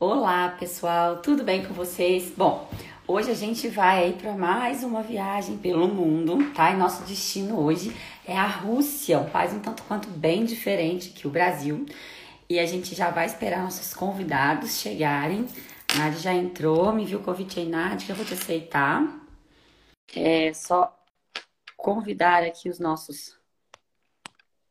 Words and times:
Olá, 0.00 0.50
pessoal, 0.50 1.20
tudo 1.20 1.42
bem 1.42 1.66
com 1.66 1.74
vocês? 1.74 2.30
Bom, 2.36 2.70
hoje 3.04 3.32
a 3.32 3.34
gente 3.34 3.66
vai 3.68 4.12
para 4.12 4.32
mais 4.32 4.84
uma 4.84 5.02
viagem 5.02 5.58
pelo 5.58 5.88
mundo, 5.88 6.52
tá? 6.54 6.70
E 6.70 6.76
nosso 6.76 7.02
destino 7.02 7.58
hoje 7.58 7.92
é 8.24 8.36
a 8.36 8.46
Rússia, 8.46 9.18
um 9.18 9.28
país 9.28 9.52
um 9.52 9.58
tanto 9.58 9.82
quanto 9.82 10.08
bem 10.08 10.44
diferente 10.44 11.10
que 11.10 11.26
o 11.26 11.30
Brasil. 11.30 11.84
E 12.48 12.60
a 12.60 12.64
gente 12.64 12.94
já 12.94 13.10
vai 13.10 13.26
esperar 13.26 13.64
nossos 13.64 13.92
convidados 13.92 14.80
chegarem. 14.80 15.48
A 15.92 15.98
Nádia 15.98 16.20
já 16.20 16.32
entrou, 16.32 16.92
me 16.92 17.04
viu 17.04 17.18
o 17.18 17.24
convite 17.24 17.58
aí, 17.58 17.68
Nádia, 17.68 18.12
eu 18.12 18.16
vou 18.16 18.24
te 18.24 18.34
aceitar. 18.34 19.02
É 20.14 20.52
só 20.52 20.96
convidar 21.76 22.44
aqui 22.44 22.68
os 22.68 22.78
nossos 22.78 23.36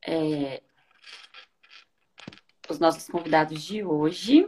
é, 0.07 0.61
os 2.69 2.79
nossos 2.79 3.09
convidados 3.09 3.61
de 3.61 3.83
hoje. 3.83 4.47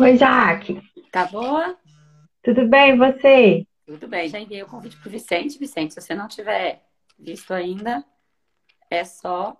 Oi, 0.00 0.16
Jaque. 0.16 0.80
Tá 1.12 1.26
boa? 1.26 1.76
Tudo 2.42 2.66
bem, 2.66 2.94
e 2.94 2.96
você? 2.96 3.66
Tudo 3.84 4.08
bem, 4.08 4.28
já 4.30 4.40
enviei 4.40 4.62
o 4.62 4.66
convite 4.66 4.96
pro 4.96 5.10
Vicente. 5.10 5.58
Vicente, 5.58 5.92
se 5.92 6.00
você 6.00 6.14
não 6.14 6.26
tiver 6.26 6.82
visto 7.18 7.52
ainda, 7.52 8.02
é 8.90 9.04
só 9.04 9.54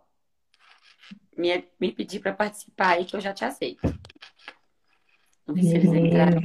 me, 1.36 1.62
me 1.78 1.92
pedir 1.92 2.20
para 2.20 2.32
participar 2.32 2.92
aí 2.92 3.04
que 3.04 3.14
eu 3.14 3.20
já 3.20 3.34
te 3.34 3.44
aceito. 3.44 3.82
Não 5.46 5.54
vi 5.54 5.62
se 5.62 5.74
eles 5.74 5.92
entraram 5.92 6.40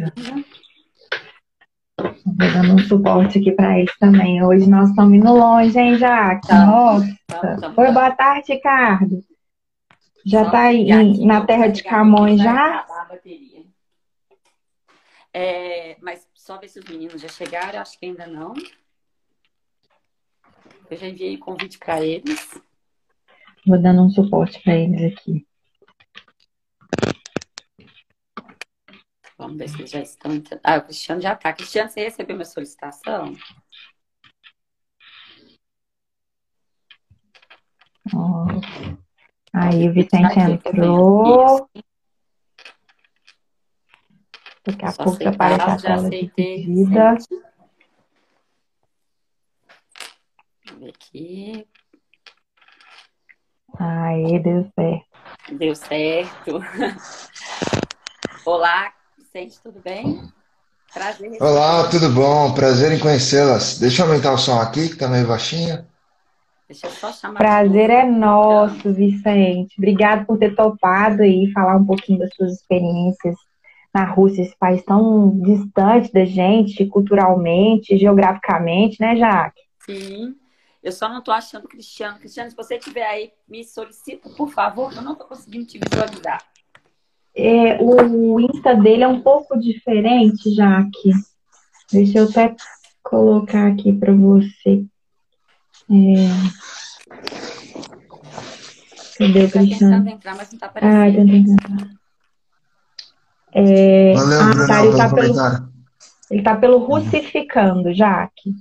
Vou 1.98 2.52
dando 2.54 2.74
um 2.74 2.80
suporte 2.80 3.40
aqui 3.40 3.54
para 3.54 3.80
eles 3.80 3.98
também. 3.98 4.44
Hoje 4.44 4.70
nós 4.70 4.90
estamos 4.90 5.14
indo 5.14 5.32
longe, 5.32 5.80
hein, 5.80 5.98
Jaque? 5.98 6.48
Tá. 6.50 6.66
Nossa. 6.66 7.18
Tá, 7.28 7.58
tá, 7.58 7.74
Oi, 7.78 7.92
boa 7.94 8.12
tarde, 8.12 8.54
Ricardo. 8.54 9.24
Já 10.26 10.44
está 10.44 10.64
aí 10.64 11.26
na 11.26 11.46
terra 11.46 11.68
de 11.68 11.84
Camões 11.84 12.42
já? 12.42 12.86
É, 15.38 15.98
mas 16.02 16.26
só 16.34 16.58
ver 16.58 16.70
se 16.70 16.80
os 16.80 16.86
meninos 16.86 17.22
já 17.22 17.28
chegaram, 17.28 17.82
acho 17.82 18.00
que 18.00 18.06
ainda 18.06 18.26
não. 18.26 18.54
Eu 20.90 20.96
já 20.96 21.08
enviei 21.08 21.36
o 21.36 21.40
convite 21.40 21.78
para 21.78 22.02
eles. 22.02 22.58
Vou 23.68 23.78
dando 23.78 24.04
um 24.04 24.10
suporte 24.10 24.64
para 24.64 24.78
eles 24.78 25.12
aqui. 25.12 25.46
Vamos 29.38 29.58
ver 29.58 29.68
se 29.68 29.76
eles 29.76 29.92
já 29.92 30.00
estão 30.00 30.34
entrando. 30.34 30.62
Ah, 30.64 30.78
o 30.78 30.84
Cristiano 30.84 31.20
já 31.20 31.34
está. 31.34 31.52
Cristiano, 31.52 31.90
você 31.90 32.06
recebeu 32.06 32.38
minha 32.38 32.46
solicitação? 32.46 33.34
Oh. 38.14 38.46
Aí 39.52 39.90
o 39.90 39.94
Vicente 39.94 40.40
entrou. 40.40 41.70
Daqui 44.66 44.84
a 44.84 44.92
Só 44.92 45.04
pouco 45.04 45.28
aparece 45.28 45.62
a 45.62 45.78
tela 45.78 46.10
de 46.10 46.32
pedida. 46.36 47.18
Aqui. 50.90 51.68
Aí, 53.78 54.40
deu 54.40 54.72
certo. 54.74 55.06
Deu 55.52 55.76
certo. 55.76 56.62
Olá, 58.44 58.92
Vicente, 59.18 59.60
tudo 59.62 59.80
bem? 59.82 60.22
Prazer. 60.92 61.38
Olá, 61.40 61.88
tudo 61.90 62.10
bom? 62.10 62.54
Prazer 62.56 62.92
em 62.92 63.00
conhecê-las. 63.00 63.78
Deixa 63.78 64.02
eu 64.02 64.08
aumentar 64.08 64.34
o 64.34 64.38
som 64.38 64.60
aqui, 64.60 64.90
que 64.90 64.96
tá 64.96 65.08
meio 65.08 65.28
baixinho. 65.28 65.86
Deixa 66.68 66.88
eu 66.88 66.92
só 66.92 67.12
chamar. 67.14 67.38
Prazer 67.38 67.92
é 67.92 68.06
nosso, 68.06 68.92
Vicente. 68.92 69.76
Obrigado 69.78 70.26
por 70.26 70.40
ter 70.40 70.56
topado 70.56 71.24
e 71.24 71.52
falar 71.52 71.76
um 71.76 71.86
pouquinho 71.86 72.18
das 72.20 72.34
suas 72.34 72.54
experiências 72.54 73.36
na 73.96 74.04
Rússia, 74.04 74.42
esse 74.42 74.58
país 74.58 74.84
tão 74.84 75.40
distante 75.40 76.12
da 76.12 76.26
gente, 76.26 76.86
culturalmente, 76.86 77.98
geograficamente, 77.98 79.00
né, 79.00 79.16
Jaque? 79.16 79.62
Sim. 79.86 80.36
Eu 80.84 80.92
só 80.92 81.08
não 81.08 81.20
estou 81.20 81.34
achando 81.34 81.66
Cristiano. 81.66 82.20
Cristiano, 82.20 82.50
se 82.50 82.58
você 82.58 82.76
estiver 82.76 83.08
aí, 83.08 83.32
me 83.48 83.64
solicita, 83.64 84.30
por 84.32 84.50
favor, 84.50 84.94
eu 84.94 85.02
não 85.02 85.14
estou 85.14 85.26
conseguindo 85.26 85.66
te 85.66 85.80
visualizar. 85.80 86.44
É, 87.34 87.82
o 87.82 88.38
Insta 88.42 88.76
dele 88.76 89.04
é 89.04 89.08
um 89.08 89.22
pouco 89.22 89.58
diferente, 89.58 90.54
Jaque. 90.54 91.12
Deixa 91.90 92.20
eu 92.20 92.30
até 92.30 92.54
colocar 93.02 93.68
aqui 93.68 93.94
para 93.94 94.14
você. 94.14 94.86
É... 95.90 96.28
Cadê 99.18 99.46
o 99.46 99.52
Cristiano? 99.52 100.10
Entrar, 100.10 100.36
mas 100.36 100.52
não 100.52 100.60
tá 100.60 100.72
ah, 100.76 101.08
entrar. 101.08 102.05
É... 103.56 104.14
Valeu, 104.14 104.40
ah, 104.42 104.68
tá, 104.68 104.86
ele, 104.86 104.98
tá 104.98 105.14
pelo... 105.14 105.36
ele 106.30 106.44
tá 106.44 106.56
pelo 106.58 106.78
russificando, 106.80 107.94
Jaque. 107.94 108.54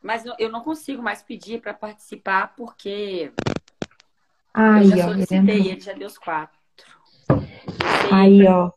Mas 0.00 0.22
eu 0.38 0.48
não 0.48 0.60
consigo 0.60 1.02
mais 1.02 1.22
pedir 1.22 1.60
para 1.60 1.74
participar 1.74 2.54
porque 2.56 3.32
Ai, 4.54 4.84
eu 4.84 4.96
já 4.96 5.08
solicitei, 5.08 5.60
ó, 5.60 5.64
ele 5.64 5.80
já 5.80 5.92
deu 5.92 6.06
os 6.06 6.18
quatro. 6.18 6.56
Aí, 8.12 8.46
ó. 8.46 8.70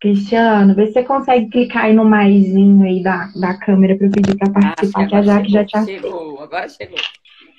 Cristiano, 0.00 0.74
vê 0.74 0.86
se 0.86 0.94
você 0.94 1.04
consegue 1.04 1.50
clicar 1.50 1.84
aí 1.84 1.94
no 1.94 2.04
maisinho 2.04 2.84
aí 2.84 3.02
da, 3.02 3.28
da 3.34 3.58
câmera 3.58 3.96
para 3.96 4.06
eu 4.06 4.10
pedir 4.10 4.36
para 4.36 4.52
participar, 4.52 5.02
ah, 5.02 5.06
que 5.06 5.14
a 5.14 5.22
Jaque 5.22 5.50
já 5.50 5.64
te 5.64 5.76
aceita. 5.76 6.02
Chegou, 6.02 6.40
agora 6.40 6.68
chegou. 6.68 6.98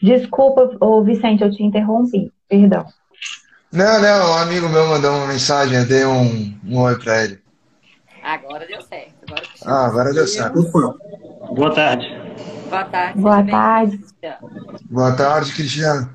Desculpa, 0.02 0.78
ô 0.80 1.04
Vicente, 1.04 1.44
eu 1.44 1.52
te 1.52 1.64
interrompi. 1.64 2.32
Perdão. 2.48 2.86
Não, 3.76 4.02
não, 4.02 4.32
um 4.32 4.38
amigo 4.38 4.70
meu 4.70 4.88
mandou 4.88 5.12
uma 5.12 5.28
mensagem, 5.28 5.78
eu 5.78 5.86
dei 5.86 6.06
um, 6.06 6.58
um 6.66 6.80
oi 6.80 6.98
para 6.98 7.26
ele. 7.26 7.40
Agora 8.24 8.66
deu 8.66 8.82
certo. 8.82 9.14
Agora 9.28 9.44
ah, 9.66 9.86
agora 9.86 10.14
deu 10.14 10.26
certo. 10.26 10.62
Boa 11.54 11.76
tarde. 11.76 12.08
Boa 12.70 12.86
tarde. 12.86 13.20
Boa 13.20 13.44
tarde. 13.44 14.00
Boa 14.90 15.12
tarde, 15.12 15.54
Cristiano. 15.54 16.10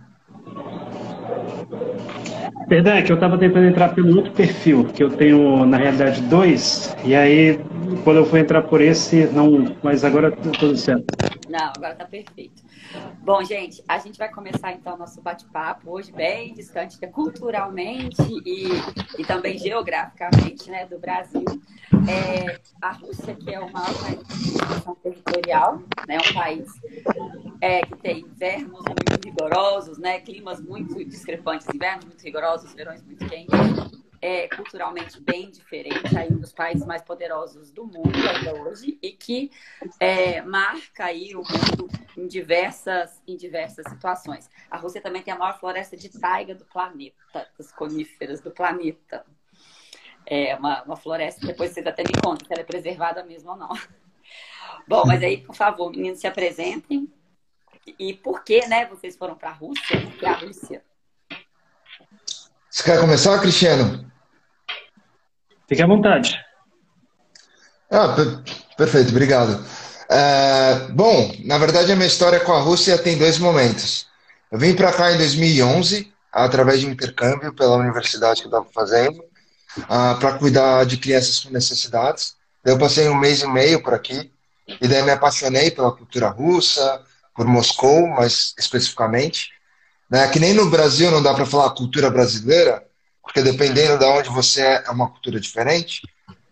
Perdão, 2.67 2.95
é 2.95 3.03
que 3.03 3.13
eu 3.13 3.17
estava 3.17 3.37
tentando 3.37 3.67
entrar 3.67 3.91
pelo 3.91 4.17
outro 4.17 4.33
perfil, 4.33 4.85
que 4.85 5.03
eu 5.03 5.11
tenho, 5.11 5.67
na 5.67 5.77
realidade, 5.77 6.23
dois, 6.23 6.97
e 7.05 7.15
aí, 7.15 7.61
quando 8.05 8.19
eu 8.19 8.25
fui 8.25 8.41
entrar 8.41 8.63
por 8.63 8.81
esse, 8.81 9.27
não. 9.35 9.77
Mas 9.83 10.03
agora 10.03 10.31
tá 10.31 10.51
tudo 10.59 10.79
certo. 10.79 11.05
Não, 11.51 11.73
agora 11.77 11.95
tá 11.95 12.07
perfeito. 12.07 12.63
Bom, 13.23 13.45
gente, 13.45 13.83
a 13.87 13.99
gente 13.99 14.19
vai 14.19 14.29
começar 14.31 14.73
então 14.73 14.97
nosso 14.97 15.21
bate-papo 15.21 15.91
hoje 15.91 16.11
bem 16.11 16.55
distante 16.55 16.99
culturalmente 17.09 18.23
e, 18.45 18.69
e 19.19 19.25
também 19.25 19.59
geograficamente 19.59 20.71
né, 20.71 20.87
do 20.87 20.99
Brasil. 20.99 21.45
É, 22.09 22.59
a 22.81 22.93
Rússia, 22.93 23.35
que 23.35 23.53
é 23.53 23.61
o 23.61 23.71
maior 23.71 23.95
país 24.01 24.19
de 24.27 25.03
territorial, 25.03 25.83
né, 26.09 26.19
um 26.19 26.35
país 26.35 26.69
é, 27.61 27.83
que 27.83 27.97
tem 27.97 28.21
invernos 28.21 28.83
muito 28.85 29.25
rigorosos, 29.25 29.99
né, 29.99 30.21
climas 30.21 30.61
muito 30.61 31.05
discrepantes, 31.05 31.67
invernos 31.73 32.07
muito 32.07 32.23
rigorosos, 32.23 32.73
verões 32.75 33.03
muito 33.03 33.27
quentes 33.27 34.01
é 34.23 34.49
culturalmente 34.49 35.21
bem 35.21 35.51
diferente, 35.51 36.17
aí 36.17 36.29
um 36.31 36.39
dos 36.39 36.53
países 36.53 36.87
mais 36.87 37.03
poderosos 37.03 37.71
do 37.71 37.85
mundo 37.85 38.13
ainda 38.15 38.55
hoje, 38.63 38.99
e 39.03 39.13
que 39.13 39.51
é, 39.99 40.43
marca 40.43 41.07
aí 41.07 41.35
o 41.35 41.39
mundo 41.39 41.89
em 42.17 42.27
diversas, 42.27 43.23
em 43.27 43.37
diversas 43.37 43.87
situações. 43.89 44.51
A 44.71 44.77
Rússia 44.77 45.01
também 45.01 45.23
tem 45.23 45.33
a 45.33 45.39
maior 45.39 45.59
floresta 45.59 45.97
de 45.97 46.09
taiga 46.09 46.55
do 46.55 46.65
planeta, 46.67 47.49
das 47.57 47.73
coníferas 47.73 48.41
do 48.41 48.51
planeta. 48.51 49.25
É 50.27 50.55
uma, 50.55 50.83
uma 50.83 50.97
floresta, 50.97 51.47
depois 51.47 51.71
vocês 51.71 51.87
até 51.87 52.03
me 52.03 52.13
contam 52.23 52.47
se 52.47 52.53
ela 52.53 52.63
é 52.63 52.65
preservada 52.65 53.25
mesmo 53.25 53.51
ou 53.51 53.57
não. 53.57 53.71
Bom, 54.87 55.05
mas 55.07 55.23
aí, 55.23 55.39
por 55.39 55.55
favor, 55.55 55.91
meninos, 55.91 56.21
se 56.21 56.27
apresentem. 56.27 57.11
E 57.99 58.13
por 58.15 58.45
que, 58.45 58.67
né, 58.67 58.87
vocês 58.87 59.17
foram 59.17 59.35
para 59.35 59.51
a 59.51 59.55
Rússia? 59.55 60.01
Porque 60.03 60.27
a 60.27 60.35
Rússia 60.35 60.85
você 62.71 62.85
quer 62.85 63.01
começar, 63.01 63.39
Cristiano? 63.41 64.11
Fique 65.69 65.83
à 65.83 65.87
vontade. 65.87 66.39
Ah, 67.91 68.15
per 68.15 68.43
perfeito, 68.77 69.11
obrigado. 69.11 69.65
É, 70.09 70.89
bom, 70.91 71.35
na 71.45 71.59
verdade, 71.59 71.91
a 71.91 71.97
minha 71.97 72.07
história 72.07 72.41
com 72.41 72.53
a 72.53 72.61
Rússia 72.61 72.97
tem 72.97 73.19
dois 73.19 73.39
momentos. 73.39 74.07
Eu 74.51 74.59
vim 74.59 74.75
para 74.75 74.93
cá 74.93 75.13
em 75.13 75.19
2011, 75.19 76.13
através 76.33 76.81
de 76.81 76.87
intercâmbio 76.87 77.53
pela 77.53 77.77
universidade 77.77 78.41
que 78.41 78.47
eu 78.47 78.51
estava 78.51 78.67
fazendo, 78.73 79.19
uh, 79.19 80.19
para 80.19 80.39
cuidar 80.39 80.85
de 80.87 80.97
crianças 80.97 81.41
com 81.41 81.51
necessidades. 81.51 82.35
Eu 82.65 82.79
passei 82.79 83.09
um 83.09 83.15
mês 83.15 83.43
e 83.43 83.47
meio 83.49 83.83
por 83.83 83.95
aqui, 83.95 84.33
e 84.81 84.87
daí 84.87 85.03
me 85.03 85.11
apaixonei 85.11 85.71
pela 85.71 85.93
cultura 85.93 86.29
russa, 86.29 87.03
por 87.35 87.47
Moscou, 87.47 88.07
mais 88.09 88.55
especificamente. 88.59 89.51
Né? 90.11 90.27
Que 90.29 90.41
nem 90.41 90.53
no 90.53 90.69
Brasil 90.69 91.11
não 91.11 91.23
dá 91.23 91.33
para 91.33 91.47
falar 91.47 91.71
cultura 91.71 92.11
brasileira, 92.11 92.85
porque 93.23 93.43
dependendo 93.43 93.99
de 93.99 94.05
onde 94.05 94.29
você 94.29 94.61
é, 94.63 94.85
é 94.87 94.91
uma 94.91 95.09
cultura 95.09 95.39
diferente. 95.39 96.03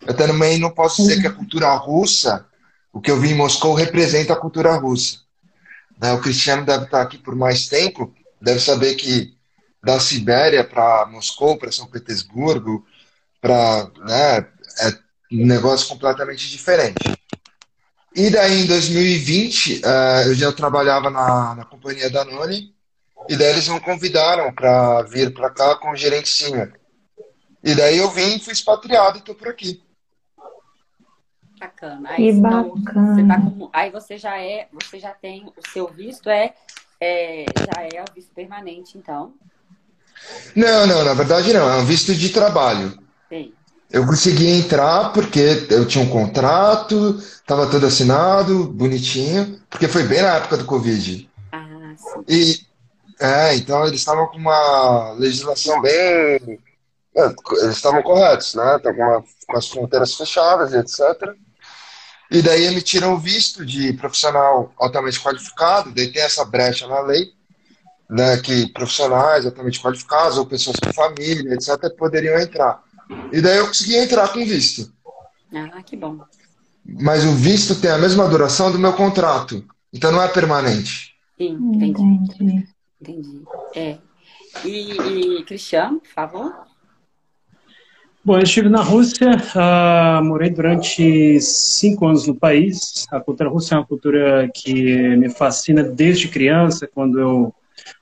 Eu 0.07 0.15
também 0.15 0.59
não 0.59 0.71
posso 0.71 1.03
dizer 1.03 1.21
que 1.21 1.27
a 1.27 1.33
cultura 1.33 1.75
russa, 1.75 2.47
o 2.93 3.01
que 3.01 3.11
eu 3.11 3.19
vi 3.19 3.31
em 3.31 3.35
Moscou, 3.35 3.75
representa 3.75 4.33
a 4.33 4.37
cultura 4.37 4.75
russa. 4.77 5.19
Né? 6.01 6.13
O 6.13 6.21
Cristiano 6.21 6.65
deve 6.65 6.85
estar 6.85 7.03
aqui 7.03 7.19
por 7.19 7.35
mais 7.35 7.67
tempo, 7.67 8.15
deve 8.41 8.61
saber 8.61 8.95
que 8.95 9.37
da 9.83 9.99
Sibéria 9.99 10.63
para 10.63 11.07
Moscou, 11.07 11.57
para 11.57 11.73
São 11.73 11.87
Petersburgo, 11.87 12.87
para 13.41 13.91
né, 14.05 14.39
é 14.81 14.91
um 15.33 15.47
negócio 15.47 15.89
completamente 15.89 16.49
diferente. 16.49 17.13
E 18.15 18.31
daí, 18.31 18.63
em 18.63 18.67
2020, 18.67 19.83
uh, 19.85 19.87
é, 19.87 20.29
eu 20.29 20.35
já 20.35 20.53
trabalhava 20.53 21.11
na, 21.11 21.55
na 21.55 21.65
companhia 21.65 22.11
da 22.11 22.25
Noni, 22.25 22.75
e 23.29 23.37
daí 23.37 23.51
eles 23.51 23.69
me 23.69 23.81
convidaram 23.81 24.53
para 24.53 25.03
vir 25.03 25.33
para 25.35 25.51
cá 25.51 25.77
com 25.77 25.91
o 25.91 25.97
gerente 25.97 26.29
senior. 26.29 26.73
E 27.63 27.75
daí 27.75 27.99
eu 27.99 28.11
vim, 28.11 28.39
fui 28.39 28.53
expatriado 28.53 29.19
e 29.19 29.21
estou 29.21 29.35
por 29.35 29.49
aqui. 29.49 29.83
Bacana. 31.59 32.11
Aí, 32.11 32.17
que 32.17 32.29
então, 32.31 32.75
bacana. 32.77 33.15
Você 33.15 33.27
tá 33.27 33.41
com, 33.41 33.71
aí 33.73 33.91
você 33.91 34.17
já 34.17 34.41
é, 34.41 34.69
você 34.73 34.99
já 34.99 35.11
tem 35.11 35.47
o 35.47 35.71
seu 35.71 35.89
visto 35.89 36.31
é, 36.31 36.55
é 37.01 37.45
já 37.59 37.83
é 37.83 38.03
o 38.03 38.15
visto 38.15 38.33
permanente, 38.33 38.97
então? 38.97 39.35
Não, 40.55 40.87
não, 40.87 41.05
na 41.05 41.15
verdade 41.15 41.53
não, 41.53 41.69
é 41.69 41.77
um 41.77 41.85
visto 41.85 42.15
de 42.15 42.31
trabalho. 42.31 42.99
Sim. 43.29 43.53
Eu 43.91 44.07
consegui 44.07 44.47
entrar 44.47 45.13
porque 45.13 45.67
eu 45.71 45.87
tinha 45.87 46.05
um 46.05 46.11
contrato, 46.11 47.17
estava 47.19 47.67
tudo 47.71 47.87
assinado, 47.87 48.67
bonitinho, 48.69 49.61
porque 49.71 49.89
foi 49.89 50.05
bem 50.05 50.23
na 50.23 50.37
época 50.37 50.59
do 50.59 50.65
Covid. 50.65 51.29
Ah, 51.51 51.95
sim. 51.97 52.25
E, 52.29 52.68
é, 53.21 53.57
então 53.57 53.85
eles 53.87 54.01
estavam 54.01 54.27
com 54.29 54.39
uma 54.39 55.13
legislação 55.13 55.81
bem. 55.81 56.59
É, 57.17 57.35
eles 57.63 57.77
estavam 57.77 58.03
corretos, 58.03 58.55
né? 58.55 58.77
Estavam 58.77 59.23
com, 59.23 59.29
com 59.47 59.57
as 59.57 59.69
fronteiras 59.69 60.15
fechadas, 60.15 60.73
etc. 60.73 61.35
E 62.31 62.43
daí 62.43 62.67
emitiram 62.67 63.15
o 63.15 63.19
visto 63.19 63.65
de 63.65 63.93
profissional 63.95 64.73
altamente 64.79 65.19
qualificado, 65.19 65.91
daí 65.93 66.13
tem 66.13 66.23
essa 66.23 66.45
brecha 66.45 66.87
na 66.87 67.01
lei, 67.01 67.33
né, 68.09 68.37
que 68.39 68.71
profissionais 68.73 69.47
altamente 69.47 69.81
qualificados 69.81 70.37
ou 70.37 70.47
pessoas 70.47 70.77
com 70.77 70.93
família, 70.93 71.55
etc., 71.55 71.91
poderiam 71.97 72.39
entrar. 72.39 72.83
E 73.33 73.41
daí 73.41 73.57
eu 73.57 73.67
consegui 73.67 73.97
entrar 73.97 74.29
com 74.29 74.45
visto. 74.45 74.93
Ah, 75.55 75.83
que 75.83 75.97
bom. 75.97 76.19
Mas 76.85 77.25
o 77.25 77.33
visto 77.33 77.75
tem 77.81 77.91
a 77.91 77.99
mesma 77.99 78.29
duração 78.29 78.71
do 78.71 78.79
meu 78.79 78.93
contrato, 78.93 79.65
então 79.93 80.13
não 80.13 80.23
é 80.23 80.29
permanente. 80.29 81.15
Sim, 81.39 81.59
entendi. 81.75 82.69
Entendi. 83.01 83.43
É. 83.75 83.99
E, 84.65 85.39
e 85.39 85.45
Cristiano, 85.45 86.01
por 86.01 86.09
favor? 86.09 86.69
Bom, 88.25 88.37
eu 88.37 88.43
estive 88.43 88.69
na 88.69 88.83
Rússia, 88.83 89.31
uh, 89.31 90.23
morei 90.23 90.51
durante 90.51 91.41
cinco 91.41 92.07
anos 92.07 92.27
no 92.27 92.35
país. 92.35 93.07
A 93.11 93.21
cultura 93.21 93.49
russa 93.49 93.75
é 93.75 93.79
uma 93.79 93.87
cultura 93.87 94.51
que 94.53 95.17
me 95.17 95.31
fascina 95.31 95.83
desde 95.83 96.29
criança, 96.29 96.87
quando 96.87 97.19
eu 97.19 97.55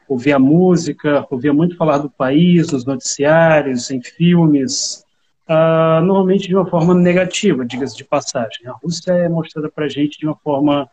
ouvia 0.08 0.38
música, 0.38 1.25
ouvia 1.31 1.52
muito 1.52 1.76
falar 1.76 1.98
do 1.98 2.10
país, 2.10 2.72
nos 2.72 2.84
noticiários, 2.84 3.90
em 3.90 4.02
filmes, 4.02 5.04
uh, 5.48 6.02
normalmente 6.04 6.48
de 6.48 6.56
uma 6.56 6.66
forma 6.66 6.94
negativa, 6.94 7.64
diga-se 7.64 7.96
de 7.96 8.04
passagem. 8.04 8.66
A 8.66 8.72
Rússia 8.72 9.12
é 9.12 9.28
mostrada 9.28 9.70
para 9.70 9.84
a 9.84 9.88
gente 9.88 10.19
de 10.19 10.26
uma 10.26 10.37
forma, 10.37 10.88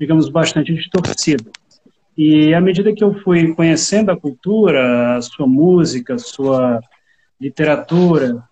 digamos, 0.00 0.28
bastante 0.28 0.74
distorcida. 0.74 1.50
E 2.16 2.52
à 2.52 2.60
medida 2.60 2.92
que 2.92 3.02
eu 3.02 3.14
fui 3.22 3.54
conhecendo 3.54 4.10
a 4.10 4.16
cultura, 4.18 5.16
a 5.16 5.22
sua 5.22 5.46
música, 5.46 6.14
a 6.14 6.18
sua 6.18 6.80
literatura, 7.40 8.42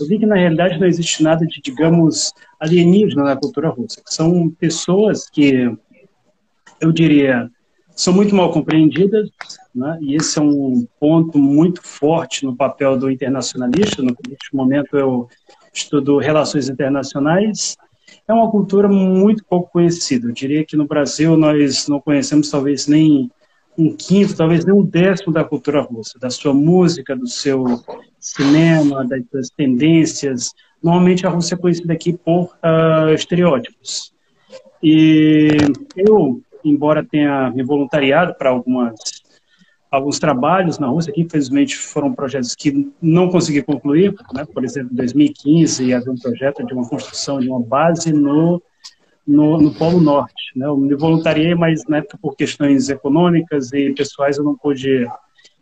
eu 0.00 0.08
vi 0.08 0.18
que, 0.18 0.26
na 0.26 0.34
realidade, 0.34 0.78
não 0.78 0.86
existe 0.86 1.22
nada 1.22 1.46
de, 1.46 1.60
digamos, 1.60 2.32
alienígena 2.58 3.22
na 3.22 3.36
cultura 3.36 3.68
russa. 3.68 4.02
São 4.06 4.50
pessoas 4.50 5.28
que, 5.30 5.70
eu 6.80 6.90
diria, 6.90 7.48
são 7.94 8.12
muito 8.12 8.34
mal 8.34 8.50
compreendidas, 8.50 9.30
né? 9.72 9.98
e 10.00 10.16
esse 10.16 10.38
é 10.38 10.42
um 10.42 10.86
ponto 10.98 11.38
muito 11.38 11.80
forte 11.82 12.44
no 12.44 12.56
papel 12.56 12.96
do 12.98 13.10
internacionalista. 13.10 14.02
No 14.02 14.16
neste 14.28 14.54
momento, 14.54 14.96
eu 14.96 15.28
estudo 15.72 16.18
relações 16.18 16.68
internacionais. 16.68 17.76
É 18.26 18.32
uma 18.32 18.50
cultura 18.50 18.88
muito 18.88 19.44
pouco 19.44 19.70
conhecida. 19.70 20.28
Eu 20.28 20.32
diria 20.32 20.64
que 20.64 20.76
no 20.76 20.86
Brasil 20.86 21.36
nós 21.36 21.86
não 21.88 22.00
conhecemos 22.00 22.50
talvez 22.50 22.86
nem 22.86 23.30
um 23.76 23.94
quinto, 23.94 24.36
talvez 24.36 24.64
nem 24.64 24.74
um 24.74 24.84
décimo 24.84 25.32
da 25.32 25.44
cultura 25.44 25.82
russa, 25.82 26.18
da 26.18 26.30
sua 26.30 26.54
música, 26.54 27.14
do 27.14 27.26
seu 27.26 27.64
cinema, 28.18 29.04
das 29.04 29.22
suas 29.30 29.50
tendências. 29.50 30.54
Normalmente 30.82 31.26
a 31.26 31.30
Rússia 31.30 31.54
é 31.54 31.58
conhecida 31.58 31.92
aqui 31.92 32.12
por 32.12 32.44
uh, 32.44 33.12
estereótipos. 33.12 34.12
E 34.82 35.48
eu, 35.96 36.40
embora 36.64 37.04
tenha 37.04 37.50
me 37.50 37.62
voluntariado 37.62 38.34
para 38.34 38.50
algumas 38.50 38.94
alguns 39.94 40.18
trabalhos 40.18 40.78
na 40.78 40.88
Rússia, 40.88 41.12
que 41.12 41.20
infelizmente 41.20 41.76
foram 41.76 42.12
projetos 42.12 42.54
que 42.54 42.92
não 43.00 43.28
consegui 43.28 43.62
concluir, 43.62 44.14
né? 44.32 44.44
por 44.44 44.64
exemplo, 44.64 44.92
em 44.92 44.96
2015 44.96 45.94
havia 45.94 46.12
um 46.12 46.16
projeto 46.16 46.66
de 46.66 46.74
uma 46.74 46.88
construção 46.88 47.38
de 47.38 47.48
uma 47.48 47.60
base 47.60 48.12
no 48.12 48.60
no, 49.26 49.56
no 49.56 49.72
Polo 49.72 50.00
Norte. 50.00 50.52
Né? 50.54 50.66
Eu 50.66 50.76
me 50.76 50.94
voluntariei, 50.94 51.54
mas 51.54 51.82
na 51.88 51.98
época 51.98 52.18
por 52.20 52.36
questões 52.36 52.90
econômicas 52.90 53.72
e 53.72 53.90
pessoais 53.92 54.36
eu 54.36 54.44
não 54.44 54.54
pude 54.54 55.06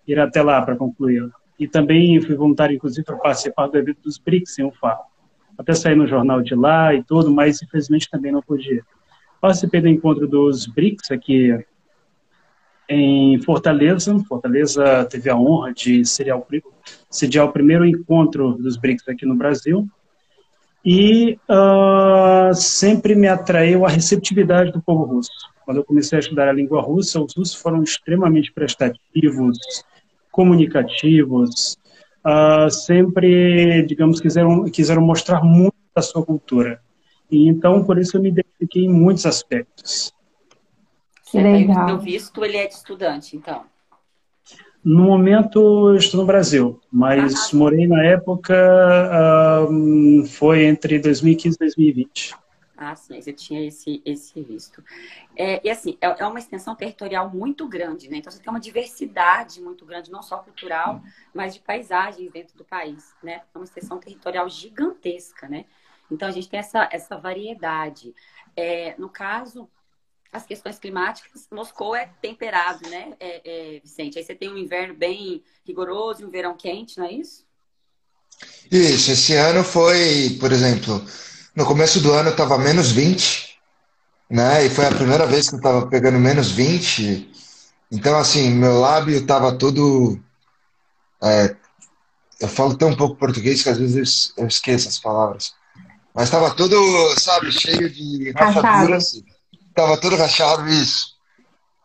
ir 0.06 0.19
até 0.19 0.43
lá 0.43 0.61
para 0.62 0.75
concluir. 0.75 1.31
E 1.58 1.69
também 1.69 2.20
fui 2.20 2.34
voluntário, 2.34 2.75
inclusive, 2.75 3.05
para 3.05 3.17
participar 3.17 3.69
do 3.69 3.79
evento 3.79 4.00
dos 4.02 4.19
BRICS 4.19 4.58
em 4.58 4.64
UFA. 4.64 4.99
Até 5.56 5.75
sair 5.75 5.94
no 5.94 6.08
jornal 6.08 6.43
de 6.43 6.56
lá 6.56 6.93
e 6.93 7.05
tudo, 7.05 7.31
mas 7.31 7.62
infelizmente 7.62 8.11
também 8.11 8.32
não 8.32 8.43
pude 8.43 8.75
ir. 8.75 8.84
Participei 9.40 9.81
do 9.81 9.88
encontro 9.88 10.26
dos 10.26 10.67
BRICS 10.67 11.12
aqui 11.12 11.64
em 12.93 13.41
Fortaleza. 13.41 14.19
Fortaleza 14.29 15.05
teve 15.11 15.31
a 15.31 15.37
honra 15.37 15.73
de 15.73 16.05
sediar 16.05 16.39
o, 16.39 17.53
primeiro 17.53 17.87
encontro 17.87 18.53
dos 18.53 18.77
BRICS 18.77 19.09
aqui 19.09 19.27
no 19.27 19.35
Brasil. 19.35 19.89
E 20.85 21.39
uh, 21.49 22.53
sempre 22.55 23.15
me 23.15 23.29
atraiu 23.29 23.87
a 23.87 23.89
receptividade 23.89 24.73
do 24.73 24.83
povo 24.83 25.05
russo. 25.05 25.31
Quando 25.65 25.77
eu 25.79 25.85
comecei 25.85 26.17
a 26.17 26.21
estudar 26.21 26.49
a 26.49 26.53
língua 26.53 26.83
russa, 26.83 27.21
os 27.21 27.35
russos 27.37 27.55
foram 27.55 27.83
extremamente 27.83 28.53
prestativos, 28.53 29.59
comunicativos, 30.31 31.79
uh, 32.27 32.69
sempre, 32.69 33.85
digamos, 33.87 34.21
quiseram, 34.21 34.65
quiseram 34.65 35.03
mostrar 35.03 35.43
muito 35.44 35.77
da 35.94 36.03
sua 36.03 36.25
cultura. 36.25 36.81
E 37.31 37.49
então, 37.49 37.85
por 37.85 37.97
isso, 37.99 38.17
eu 38.17 38.23
me 38.23 38.31
identifiquei 38.31 38.85
em 38.85 38.93
muitos 38.93 39.25
aspectos. 39.25 40.12
Que 41.32 41.40
legal. 41.40 41.94
O 41.94 41.99
visto, 41.99 42.44
ele 42.44 42.58
é 42.58 42.67
de 42.67 42.75
estudante, 42.75 43.34
então. 43.34 43.64
No 44.84 45.05
momento, 45.05 45.88
eu 45.88 45.96
estou 45.96 46.20
no 46.20 46.26
Brasil, 46.26 46.79
mas 46.93 47.55
ah, 47.55 47.56
morei 47.56 47.87
na 47.87 48.05
época, 48.05 48.55
um, 49.70 50.26
foi 50.26 50.64
entre 50.64 50.98
2015 50.98 51.55
e 51.55 51.58
2020. 51.58 52.34
Ah, 52.77 52.94
sim, 52.94 53.19
você 53.19 53.32
tinha 53.32 53.65
esse, 53.67 54.03
esse 54.05 54.43
visto. 54.43 54.84
É, 55.36 55.67
e 55.67 55.70
assim, 55.70 55.96
é, 56.01 56.22
é, 56.22 56.27
uma 56.27 56.39
extensão 56.39 56.74
territorial 56.74 57.31
muito 57.31 57.67
grande, 57.67 58.10
né? 58.10 58.19
Então 58.19 58.31
você 58.31 58.43
tem 58.43 58.51
uma 58.51 58.60
diversidade 58.60 59.62
muito 59.62 59.86
grande, 59.86 60.10
não 60.10 60.20
só 60.20 60.39
cultural, 60.39 61.01
mas 61.32 61.55
de 61.55 61.60
paisagens 61.60 62.31
dentro 62.31 62.58
do 62.58 62.65
país, 62.65 63.15
né? 63.22 63.41
É 63.55 63.58
uma 63.58 63.65
extensão 63.65 63.98
territorial 63.98 64.48
gigantesca, 64.51 65.48
né? 65.48 65.65
Então 66.10 66.29
a 66.29 66.32
gente 66.32 66.48
tem 66.48 66.60
essa, 66.60 66.89
essa 66.93 67.17
variedade. 67.17 68.12
É, 68.55 68.94
no 68.98 69.08
caso, 69.08 69.70
as 70.32 70.46
questões 70.46 70.79
climáticas, 70.79 71.46
Moscou 71.51 71.94
é 71.94 72.08
temperado, 72.22 72.89
né, 72.89 73.12
é, 73.20 73.43
é, 73.44 73.81
Vicente? 73.81 74.19
Aí 74.19 74.24
você 74.24 74.34
tem 74.34 74.51
um 74.51 74.56
inverno 74.56 74.94
bem 74.94 75.43
rigoroso 75.65 76.22
e 76.22 76.24
um 76.24 76.31
verão 76.31 76.56
quente, 76.56 76.98
não 76.98 77.06
é 77.06 77.12
isso? 77.12 77.44
Isso, 78.70 79.12
esse 79.12 79.34
ano 79.34 79.62
foi, 79.62 80.36
por 80.41 80.51
exemplo, 80.51 81.05
no 81.55 81.67
começo 81.67 82.01
do 82.01 82.12
ano 82.12 82.31
estava 82.31 82.56
menos 82.56 82.91
20, 82.91 83.60
né? 84.31 84.65
E 84.65 84.70
foi 84.70 84.86
a 84.86 84.94
primeira 84.94 85.27
vez 85.27 85.48
que 85.48 85.55
eu 85.55 85.58
estava 85.58 85.86
pegando 85.86 86.19
menos 86.19 86.51
20. 86.51 87.31
Então, 87.91 88.19
assim, 88.19 88.51
meu 88.51 88.81
lábio 88.81 89.19
estava 89.19 89.53
todo. 89.53 90.19
É, 91.22 91.55
eu 92.41 92.48
falo 92.48 92.74
tão 92.74 92.96
pouco 92.96 93.17
português 93.17 93.62
que 93.62 93.69
às 93.69 93.79
vezes 93.79 94.32
eu 94.36 94.46
esqueço 94.46 94.89
as 94.89 94.98
palavras. 94.98 95.55
Mas 96.15 96.24
estava 96.24 96.51
todo, 96.55 96.74
sabe, 97.20 97.53
cheio 97.53 97.89
de 97.91 98.32
rachaduras. 98.32 99.22
Tava 99.74 100.00
todo 100.00 100.17
rachado, 100.17 100.69
isso. 100.69 101.12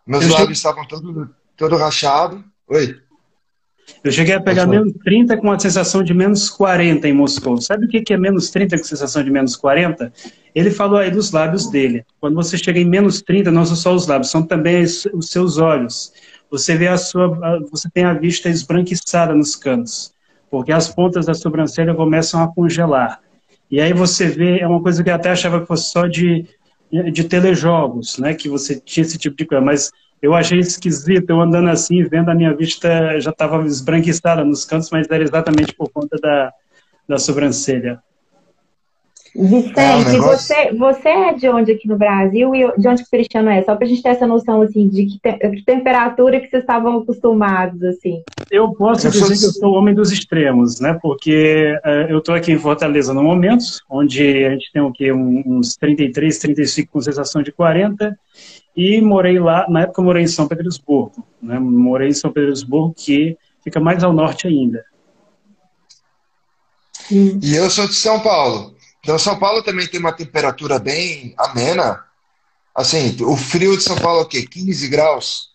Meus 0.05 0.25
eu 0.25 0.31
lábios 0.31 0.57
estavam 0.57 0.85
todo, 0.87 1.29
todo 1.55 1.75
rachado. 1.75 2.43
Oi. 2.67 2.97
Eu 4.03 4.11
cheguei 4.11 4.35
a 4.35 4.41
pegar 4.41 4.67
menos 4.67 4.93
30 5.03 5.37
com 5.37 5.51
a 5.51 5.59
sensação 5.59 6.03
de 6.03 6.13
menos 6.13 6.49
40 6.49 7.07
em 7.07 7.13
Moscou. 7.13 7.59
Sabe 7.61 7.85
o 7.85 7.87
que 7.87 8.13
é 8.13 8.17
menos 8.17 8.49
30 8.49 8.77
com 8.77 8.83
sensação 8.83 9.23
de 9.23 9.31
menos 9.31 9.55
40? 9.55 10.11
Ele 10.53 10.71
falou 10.71 10.99
aí 10.99 11.09
dos 11.09 11.31
lábios 11.31 11.69
dele. 11.69 12.05
Quando 12.19 12.35
você 12.35 12.57
chega 12.57 12.79
em 12.79 12.85
menos 12.85 13.21
30, 13.21 13.51
não 13.51 13.65
são 13.65 13.75
só 13.75 13.93
os 13.93 14.07
lábios, 14.07 14.29
são 14.29 14.43
também 14.43 14.83
os 14.83 15.27
seus 15.29 15.57
olhos. 15.57 16.11
Você 16.49 16.75
vê 16.77 16.87
a 16.87 16.97
sua, 16.97 17.59
você 17.69 17.89
tem 17.89 18.05
a 18.05 18.13
vista 18.13 18.49
esbranquiçada 18.49 19.33
nos 19.33 19.55
cantos, 19.55 20.13
porque 20.49 20.71
as 20.71 20.87
pontas 20.87 21.25
da 21.25 21.33
sobrancelha 21.33 21.93
começam 21.93 22.41
a 22.41 22.47
congelar. 22.47 23.19
E 23.69 23.81
aí 23.81 23.91
você 23.93 24.27
vê, 24.27 24.59
é 24.59 24.67
uma 24.67 24.81
coisa 24.81 25.03
que 25.03 25.09
eu 25.09 25.15
até 25.15 25.29
achava 25.29 25.59
que 25.59 25.67
fosse 25.67 25.91
só 25.91 26.07
de 26.07 26.47
de 26.91 27.23
telejogos, 27.23 28.17
né? 28.17 28.33
Que 28.33 28.49
você 28.49 28.79
tinha 28.79 29.05
esse 29.05 29.17
tipo 29.17 29.35
de 29.35 29.45
coisa, 29.45 29.63
mas 29.63 29.91
eu 30.21 30.33
achei 30.33 30.59
esquisito, 30.59 31.29
eu 31.29 31.41
andando 31.41 31.69
assim, 31.69 32.03
vendo 32.03 32.29
a 32.29 32.35
minha 32.35 32.55
vista 32.55 33.19
já 33.19 33.29
estava 33.31 33.65
esbranquiçada 33.65 34.43
nos 34.43 34.65
cantos, 34.65 34.89
mas 34.89 35.07
era 35.09 35.23
exatamente 35.23 35.73
por 35.73 35.89
conta 35.89 36.17
da, 36.17 36.51
da 37.07 37.17
sobrancelha. 37.17 38.01
Vicente, 39.37 39.79
é 39.79 40.19
um 40.19 40.21
você, 40.21 40.73
você 40.73 41.09
é 41.09 41.33
de 41.33 41.47
onde 41.47 41.71
aqui 41.71 41.87
no 41.87 41.95
Brasil 41.95 42.55
e 42.55 42.71
de 42.75 42.87
onde 42.87 43.03
o 43.03 43.05
Cristiano 43.05 43.49
é? 43.49 43.61
Só 43.63 43.75
para 43.75 43.85
a 43.85 43.87
gente 43.87 44.01
ter 44.01 44.09
essa 44.09 44.25
noção 44.25 44.63
assim 44.63 44.89
de 44.89 45.05
que, 45.05 45.19
te, 45.19 45.33
que 45.33 45.63
temperatura 45.63 46.39
que 46.39 46.49
vocês 46.49 46.63
estavam 46.63 46.97
acostumados 46.97 47.83
assim. 47.83 48.23
Eu 48.49 48.73
posso 48.73 49.05
eu 49.05 49.11
dizer 49.11 49.25
sou... 49.25 49.37
que 49.37 49.45
eu 49.45 49.51
sou 49.51 49.73
o 49.73 49.75
homem 49.75 49.93
dos 49.93 50.11
extremos, 50.11 50.79
né? 50.79 50.97
Porque 50.99 51.77
uh, 51.85 52.09
eu 52.09 52.17
estou 52.17 52.33
aqui 52.33 52.51
em 52.51 52.57
Fortaleza 52.57 53.13
no 53.13 53.21
momento, 53.21 53.63
onde 53.87 54.45
a 54.45 54.49
gente 54.49 54.71
tem 54.73 54.81
o 54.81 54.91
quê? 54.91 55.13
uns 55.13 55.75
33, 55.75 56.39
35 56.39 56.91
com 56.91 57.01
sensação 57.01 57.43
de 57.43 57.51
40 57.51 58.17
e 58.75 58.99
morei 59.01 59.39
lá, 59.39 59.67
na 59.69 59.81
época 59.81 60.01
eu 60.01 60.05
morei 60.05 60.23
em 60.23 60.27
São 60.27 60.47
Petersburgo, 60.47 61.23
né? 61.41 61.59
Morei 61.59 62.09
em 62.09 62.13
São 62.13 62.31
Petersburgo 62.31 62.93
que 62.97 63.37
fica 63.63 63.79
mais 63.79 64.03
ao 64.03 64.13
norte 64.13 64.47
ainda. 64.47 64.83
E 67.11 67.55
eu 67.55 67.69
sou 67.69 67.87
de 67.87 67.93
São 67.93 68.19
Paulo. 68.19 68.76
Então, 69.07 69.17
São 69.17 69.39
Paulo 69.39 69.63
também 69.63 69.87
tem 69.87 70.01
uma 70.01 70.11
temperatura 70.11 70.77
bem 70.79 71.33
amena. 71.37 72.03
Assim, 72.75 73.15
o 73.23 73.37
frio 73.37 73.77
de 73.77 73.81
São 73.81 73.95
Paulo 73.95 74.19
é 74.19 74.23
o 74.23 74.27
quê? 74.27 74.45
15 74.45 74.85
graus? 74.89 75.51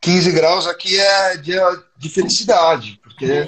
15 0.00 0.32
graus 0.32 0.66
aqui 0.66 0.98
é 0.98 1.36
dia 1.36 1.62
de 1.96 2.08
felicidade, 2.08 2.98
porque 3.00 3.44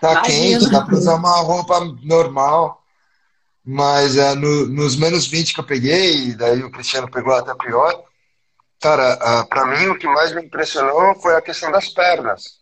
tá 0.00 0.14
Imagina. 0.14 0.22
quente, 0.22 0.68
dá 0.72 0.84
para 0.84 0.96
usar 0.96 1.14
uma 1.14 1.36
roupa 1.36 1.78
normal. 2.02 2.82
Mas 3.64 4.16
é, 4.16 4.34
no, 4.34 4.66
nos 4.66 4.96
menos 4.96 5.28
20 5.28 5.54
que 5.54 5.60
eu 5.60 5.64
peguei, 5.64 6.34
daí 6.34 6.64
o 6.64 6.72
Cristiano 6.72 7.08
pegou 7.08 7.32
até 7.32 7.54
pior. 7.54 8.02
Cara, 8.80 9.44
para 9.44 9.64
mim 9.64 9.86
o 9.86 9.96
que 9.96 10.08
mais 10.08 10.34
me 10.34 10.42
impressionou 10.42 11.14
foi 11.20 11.36
a 11.36 11.42
questão 11.42 11.70
das 11.70 11.88
pernas. 11.88 12.58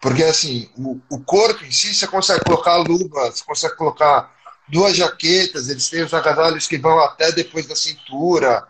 Porque 0.00 0.22
assim, 0.22 0.70
o, 0.76 1.00
o 1.10 1.18
corpo 1.24 1.64
em 1.64 1.72
si 1.72 1.92
você 1.92 2.06
consegue 2.06 2.44
colocar 2.44 2.76
luva, 2.76 3.32
você 3.32 3.42
consegue 3.42 3.74
colocar 3.74 4.32
duas 4.68 4.96
jaquetas, 4.96 5.68
eles 5.68 5.88
têm 5.88 6.02
os 6.02 6.14
agasalhos 6.14 6.66
que 6.66 6.78
vão 6.78 6.98
até 7.00 7.32
depois 7.32 7.66
da 7.66 7.76
cintura. 7.76 8.66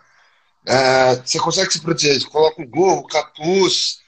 É, 0.66 1.16
você 1.16 1.38
consegue 1.38 1.72
se 1.72 1.80
proteger, 1.80 2.20
você 2.20 2.28
coloca 2.28 2.62
o 2.62 2.66
gorro, 2.66 3.00
o 3.00 3.06
capuz, 3.06 3.98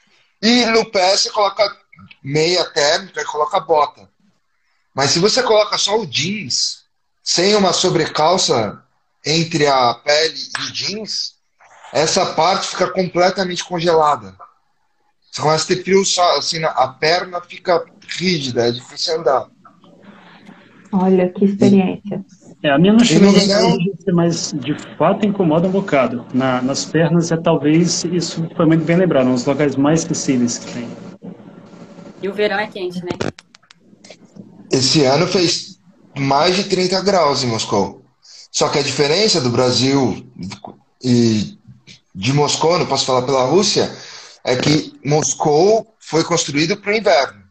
e 0.43 0.65
no 0.67 0.91
pé 0.91 1.17
você 1.17 1.31
coloca 1.31 1.77
meia 2.23 2.65
térmica 2.71 3.21
e 3.21 3.25
coloca 3.25 3.61
bota. 3.61 4.09
Mas 4.95 5.11
se 5.11 5.19
você 5.19 5.43
coloca 5.43 5.77
só 5.77 5.99
o 5.99 6.07
jeans, 6.07 6.85
sem 7.23 7.55
uma 7.55 7.73
sobrecalça 7.73 8.83
entre 9.25 9.67
a 9.67 9.95
pele 9.95 10.39
e 10.39 10.73
jeans, 10.73 11.35
essa 11.93 12.35
parte 12.35 12.69
fica 12.69 12.91
completamente 12.91 13.65
congelada. 13.65 14.37
Você 15.31 15.43
começa 15.43 15.65
a 15.65 15.67
ter 15.67 15.85
frio 15.85 16.03
assim, 16.39 16.65
a 16.65 16.89
perna 16.89 17.43
fica 17.43 17.85
rígida, 18.09 18.69
é 18.69 18.73
difícil 18.73 19.19
andar. 19.21 19.49
Olha 20.93 21.29
que 21.29 21.45
experiência. 21.45 22.25
É, 22.63 22.71
a 22.71 22.79
minha 22.79 22.93
não 22.93 23.05
chega 23.05 23.27
a 23.29 24.13
mas 24.13 24.55
de 24.59 24.75
fato 24.97 25.27
incomoda 25.27 25.69
um 25.69 25.71
bocado. 25.71 26.25
Na, 26.33 26.63
nas 26.63 26.85
pernas 26.85 27.31
é 27.31 27.37
talvez, 27.37 28.05
isso 28.05 28.49
foi 28.57 28.67
muito 28.67 28.85
bem 28.85 28.97
lembrado, 28.97 29.29
um 29.29 29.35
dos 29.35 29.45
locais 29.45 29.77
mais 29.77 30.05
possíveis 30.05 30.59
que 30.59 30.73
tem. 30.73 30.89
E 32.23 32.29
o 32.29 32.35
verão 32.35 32.59
é 32.59 32.67
quente, 32.67 33.03
né? 33.05 33.11
Esse 34.73 35.05
ano 35.05 35.27
fez 35.27 35.79
mais 36.19 36.57
de 36.57 36.65
30 36.65 37.01
graus 37.03 37.45
em 37.45 37.47
Moscou. 37.47 38.03
Só 38.51 38.69
que 38.69 38.79
a 38.79 38.83
diferença 38.83 39.41
do 39.41 39.51
Brasil 39.51 40.27
e 41.05 41.57
de 42.15 42.33
Moscou, 42.33 42.79
não 42.79 42.87
posso 42.87 43.05
falar 43.05 43.23
pela 43.23 43.45
Rússia, 43.45 43.95
é 44.43 44.57
que 44.57 44.95
Moscou 45.05 45.95
foi 46.01 46.25
construído 46.25 46.77
para 46.79 46.93
o 46.93 46.97
inverno. 46.97 47.46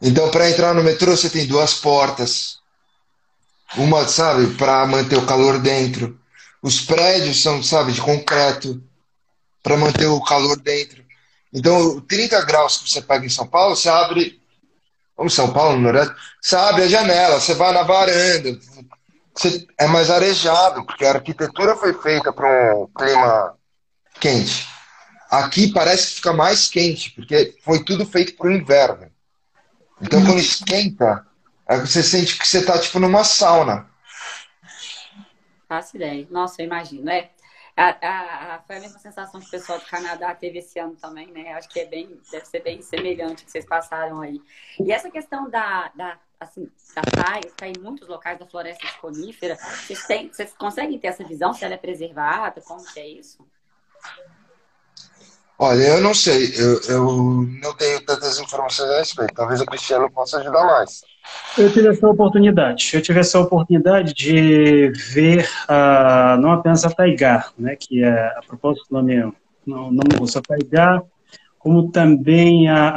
Então, 0.00 0.30
para 0.30 0.50
entrar 0.50 0.74
no 0.74 0.82
metrô, 0.82 1.16
você 1.16 1.30
tem 1.30 1.46
duas 1.46 1.74
portas. 1.74 2.58
Uma, 3.76 4.06
sabe, 4.06 4.54
para 4.54 4.86
manter 4.86 5.16
o 5.16 5.26
calor 5.26 5.58
dentro. 5.58 6.18
Os 6.62 6.80
prédios 6.80 7.42
são, 7.42 7.62
sabe, 7.62 7.92
de 7.92 8.00
concreto 8.00 8.82
para 9.62 9.76
manter 9.76 10.06
o 10.06 10.20
calor 10.20 10.56
dentro. 10.56 11.04
Então, 11.52 12.00
30 12.00 12.44
graus 12.44 12.78
que 12.78 12.90
você 12.90 13.00
pega 13.00 13.24
em 13.24 13.30
São 13.30 13.46
Paulo, 13.46 13.76
você 13.76 13.88
abre. 13.88 14.40
Como 15.16 15.30
São 15.30 15.52
Paulo, 15.52 15.76
no 15.76 15.82
Nordeste, 15.82 16.14
você 16.40 16.56
abre 16.56 16.82
a 16.82 16.88
janela, 16.88 17.40
você 17.40 17.54
vai 17.54 17.72
na 17.72 17.84
varanda. 17.84 18.58
Você, 19.34 19.66
é 19.78 19.86
mais 19.86 20.10
arejado, 20.10 20.84
porque 20.84 21.04
a 21.04 21.12
arquitetura 21.12 21.76
foi 21.76 21.94
feita 21.94 22.32
para 22.32 22.76
um 22.76 22.88
clima 22.88 23.54
quente. 24.20 24.68
Aqui 25.30 25.72
parece 25.72 26.08
que 26.08 26.14
fica 26.16 26.32
mais 26.32 26.68
quente, 26.68 27.10
porque 27.10 27.56
foi 27.64 27.84
tudo 27.84 28.04
feito 28.04 28.36
para 28.36 28.48
o 28.48 28.52
inverno. 28.52 29.13
Então 30.04 30.24
quando 30.24 30.38
esquenta, 30.38 31.26
você 31.80 32.02
sente 32.02 32.38
que 32.38 32.46
você 32.46 32.58
está 32.58 32.78
tipo 32.78 33.00
numa 33.00 33.24
sauna. 33.24 33.88
Faço 35.66 35.96
ideia. 35.96 36.26
Nossa, 36.30 36.60
eu 36.60 36.66
imagino. 36.66 37.10
É, 37.10 37.30
a, 37.76 37.88
a, 38.54 38.62
foi 38.66 38.76
a 38.76 38.80
mesma 38.80 38.98
sensação 38.98 39.40
que 39.40 39.46
o 39.48 39.50
pessoal 39.50 39.78
do 39.78 39.86
Canadá 39.86 40.34
teve 40.34 40.58
esse 40.58 40.78
ano 40.78 40.94
também, 40.94 41.26
né? 41.32 41.54
Acho 41.54 41.68
que 41.68 41.80
é 41.80 41.86
bem, 41.86 42.20
deve 42.30 42.44
ser 42.44 42.62
bem 42.62 42.80
semelhante 42.82 43.44
que 43.44 43.50
vocês 43.50 43.64
passaram 43.64 44.20
aí. 44.20 44.40
E 44.78 44.92
essa 44.92 45.10
questão 45.10 45.50
da, 45.50 45.90
da 45.94 46.18
assim, 46.38 46.70
da 46.94 47.02
praia, 47.02 47.40
está 47.46 47.66
em 47.66 47.74
muitos 47.80 48.06
locais 48.06 48.38
da 48.38 48.46
floresta 48.46 48.86
de 48.86 48.98
conífera, 48.98 49.56
vocês, 49.56 50.06
têm, 50.06 50.28
vocês 50.28 50.52
conseguem 50.52 50.98
ter 50.98 51.08
essa 51.08 51.24
visão 51.24 51.52
se 51.52 51.64
ela 51.64 51.74
é 51.74 51.78
preservada? 51.78 52.60
Como 52.60 52.84
que 52.92 53.00
é 53.00 53.08
isso? 53.08 53.44
Olha, 55.58 55.82
eu 55.82 56.00
não 56.00 56.12
sei, 56.12 56.52
eu, 56.56 56.80
eu 56.88 57.46
não 57.62 57.74
tenho 57.76 58.04
tantas 58.04 58.40
informações 58.40 58.90
a 58.90 58.98
respeito. 58.98 59.34
Talvez 59.34 59.60
o 59.60 59.66
Cristiano 59.66 60.10
possa 60.10 60.38
ajudar 60.38 60.64
mais. 60.64 61.02
Eu 61.56 61.72
tive 61.72 61.88
essa 61.88 62.08
oportunidade. 62.08 62.90
Eu 62.92 63.00
tive 63.00 63.20
essa 63.20 63.38
oportunidade 63.38 64.12
de 64.12 64.90
ver 64.90 65.48
uh, 65.68 66.40
não 66.40 66.52
apenas 66.52 66.84
a 66.84 66.90
Taiga, 66.90 67.44
né, 67.56 67.76
que 67.76 68.02
é 68.02 68.26
a 68.36 68.40
propósito 68.46 68.86
do 68.90 68.96
nome, 68.96 69.16
não, 69.64 69.92
não 69.92 70.18
russo, 70.18 70.38
a 70.38 70.42
Taiga, 70.42 71.02
como 71.58 71.90
também 71.90 72.68
a, 72.68 72.88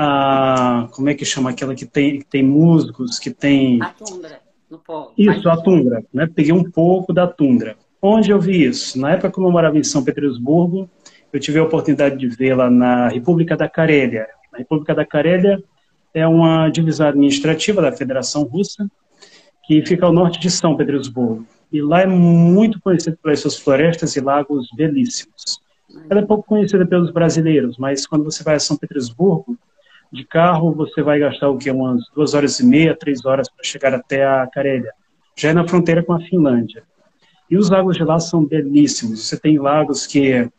a, 0.81 0.87
como 0.87 1.09
é 1.09 1.13
que 1.13 1.23
chama 1.23 1.51
aquela 1.51 1.73
que 1.73 1.85
tem 1.85 2.19
que 2.19 2.25
tem 2.25 2.43
musgos, 2.43 3.17
que 3.17 3.29
tem 3.31 3.81
a 3.81 3.89
tundra 3.91 4.41
no 4.69 4.79
polo. 4.79 5.13
Isso, 5.17 5.47
a 5.47 5.55
tundra, 5.55 6.03
né? 6.13 6.27
Peguei 6.27 6.51
um 6.51 6.69
pouco 6.69 7.13
da 7.13 7.27
tundra. 7.27 7.77
Onde 8.01 8.29
eu 8.29 8.39
vi 8.39 8.65
isso? 8.65 8.99
Na 8.99 9.11
época 9.11 9.31
que 9.31 9.39
eu 9.39 9.51
morava 9.51 9.77
em 9.77 9.83
São 9.83 10.03
Petersburgo, 10.03 10.89
eu 11.31 11.39
tive 11.39 11.59
a 11.59 11.63
oportunidade 11.63 12.17
de 12.17 12.27
vê-la 12.27 12.69
na 12.69 13.09
República 13.09 13.55
da 13.55 13.67
Carélia. 13.67 14.27
A 14.53 14.57
República 14.57 14.95
da 14.95 15.05
Carélia 15.05 15.61
é 16.13 16.25
uma 16.27 16.69
divisão 16.69 17.07
administrativa 17.07 17.81
da 17.81 17.91
Federação 17.91 18.43
Russa, 18.43 18.89
que 19.65 19.85
fica 19.85 20.05
ao 20.05 20.13
norte 20.13 20.39
de 20.39 20.49
São 20.49 20.75
Petersburgo. 20.75 21.45
E 21.71 21.81
lá 21.81 22.01
é 22.01 22.07
muito 22.07 22.79
conhecido 22.79 23.17
pelas 23.21 23.41
suas 23.41 23.57
florestas 23.57 24.15
e 24.15 24.21
lagos 24.21 24.67
belíssimos. 24.75 25.59
Ela 26.09 26.21
é 26.21 26.25
pouco 26.25 26.47
conhecida 26.47 26.85
pelos 26.85 27.11
brasileiros, 27.11 27.77
mas 27.77 28.07
quando 28.07 28.23
você 28.23 28.43
vai 28.43 28.55
a 28.55 28.59
São 28.59 28.77
Petersburgo, 28.77 29.57
de 30.11 30.23
carro 30.23 30.73
você 30.73 31.01
vai 31.01 31.19
gastar 31.19 31.49
o 31.49 31.57
quê? 31.57 31.69
Umas 31.69 32.01
duas 32.15 32.33
horas 32.33 32.59
e 32.59 32.65
meia, 32.65 32.95
três 32.95 33.25
horas 33.25 33.49
para 33.49 33.63
chegar 33.63 33.93
até 33.93 34.25
a 34.25 34.47
Carélia. 34.47 34.91
Já 35.35 35.49
é 35.49 35.53
na 35.53 35.67
fronteira 35.67 36.01
com 36.01 36.13
a 36.13 36.19
Finlândia. 36.19 36.83
E 37.49 37.57
os 37.57 37.69
lagos 37.69 37.97
de 37.97 38.03
lá 38.03 38.19
são 38.19 38.45
belíssimos. 38.45 39.25
Você 39.25 39.37
tem 39.37 39.59
lagos 39.59 40.07
que 40.07 40.49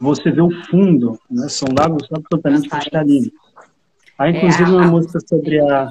você 0.00 0.30
vê 0.30 0.40
o 0.40 0.50
fundo, 0.66 1.18
né? 1.30 1.48
são 1.48 1.68
lagos 1.76 2.06
absolutamente 2.12 2.68
cristalinos. 2.68 3.30
Há, 4.18 4.30
inclusive, 4.30 4.70
é, 4.70 4.74
uma 4.74 4.86
música 4.86 5.18
sobre 5.20 5.60
a, 5.60 5.88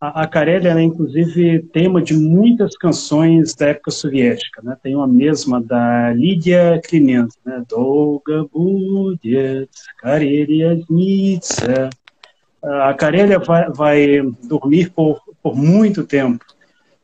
a, 0.00 0.22
a 0.22 0.26
Carélia, 0.26 0.74
né? 0.74 0.82
inclusive, 0.82 1.62
tema 1.72 2.02
de 2.02 2.14
muitas 2.14 2.76
canções 2.76 3.54
da 3.54 3.68
época 3.68 3.90
soviética. 3.90 4.62
Né? 4.62 4.76
Tem 4.82 4.94
uma 4.94 5.06
mesma 5.06 5.60
da 5.60 6.12
Lídia 6.12 6.80
Klimenko, 6.86 7.32
né? 7.44 7.62
Dolga 7.68 8.44
будет 8.44 9.70
Karelia 9.98 10.78
Nitsa. 10.88 11.90
A 12.62 12.94
Carélia 12.94 13.38
vai, 13.38 13.70
vai 13.70 14.22
dormir 14.44 14.90
por, 14.90 15.20
por 15.42 15.54
muito 15.56 16.04
tempo. 16.04 16.44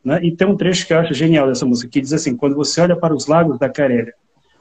Né? 0.04 0.18
E 0.25 0.32
tem 0.34 0.46
um 0.46 0.56
trecho 0.56 0.87
que 0.87 0.92
eu 0.92 0.99
acho 0.99 1.14
genial 1.14 1.46
dessa 1.46 1.64
música, 1.64 1.90
que 1.90 2.00
diz 2.00 2.12
assim, 2.12 2.37
quando 2.37 2.56
você 2.56 2.80
olha 2.80 2.96
para 2.96 3.14
os 3.14 3.26
lagos 3.26 3.58
da 3.58 3.68
Carélia, 3.68 4.14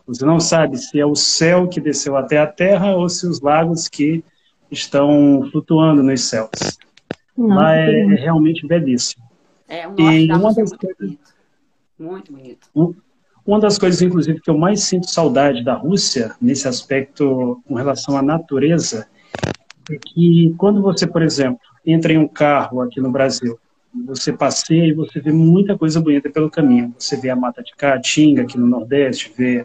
você 0.07 0.25
não 0.25 0.39
sabe 0.39 0.79
se 0.79 1.01
é 1.01 1.05
o 1.05 1.17
céu 1.17 1.69
que 1.69 1.81
desceu 1.81 2.17
até 2.17 2.39
a 2.39 2.47
terra 2.47 2.95
ou 2.95 3.09
se 3.09 3.27
os 3.27 3.41
lagos 3.41 3.89
que 3.89 4.25
estão 4.71 5.49
flutuando 5.51 6.03
nos 6.03 6.23
céus. 6.23 6.79
Lá 7.37 7.77
é, 7.77 8.01
é, 8.01 8.05
realmente 8.15 8.67
belíssimo. 8.67 9.25
É, 9.69 9.87
um 9.87 9.95
e 9.99 10.33
uma 10.33 10.55
das 10.55 10.71
muito 10.71 10.79
coisas, 10.79 10.97
bonito. 10.99 11.35
Muito 11.99 12.33
bonito. 12.33 12.69
Um, 12.75 12.95
uma 13.45 13.61
das 13.61 13.79
coisas, 13.79 14.01
inclusive, 14.01 14.41
que 14.41 14.51
eu 14.51 14.57
mais 14.57 14.83
sinto 14.83 15.11
saudade 15.11 15.63
da 15.63 15.75
Rússia, 15.75 16.35
nesse 16.41 16.67
aspecto 16.67 17.61
com 17.67 17.75
relação 17.75 18.17
à 18.17 18.23
natureza, 18.23 19.07
é 19.91 19.99
que 19.99 20.55
quando 20.57 20.81
você, 20.83 21.07
por 21.07 21.23
exemplo, 21.23 21.61
entra 21.85 22.13
em 22.13 22.19
um 22.19 22.27
carro 22.27 22.81
aqui 22.81 23.01
no 23.01 23.11
Brasil, 23.11 23.59
você 24.05 24.33
passeia 24.33 24.87
e 24.87 24.93
você 24.93 25.21
vê 25.21 25.33
muita 25.33 25.77
coisa 25.77 26.01
bonita 26.01 26.29
pelo 26.29 26.51
caminho. 26.51 26.95
Você 26.99 27.17
vê 27.17 27.31
a 27.31 27.37
mata 27.37 27.63
de 27.63 27.75
Caatinga 27.77 28.43
aqui 28.43 28.59
no 28.59 28.67
Nordeste, 28.67 29.33
vê 29.37 29.65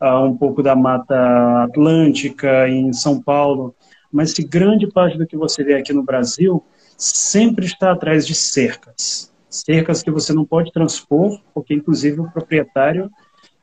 uh, 0.00 0.24
um 0.24 0.36
pouco 0.36 0.62
da 0.62 0.74
Mata 0.74 1.64
Atlântica 1.64 2.68
em 2.68 2.92
São 2.92 3.20
Paulo, 3.20 3.74
mas 4.12 4.32
que 4.32 4.42
grande 4.42 4.86
parte 4.86 5.18
do 5.18 5.26
que 5.26 5.36
você 5.36 5.62
vê 5.62 5.74
aqui 5.74 5.92
no 5.92 6.02
Brasil 6.02 6.62
sempre 6.96 7.66
está 7.66 7.92
atrás 7.92 8.26
de 8.26 8.34
cercas. 8.34 9.32
Cercas 9.48 10.02
que 10.02 10.10
você 10.10 10.32
não 10.32 10.44
pode 10.44 10.72
transpor, 10.72 11.40
porque 11.52 11.74
inclusive 11.74 12.20
o 12.20 12.30
proprietário, 12.30 13.10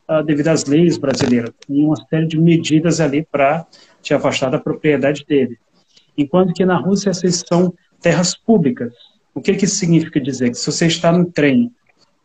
ah, 0.07 0.21
devido 0.21 0.49
às 0.49 0.65
leis 0.65 0.97
brasileiras, 0.97 1.51
tem 1.65 1.83
uma 1.83 1.95
série 1.95 2.27
de 2.27 2.39
medidas 2.39 2.99
ali 2.99 3.25
para 3.31 3.65
te 4.01 4.13
afastar 4.13 4.49
da 4.49 4.59
propriedade 4.59 5.25
dele. 5.25 5.57
Enquanto 6.17 6.53
que 6.53 6.65
na 6.65 6.77
Rússia 6.77 7.09
essas 7.09 7.43
são 7.47 7.73
terras 8.03 8.35
públicas. 8.35 8.93
O 9.33 9.41
que, 9.41 9.55
que 9.55 9.65
significa 9.65 10.19
dizer? 10.19 10.51
Que 10.51 10.57
se 10.57 10.71
você 10.71 10.85
está 10.85 11.11
no 11.11 11.25
trem 11.25 11.71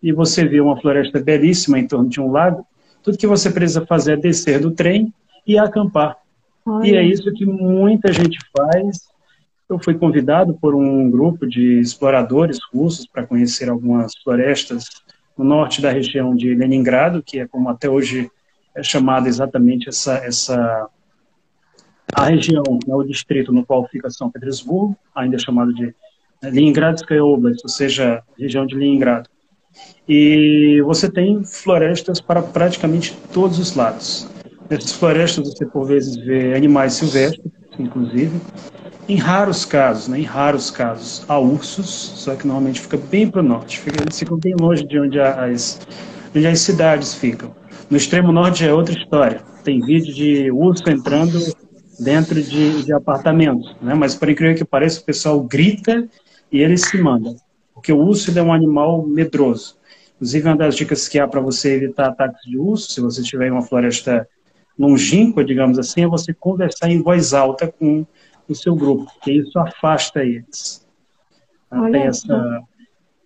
e 0.03 0.13
você 0.13 0.45
vê 0.45 0.61
uma 0.61 0.79
floresta 0.79 1.21
belíssima 1.21 1.79
em 1.79 1.87
torno 1.87 2.09
de 2.09 2.21
um 2.21 2.31
lago, 2.31 2.67
tudo 3.09 3.17
que 3.17 3.27
você 3.27 3.51
precisa 3.51 3.87
fazer 3.87 4.13
é 4.13 4.17
descer 4.17 4.61
do 4.61 4.71
trem 4.71 5.15
e 5.47 5.57
acampar. 5.57 6.19
Olha. 6.67 6.87
E 6.87 6.95
é 6.95 7.03
isso 7.03 7.33
que 7.33 7.47
muita 7.47 8.13
gente 8.13 8.39
faz. 8.55 9.09
Eu 9.67 9.79
fui 9.79 9.95
convidado 9.95 10.53
por 10.53 10.75
um 10.75 11.11
grupo 11.11 11.47
de 11.47 11.81
exploradores 11.81 12.59
russos 12.71 13.07
para 13.07 13.27
conhecer 13.27 13.71
algumas 13.71 14.13
florestas 14.23 14.85
no 15.39 15.43
norte 15.43 15.81
da 15.81 15.91
região 15.91 16.37
de 16.37 16.55
Leningrado, 16.55 17.23
que 17.23 17.39
é 17.39 17.49
como 17.49 17.71
até 17.71 17.89
hoje 17.89 18.31
é 18.75 18.83
chamada 18.83 19.27
exatamente 19.27 19.89
essa, 19.89 20.19
essa 20.19 20.87
a 22.15 22.27
região, 22.27 22.63
né, 22.87 22.95
o 22.95 23.05
distrito 23.05 23.55
no 23.55 23.65
qual 23.65 23.89
fica 23.89 24.11
São 24.11 24.31
Petersburgo, 24.31 24.95
ainda 25.15 25.39
chamado 25.39 25.73
de 25.73 25.95
né, 26.43 26.51
Leningradskaya 26.51 27.25
Oblast, 27.25 27.63
ou 27.63 27.71
seja, 27.71 28.23
região 28.39 28.67
de 28.67 28.75
Leningrado. 28.75 29.31
E 30.09 30.81
você 30.83 31.11
tem 31.11 31.45
florestas 31.45 32.21
para 32.21 32.43
praticamente 32.43 33.17
todos 33.33 33.59
os 33.59 33.75
lados. 33.75 34.29
Nessas 34.71 34.93
florestas 34.93 35.49
você 35.49 35.67
por 35.67 35.87
vezes 35.87 36.17
vê 36.17 36.55
animais 36.55 36.95
silvestres, 36.95 37.53
inclusive. 37.79 38.41
Em 39.09 39.17
raros 39.17 39.65
casos, 39.65 40.09
né, 40.09 40.21
em 40.21 40.25
raros 40.25 40.71
casos, 40.71 41.25
há 41.29 41.39
ursos, 41.39 41.89
só 41.89 42.35
que 42.35 42.47
normalmente 42.47 42.81
fica 42.81 42.97
bem 42.97 43.31
para 43.31 43.41
o 43.41 43.43
norte. 43.43 43.81
Fica, 43.81 44.03
eles 44.03 44.19
ficam 44.19 44.37
bem 44.37 44.55
longe 44.61 44.87
de 44.87 44.99
onde 44.99 45.19
as, 45.19 45.81
onde 46.35 46.47
as 46.47 46.61
cidades 46.61 47.15
ficam. 47.15 47.55
No 47.91 47.97
extremo 47.97 48.31
norte 48.33 48.67
é 48.67 48.73
outra 48.73 48.95
história. 48.99 49.43
Tem 49.65 49.81
vídeo 49.81 50.15
de 50.15 50.51
urso 50.51 50.83
entrando 50.89 51.39
dentro 51.99 52.43
de, 52.43 52.85
de 52.85 52.93
apartamentos, 52.93 53.75
né? 53.81 53.95
Mas 53.95 54.15
por 54.15 54.29
incrível 54.29 54.57
que 54.57 54.65
pareça, 54.65 55.01
o 55.01 55.05
pessoal 55.05 55.41
grita 55.41 56.07
e 56.53 56.61
eles 56.61 56.83
se 56.83 56.99
mandam, 57.01 57.35
porque 57.79 57.93
o 57.93 57.99
urso 57.99 58.37
é 58.37 58.43
um 58.43 58.53
animal 58.53 59.07
medroso. 59.07 59.79
Inclusive, 60.17 60.49
uma 60.49 60.57
das 60.57 60.75
dicas 60.75 61.07
que 61.07 61.19
há 61.19 61.29
para 61.29 61.41
você 61.41 61.77
evitar 61.77 62.09
ataques 62.09 62.43
de 62.43 62.59
urso, 62.59 62.91
se 62.91 63.01
você 63.01 63.21
estiver 63.21 63.47
em 63.47 63.53
uma 63.53 63.63
floresta 63.63 64.29
longínqua, 64.77 65.45
digamos 65.45 65.79
assim, 65.79 66.03
é 66.03 66.09
você 66.09 66.35
conversar 66.35 66.91
em 66.91 67.01
voz 67.01 67.33
alta 67.33 67.71
com 67.71 68.05
o 68.49 68.55
seu 68.55 68.75
grupo, 68.75 69.05
porque 69.05 69.31
isso 69.33 69.57
afasta 69.61 70.25
eles. 70.25 70.85
Tem 71.93 72.03
essa... 72.03 72.61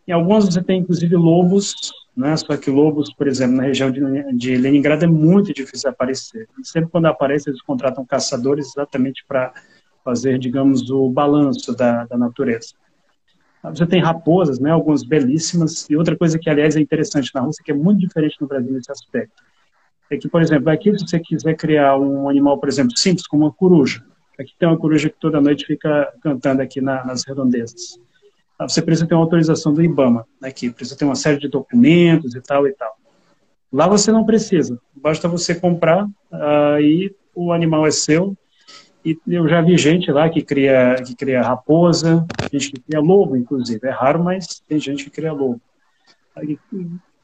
Em 0.07 0.13
alguns 0.13 0.45
você 0.45 0.63
tem, 0.63 0.81
inclusive, 0.81 1.17
lobos, 1.17 1.75
né? 2.15 2.37
só 2.37 2.55
que 2.55 2.71
lobos, 2.71 3.11
por 3.15 3.27
exemplo, 3.27 3.57
na 3.57 3.63
região 3.63 3.91
de, 3.91 4.01
de 4.37 4.57
Leningrado 4.57 5.05
é 5.05 5.09
muito 5.09 5.55
difícil 5.55 5.89
aparecer. 5.89 6.47
E 6.61 6.67
sempre 6.67 6.91
quando 6.91 7.07
aparece, 7.07 7.49
eles 7.49 7.63
contratam 7.63 8.05
caçadores 8.05 8.67
exatamente 8.67 9.25
para 9.27 9.55
fazer, 10.05 10.39
digamos, 10.39 10.91
o 10.91 11.09
balanço 11.09 11.75
da, 11.75 12.05
da 12.05 12.19
natureza. 12.19 12.75
Você 13.65 13.87
tem 13.87 14.01
raposas, 14.03 14.59
né, 14.59 14.71
algumas 14.71 15.05
belíssimas, 15.05 15.89
e 15.89 15.97
outra 15.97 16.17
coisa 16.17 16.39
que, 16.39 16.51
aliás, 16.51 16.75
é 16.75 16.81
interessante 16.81 17.31
na 17.33 17.43
Rússia, 17.43 17.63
que 17.65 17.71
é 17.71 17.75
muito 17.75 18.01
diferente 18.01 18.37
no 18.41 18.49
Brasil 18.49 18.73
nesse 18.73 18.91
aspecto, 18.91 19.43
é 20.11 20.17
que, 20.17 20.29
por 20.29 20.43
exemplo, 20.43 20.69
aqui 20.69 20.97
se 20.99 21.07
você 21.07 21.21
quiser 21.21 21.55
criar 21.55 21.97
um 21.97 22.29
animal, 22.29 22.59
por 22.59 22.69
exemplo, 22.69 22.97
simples, 22.97 23.27
como 23.27 23.45
uma 23.45 23.53
coruja, 23.53 24.05
aqui 24.39 24.53
tem 24.59 24.69
uma 24.69 24.77
coruja 24.77 25.09
que 25.09 25.19
toda 25.19 25.41
noite 25.41 25.65
fica 25.65 26.13
cantando 26.21 26.61
aqui 26.61 26.81
na, 26.81 27.05
nas 27.05 27.25
redondezas. 27.25 27.99
Ah, 28.59 28.69
você 28.69 28.83
precisa 28.83 29.07
ter 29.07 29.15
uma 29.15 29.23
autorização 29.23 29.73
do 29.73 29.83
IBAMA, 29.83 30.27
aqui, 30.43 30.71
precisa 30.71 30.99
ter 30.99 31.05
uma 31.05 31.15
série 31.15 31.39
de 31.39 31.49
documentos 31.49 32.35
e 32.35 32.41
tal 32.41 32.67
e 32.67 32.73
tal. 32.73 32.97
Lá 33.73 33.87
você 33.87 34.13
não 34.13 34.25
precisa, 34.27 34.79
basta 34.95 35.29
você 35.29 35.55
comprar 35.55 36.05
uh, 36.05 36.81
e 36.81 37.15
o 37.35 37.53
animal 37.53 37.87
é 37.87 37.91
seu, 37.91 38.37
e 39.05 39.19
eu 39.27 39.49
já 39.49 39.61
vi 39.61 39.77
gente 39.77 40.11
lá 40.13 40.29
que 40.29 40.43
cria, 40.43 40.95
que 41.05 41.15
cria 41.15 41.43
raposa, 41.43 42.25
gente 42.53 42.71
que 42.71 42.81
cria 42.81 43.01
lobo, 43.01 43.37
inclusive. 43.37 43.81
É 43.87 43.91
raro, 43.91 44.23
mas 44.23 44.61
tem 44.69 44.79
gente 44.79 45.05
que 45.05 45.11
cria 45.11 45.33
lobo. 45.33 45.61
Aí, 46.37 46.59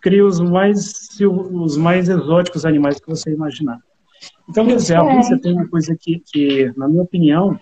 cria 0.00 0.24
os 0.24 0.40
mais, 0.40 1.08
os 1.20 1.76
mais 1.76 2.08
exóticos 2.08 2.64
animais 2.66 2.98
que 3.00 3.08
você 3.08 3.32
imaginar. 3.32 3.78
Então, 4.48 4.66
quer 4.66 4.76
dizer, 4.76 4.96
a 4.96 5.02
Rússia 5.02 5.38
tem 5.40 5.52
uma 5.52 5.68
coisa 5.68 5.96
que, 5.98 6.20
que, 6.26 6.72
na 6.76 6.88
minha 6.88 7.02
opinião, 7.02 7.58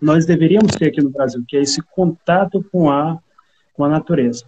nós 0.00 0.26
deveríamos 0.26 0.72
ter 0.72 0.86
aqui 0.86 1.00
no 1.00 1.10
Brasil, 1.10 1.44
que 1.46 1.56
é 1.56 1.60
esse 1.60 1.80
contato 1.80 2.64
com 2.72 2.90
a, 2.90 3.18
com 3.74 3.84
a 3.84 3.88
natureza. 3.88 4.44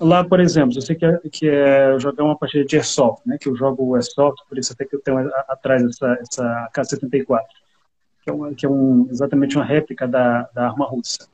Lá, 0.00 0.24
por 0.24 0.40
exemplo, 0.40 0.76
eu 0.76 0.80
sei 0.80 0.96
que 0.96 1.04
é, 1.04 1.18
que 1.30 1.48
é 1.48 1.98
jogar 1.98 2.24
uma 2.24 2.38
partida 2.38 2.64
de 2.64 2.76
Airsoft, 2.76 3.26
né, 3.26 3.36
que 3.38 3.48
eu 3.48 3.56
jogo 3.56 3.94
Airsoft, 3.94 4.42
por 4.48 4.56
isso 4.56 4.72
até 4.72 4.86
que 4.86 4.96
eu 4.96 5.00
tenho 5.00 5.18
atrás 5.48 5.82
essa, 5.82 6.18
essa 6.22 6.70
K-74 6.72 7.44
que 8.22 8.30
é, 8.30 8.34
que 8.54 8.66
é 8.66 8.68
um, 8.68 9.06
exatamente 9.10 9.56
uma 9.56 9.64
réplica 9.64 10.06
da, 10.06 10.48
da 10.54 10.68
arma 10.68 10.86
russa. 10.86 11.28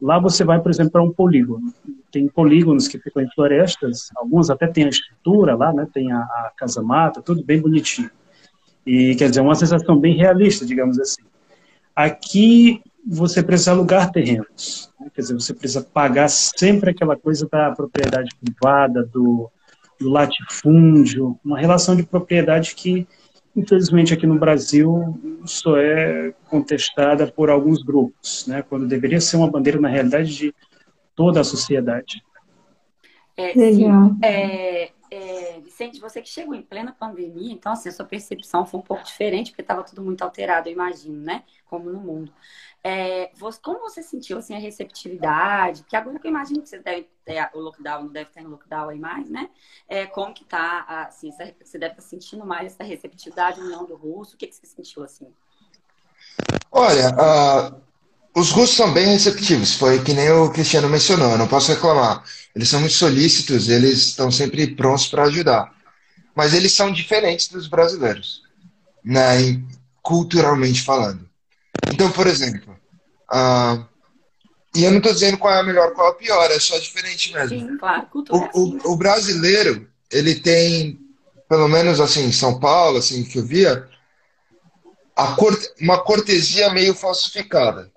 Lá 0.00 0.18
você 0.18 0.44
vai, 0.44 0.60
por 0.60 0.70
exemplo, 0.70 0.92
para 0.92 1.02
um 1.02 1.12
polígono. 1.12 1.72
Tem 2.10 2.28
polígonos 2.28 2.86
que 2.86 2.98
ficam 2.98 3.22
em 3.22 3.30
florestas, 3.30 4.10
alguns 4.14 4.50
até 4.50 4.66
têm 4.66 4.84
a 4.84 4.88
estrutura 4.88 5.54
lá, 5.54 5.72
né? 5.72 5.86
tem 5.92 6.12
a, 6.12 6.18
a 6.18 6.52
casa-mata, 6.56 7.22
tudo 7.22 7.42
bem 7.42 7.60
bonitinho. 7.60 8.10
E, 8.84 9.14
quer 9.16 9.28
dizer, 9.28 9.40
uma 9.40 9.54
sensação 9.54 9.98
bem 9.98 10.14
realista, 10.14 10.66
digamos 10.66 10.98
assim. 10.98 11.22
Aqui 11.94 12.82
você 13.06 13.42
precisa 13.42 13.70
alugar 13.70 14.12
terrenos, 14.12 14.92
né? 15.00 15.08
quer 15.14 15.22
dizer, 15.22 15.34
você 15.34 15.54
precisa 15.54 15.82
pagar 15.82 16.28
sempre 16.28 16.90
aquela 16.90 17.16
coisa 17.16 17.48
da 17.50 17.70
propriedade 17.70 18.30
privada, 18.40 19.02
do, 19.04 19.50
do 19.98 20.10
latifúndio, 20.10 21.38
uma 21.44 21.58
relação 21.58 21.96
de 21.96 22.02
propriedade 22.02 22.74
que 22.74 23.06
infelizmente 23.56 24.12
aqui 24.12 24.26
no 24.26 24.38
Brasil 24.38 25.18
só 25.44 25.76
é 25.78 26.34
contestada 26.48 27.26
por 27.26 27.48
alguns 27.50 27.82
grupos, 27.82 28.46
né, 28.46 28.62
quando 28.62 28.86
deveria 28.86 29.20
ser 29.20 29.36
uma 29.36 29.50
bandeira 29.50 29.80
na 29.80 29.88
realidade 29.88 30.36
de 30.36 30.54
toda 31.14 31.40
a 31.40 31.44
sociedade. 31.44 32.22
É, 33.36 33.52
sim, 33.52 33.86
é, 34.22 34.90
é, 35.10 35.60
Vicente, 35.60 36.00
você 36.00 36.22
que 36.22 36.28
chegou 36.28 36.54
em 36.54 36.62
plena 36.62 36.94
pandemia, 36.98 37.52
então 37.52 37.72
assim, 37.72 37.88
a 37.88 37.92
sua 37.92 38.04
percepção 38.04 38.64
foi 38.64 38.80
um 38.80 38.82
pouco 38.82 39.04
diferente, 39.04 39.50
porque 39.50 39.62
estava 39.62 39.82
tudo 39.82 40.02
muito 40.02 40.22
alterado, 40.22 40.68
eu 40.68 40.72
imagino, 40.72 41.22
né? 41.22 41.42
Como 41.66 41.90
no 41.90 42.00
mundo. 42.00 42.32
É, 42.88 43.32
como 43.64 43.80
você 43.80 44.00
sentiu 44.00 44.38
assim, 44.38 44.54
a 44.54 44.60
receptividade? 44.60 45.82
Porque 45.82 45.96
agora 45.96 46.20
que 46.20 46.26
eu 46.28 46.30
imagino 46.30 46.62
que 46.62 46.68
você 46.68 46.78
deve 46.78 47.08
ter 47.24 47.50
o 47.52 47.58
lockdown, 47.58 48.04
não 48.04 48.12
deve 48.12 48.28
estar 48.30 48.40
em 48.40 48.46
lockdown 48.46 48.90
aí 48.90 48.98
mais, 49.00 49.28
né? 49.28 49.50
É, 49.88 50.06
como 50.06 50.32
que 50.32 50.44
tá, 50.44 50.84
assim, 51.08 51.32
você 51.32 51.78
deve 51.78 51.94
estar 51.94 52.02
sentindo 52.02 52.46
mais 52.46 52.74
essa 52.74 52.84
receptividade 52.84 53.60
União 53.60 53.84
do 53.84 53.96
Russo? 53.96 54.36
O 54.36 54.38
que, 54.38 54.46
que 54.46 54.54
você 54.54 54.66
sentiu 54.66 55.02
assim? 55.02 55.26
Olha, 56.70 57.10
uh, 57.10 57.80
os 58.32 58.52
russos 58.52 58.76
são 58.76 58.94
bem 58.94 59.06
receptivos, 59.06 59.74
foi 59.74 60.00
que 60.04 60.14
nem 60.14 60.30
o 60.30 60.52
Cristiano 60.52 60.88
mencionou, 60.88 61.32
eu 61.32 61.38
não 61.38 61.48
posso 61.48 61.72
reclamar. 61.72 62.22
Eles 62.54 62.68
são 62.68 62.78
muito 62.78 62.94
solícitos, 62.94 63.68
eles 63.68 63.98
estão 63.98 64.30
sempre 64.30 64.76
prontos 64.76 65.08
para 65.08 65.24
ajudar. 65.24 65.74
Mas 66.36 66.54
eles 66.54 66.70
são 66.70 66.92
diferentes 66.92 67.48
dos 67.48 67.66
brasileiros, 67.66 68.42
né, 69.02 69.60
culturalmente 70.00 70.84
falando. 70.84 71.26
Então, 71.92 72.10
por 72.12 72.26
exemplo, 72.26 72.75
Uh, 73.32 73.84
e 74.74 74.84
eu 74.84 74.90
não 74.90 74.98
estou 74.98 75.12
dizendo 75.12 75.38
qual 75.38 75.54
é 75.54 75.60
a 75.60 75.62
melhor, 75.62 75.92
qual 75.94 76.08
é 76.08 76.10
a 76.10 76.14
pior, 76.14 76.50
é 76.50 76.60
só 76.60 76.78
diferente 76.78 77.32
mesmo. 77.32 77.48
Sim, 77.48 77.76
claro, 77.78 78.06
o, 78.12 78.60
o, 78.60 78.92
o, 78.92 78.96
brasileiro, 78.96 79.88
ele 80.10 80.34
tem, 80.34 81.00
pelo 81.48 81.66
menos 81.66 81.98
assim, 81.98 82.26
em 82.26 82.32
São 82.32 82.60
Paulo, 82.60 82.98
assim, 82.98 83.24
que 83.24 83.38
eu 83.38 83.44
via, 83.44 83.88
corte, 85.36 85.72
uma 85.80 86.02
cortesia 86.02 86.70
meio 86.70 86.94
falsificada. 86.94 87.90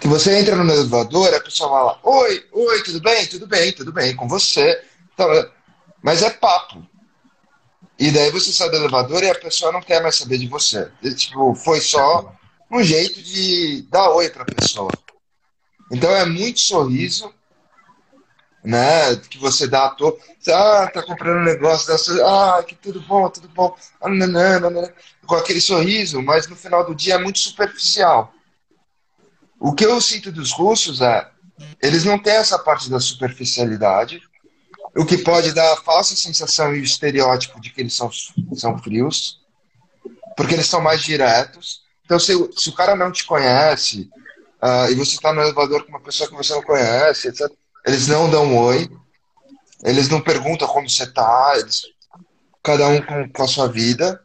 Que 0.00 0.06
você 0.06 0.38
entra 0.38 0.56
no 0.56 0.72
elevador, 0.72 1.34
a 1.34 1.40
pessoa 1.40 1.68
fala, 1.68 2.00
oi, 2.04 2.46
oi, 2.52 2.82
tudo 2.84 3.00
bem? 3.00 3.26
Tudo 3.26 3.46
bem, 3.46 3.72
tudo 3.72 3.92
bem, 3.92 4.14
com 4.14 4.28
você. 4.28 4.80
Então, 5.12 5.28
mas 6.00 6.22
é 6.22 6.30
papo. 6.30 6.86
E 7.98 8.10
daí 8.10 8.30
você 8.30 8.52
sai 8.52 8.70
do 8.70 8.76
elevador 8.76 9.22
e 9.22 9.28
a 9.28 9.34
pessoa 9.34 9.72
não 9.72 9.82
quer 9.82 10.00
mais 10.00 10.14
saber 10.14 10.38
de 10.38 10.46
você. 10.46 10.90
E, 11.02 11.12
tipo, 11.12 11.54
foi 11.54 11.80
só 11.80 12.32
um 12.70 12.82
jeito 12.82 13.22
de 13.22 13.82
dar 13.90 14.10
oi 14.10 14.30
para 14.30 14.42
a 14.42 14.46
pessoa. 14.46 14.90
Então 15.92 16.10
é 16.10 16.24
muito 16.24 16.60
sorriso, 16.60 17.32
né? 18.62 19.16
Que 19.16 19.38
você 19.38 19.66
dá 19.66 19.86
à 19.86 19.90
toa. 19.90 20.16
Ah, 20.48 20.90
tá 20.92 21.02
comprando 21.02 21.40
um 21.40 21.44
negócio, 21.44 21.88
dá, 21.88 22.58
ah, 22.58 22.62
que 22.62 22.74
tudo 22.74 23.00
bom, 23.00 23.28
tudo 23.28 23.48
bom. 23.48 23.76
Ah, 24.00 24.08
não, 24.08 24.26
não, 24.26 24.70
não, 24.70 24.92
com 25.26 25.34
aquele 25.34 25.60
sorriso, 25.60 26.22
mas 26.22 26.46
no 26.46 26.56
final 26.56 26.84
do 26.84 26.94
dia 26.94 27.14
é 27.14 27.18
muito 27.18 27.38
superficial. 27.38 28.32
O 29.58 29.74
que 29.74 29.84
eu 29.84 30.00
sinto 30.00 30.32
dos 30.32 30.52
russos 30.52 31.00
é, 31.00 31.28
eles 31.82 32.04
não 32.04 32.18
têm 32.18 32.34
essa 32.34 32.58
parte 32.58 32.88
da 32.88 32.98
superficialidade, 32.98 34.22
o 34.96 35.04
que 35.04 35.18
pode 35.18 35.52
dar 35.52 35.72
a 35.72 35.76
falsa 35.76 36.16
sensação 36.16 36.74
e 36.74 36.80
o 36.80 36.84
estereótipo 36.84 37.60
de 37.60 37.70
que 37.70 37.80
eles 37.80 37.94
são, 37.94 38.10
são 38.54 38.78
frios, 38.78 39.40
porque 40.36 40.54
eles 40.54 40.66
são 40.66 40.80
mais 40.80 41.02
diretos. 41.02 41.82
Então, 42.10 42.18
se, 42.18 42.34
se 42.56 42.68
o 42.70 42.72
cara 42.72 42.96
não 42.96 43.12
te 43.12 43.24
conhece, 43.24 44.10
uh, 44.60 44.90
e 44.90 44.96
você 44.96 45.14
está 45.14 45.32
no 45.32 45.42
elevador 45.42 45.84
com 45.84 45.90
uma 45.90 46.00
pessoa 46.00 46.28
que 46.28 46.34
você 46.34 46.52
não 46.52 46.60
conhece, 46.60 47.28
etc. 47.28 47.48
Eles 47.86 48.08
não 48.08 48.28
dão 48.28 48.58
oi, 48.58 48.90
eles 49.84 50.08
não 50.08 50.20
perguntam 50.20 50.66
como 50.66 50.90
você 50.90 51.04
está, 51.04 51.52
eles, 51.56 51.82
cada 52.64 52.88
um 52.88 53.00
com, 53.00 53.30
com 53.30 53.42
a 53.44 53.46
sua 53.46 53.68
vida. 53.68 54.20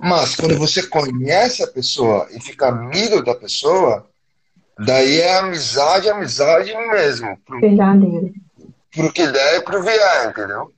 Mas 0.00 0.34
quando 0.34 0.56
você 0.56 0.82
conhece 0.86 1.62
a 1.62 1.66
pessoa 1.66 2.26
e 2.30 2.40
fica 2.40 2.68
amigo 2.68 3.22
da 3.22 3.34
pessoa, 3.34 4.08
daí 4.78 5.20
é 5.20 5.40
amizade, 5.40 6.08
amizade 6.08 6.74
mesmo. 6.74 7.38
Verdadeiro. 7.60 8.32
Pro 8.90 9.12
que 9.12 9.26
der 9.26 9.58
e 9.58 9.62
pro 9.62 9.82
vier, 9.82 10.30
entendeu? 10.30 10.72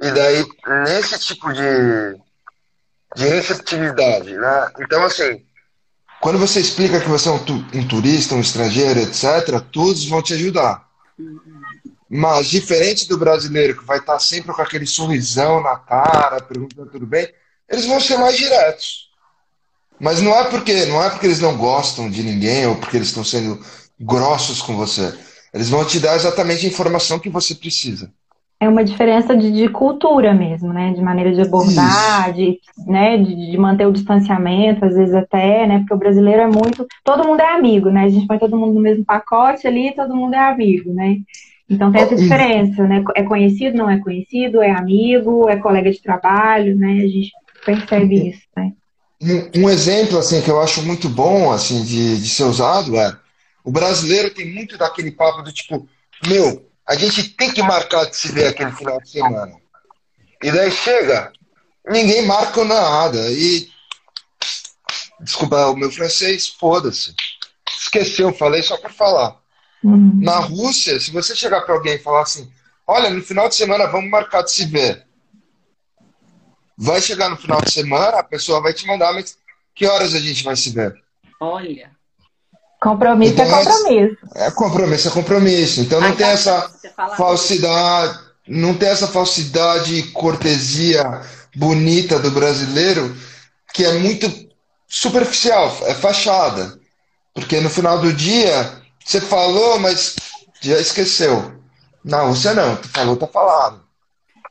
E 0.00 0.12
daí, 0.12 0.46
nesse 0.84 1.18
tipo 1.18 1.52
de, 1.52 2.16
de 3.16 3.26
receptividade, 3.26 4.32
né? 4.36 4.70
Então, 4.78 5.02
assim, 5.02 5.44
quando 6.22 6.38
você 6.38 6.60
explica 6.60 7.00
que 7.00 7.08
você 7.08 7.28
é 7.28 7.32
um, 7.32 7.38
tu, 7.40 7.52
um 7.74 7.88
turista, 7.88 8.36
um 8.36 8.40
estrangeiro, 8.40 9.00
etc., 9.00 9.60
todos 9.72 10.06
vão 10.06 10.22
te 10.22 10.32
ajudar. 10.34 10.88
Mas, 12.08 12.46
diferente 12.46 13.08
do 13.08 13.18
brasileiro, 13.18 13.76
que 13.76 13.84
vai 13.84 13.98
estar 13.98 14.20
sempre 14.20 14.52
com 14.52 14.62
aquele 14.62 14.86
sorrisão 14.86 15.60
na 15.60 15.76
cara, 15.76 16.40
perguntando 16.40 16.90
tudo 16.92 17.04
bem, 17.04 17.28
eles 17.68 17.86
vão 17.86 17.98
ser 17.98 18.18
mais 18.18 18.36
diretos. 18.36 19.10
Mas 19.98 20.22
não 20.22 20.32
é 20.32 20.44
porque 20.44 20.86
não 20.86 21.02
é 21.02 21.10
porque 21.10 21.26
eles 21.26 21.40
não 21.40 21.56
gostam 21.56 22.08
de 22.08 22.22
ninguém 22.22 22.68
ou 22.68 22.76
porque 22.76 22.98
eles 22.98 23.08
estão 23.08 23.24
sendo 23.24 23.60
grossos 23.98 24.62
com 24.62 24.76
você. 24.76 25.12
Eles 25.52 25.70
vão 25.70 25.84
te 25.84 25.98
dar 25.98 26.14
exatamente 26.14 26.64
a 26.64 26.68
informação 26.68 27.18
que 27.18 27.28
você 27.28 27.52
precisa 27.52 28.12
é 28.62 28.68
uma 28.68 28.84
diferença 28.84 29.36
de, 29.36 29.50
de, 29.50 29.68
cultura 29.68 30.32
mesmo, 30.32 30.72
né? 30.72 30.92
De 30.92 31.02
maneira 31.02 31.32
de 31.32 31.40
abordar, 31.40 32.32
de, 32.32 32.60
né? 32.86 33.18
De, 33.18 33.50
de, 33.50 33.58
manter 33.58 33.86
o 33.86 33.92
distanciamento, 33.92 34.84
às 34.84 34.94
vezes 34.94 35.12
até, 35.12 35.66
né? 35.66 35.80
Porque 35.80 35.94
o 35.94 35.98
brasileiro 35.98 36.42
é 36.42 36.46
muito. 36.46 36.86
Todo 37.02 37.26
mundo 37.26 37.40
é 37.40 37.56
amigo, 37.56 37.90
né? 37.90 38.04
A 38.04 38.08
gente 38.08 38.24
põe 38.24 38.38
todo 38.38 38.56
mundo 38.56 38.74
no 38.74 38.80
mesmo 38.80 39.04
pacote 39.04 39.66
ali, 39.66 39.92
todo 39.96 40.14
mundo 40.14 40.34
é 40.34 40.38
amigo, 40.38 40.92
né? 40.94 41.16
Então 41.68 41.90
tem 41.90 42.02
essa 42.02 42.14
diferença, 42.14 42.86
né? 42.86 43.02
É 43.16 43.24
conhecido, 43.24 43.76
não 43.76 43.90
é 43.90 43.98
conhecido, 43.98 44.62
é 44.62 44.70
amigo, 44.70 45.48
é 45.48 45.56
colega 45.56 45.90
de 45.90 46.00
trabalho, 46.00 46.76
né? 46.76 47.02
A 47.02 47.08
gente 47.08 47.32
percebe 47.66 48.28
isso, 48.28 48.42
né? 48.56 48.70
Um, 49.20 49.62
um 49.62 49.70
exemplo, 49.70 50.18
assim, 50.18 50.40
que 50.40 50.50
eu 50.50 50.60
acho 50.60 50.82
muito 50.82 51.08
bom, 51.08 51.50
assim, 51.50 51.82
de, 51.82 52.20
de 52.20 52.28
ser 52.28 52.44
usado 52.44 52.96
é 52.96 53.12
o 53.64 53.72
brasileiro 53.72 54.30
tem 54.30 54.52
muito 54.52 54.78
daquele 54.78 55.10
papo 55.10 55.42
do 55.42 55.52
tipo, 55.52 55.88
meu, 56.26 56.64
a 56.88 56.94
gente 56.94 57.30
tem 57.30 57.52
que 57.52 57.62
marcar 57.62 58.06
de 58.06 58.16
se 58.16 58.30
ver 58.32 58.48
aquele 58.48 58.72
final 58.72 59.00
de 59.00 59.10
semana. 59.10 59.56
E 60.42 60.50
daí 60.50 60.70
chega, 60.70 61.32
ninguém 61.88 62.26
marca 62.26 62.64
nada. 62.64 63.30
E. 63.30 63.70
Desculpa 65.20 65.66
o 65.66 65.76
meu 65.76 65.90
francês, 65.90 66.48
foda-se. 66.48 67.14
Esqueceu, 67.78 68.32
falei 68.32 68.62
só 68.62 68.76
por 68.76 68.90
falar. 68.90 69.40
Uhum. 69.82 70.20
Na 70.20 70.38
Rússia, 70.38 70.98
se 70.98 71.10
você 71.10 71.34
chegar 71.34 71.62
para 71.62 71.74
alguém 71.74 71.94
e 71.94 71.98
falar 71.98 72.22
assim: 72.22 72.50
olha, 72.86 73.10
no 73.10 73.22
final 73.22 73.48
de 73.48 73.54
semana 73.54 73.86
vamos 73.86 74.10
marcar 74.10 74.42
de 74.42 74.50
se 74.50 74.64
ver. 74.66 75.06
Vai 76.76 77.00
chegar 77.00 77.28
no 77.28 77.36
final 77.36 77.60
de 77.60 77.70
semana, 77.70 78.18
a 78.18 78.24
pessoa 78.24 78.60
vai 78.60 78.72
te 78.74 78.86
mandar, 78.86 79.12
mas 79.12 79.38
que 79.74 79.86
horas 79.86 80.14
a 80.14 80.18
gente 80.18 80.42
vai 80.42 80.56
se 80.56 80.70
ver? 80.70 81.00
Olha. 81.40 81.90
Compromisso 82.82 83.40
é 83.40 83.44
então, 83.44 83.46
é 83.46 83.64
compromisso. 83.64 84.16
É, 84.34 84.50
compromisso 84.50 85.08
é 85.08 85.10
compromisso. 85.12 85.80
Então 85.82 86.00
não 86.00 86.16
tem 86.16 86.26
essa 86.26 86.68
falsidade, 87.16 88.18
não 88.48 88.74
tem 88.74 88.88
essa 88.88 89.06
falsidade 89.06 89.94
e 89.94 90.02
cortesia 90.10 91.20
bonita 91.54 92.18
do 92.18 92.32
brasileiro 92.32 93.16
que 93.72 93.84
é 93.84 93.92
muito 93.98 94.28
superficial, 94.88 95.78
é 95.82 95.94
fachada. 95.94 96.76
Porque 97.32 97.60
no 97.60 97.70
final 97.70 98.00
do 98.00 98.12
dia 98.12 98.72
você 99.04 99.20
falou, 99.20 99.78
mas 99.78 100.16
já 100.60 100.78
esqueceu. 100.80 101.52
Não, 102.04 102.34
você 102.34 102.52
não, 102.52 102.74
tu 102.74 102.88
falou, 102.88 103.16
tá 103.16 103.28
falado. 103.28 103.81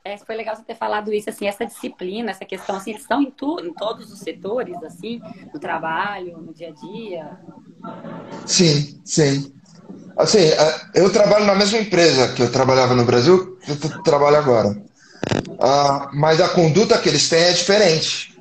É, 0.04 0.18
foi 0.18 0.34
legal 0.34 0.56
você 0.56 0.64
ter 0.64 0.74
falado 0.74 1.12
isso, 1.12 1.30
assim, 1.30 1.46
essa 1.46 1.64
disciplina, 1.64 2.32
essa 2.32 2.44
questão, 2.44 2.74
assim, 2.74 2.90
eles 2.90 3.02
estão 3.02 3.22
em, 3.22 3.30
tu, 3.30 3.60
em 3.60 3.72
todos 3.72 4.10
os 4.10 4.18
setores, 4.18 4.76
assim, 4.82 5.20
no 5.54 5.60
trabalho, 5.60 6.38
no 6.38 6.52
dia 6.52 6.70
a 6.70 6.72
dia? 6.72 7.38
Sim, 8.44 9.00
sim. 9.04 9.54
Assim, 10.16 10.40
é, 10.40 10.80
eu 10.96 11.12
trabalho 11.12 11.44
na 11.44 11.54
mesma 11.54 11.78
empresa 11.78 12.32
que 12.32 12.42
eu 12.42 12.50
trabalhava 12.50 12.96
no 12.96 13.04
Brasil, 13.04 13.56
que 13.58 13.70
eu 13.70 14.02
trabalho 14.02 14.38
agora. 14.38 14.70
Uh, 14.70 16.08
mas 16.14 16.40
a 16.40 16.48
conduta 16.48 16.98
que 16.98 17.08
eles 17.08 17.28
têm 17.28 17.44
é 17.44 17.52
diferente. 17.52 18.36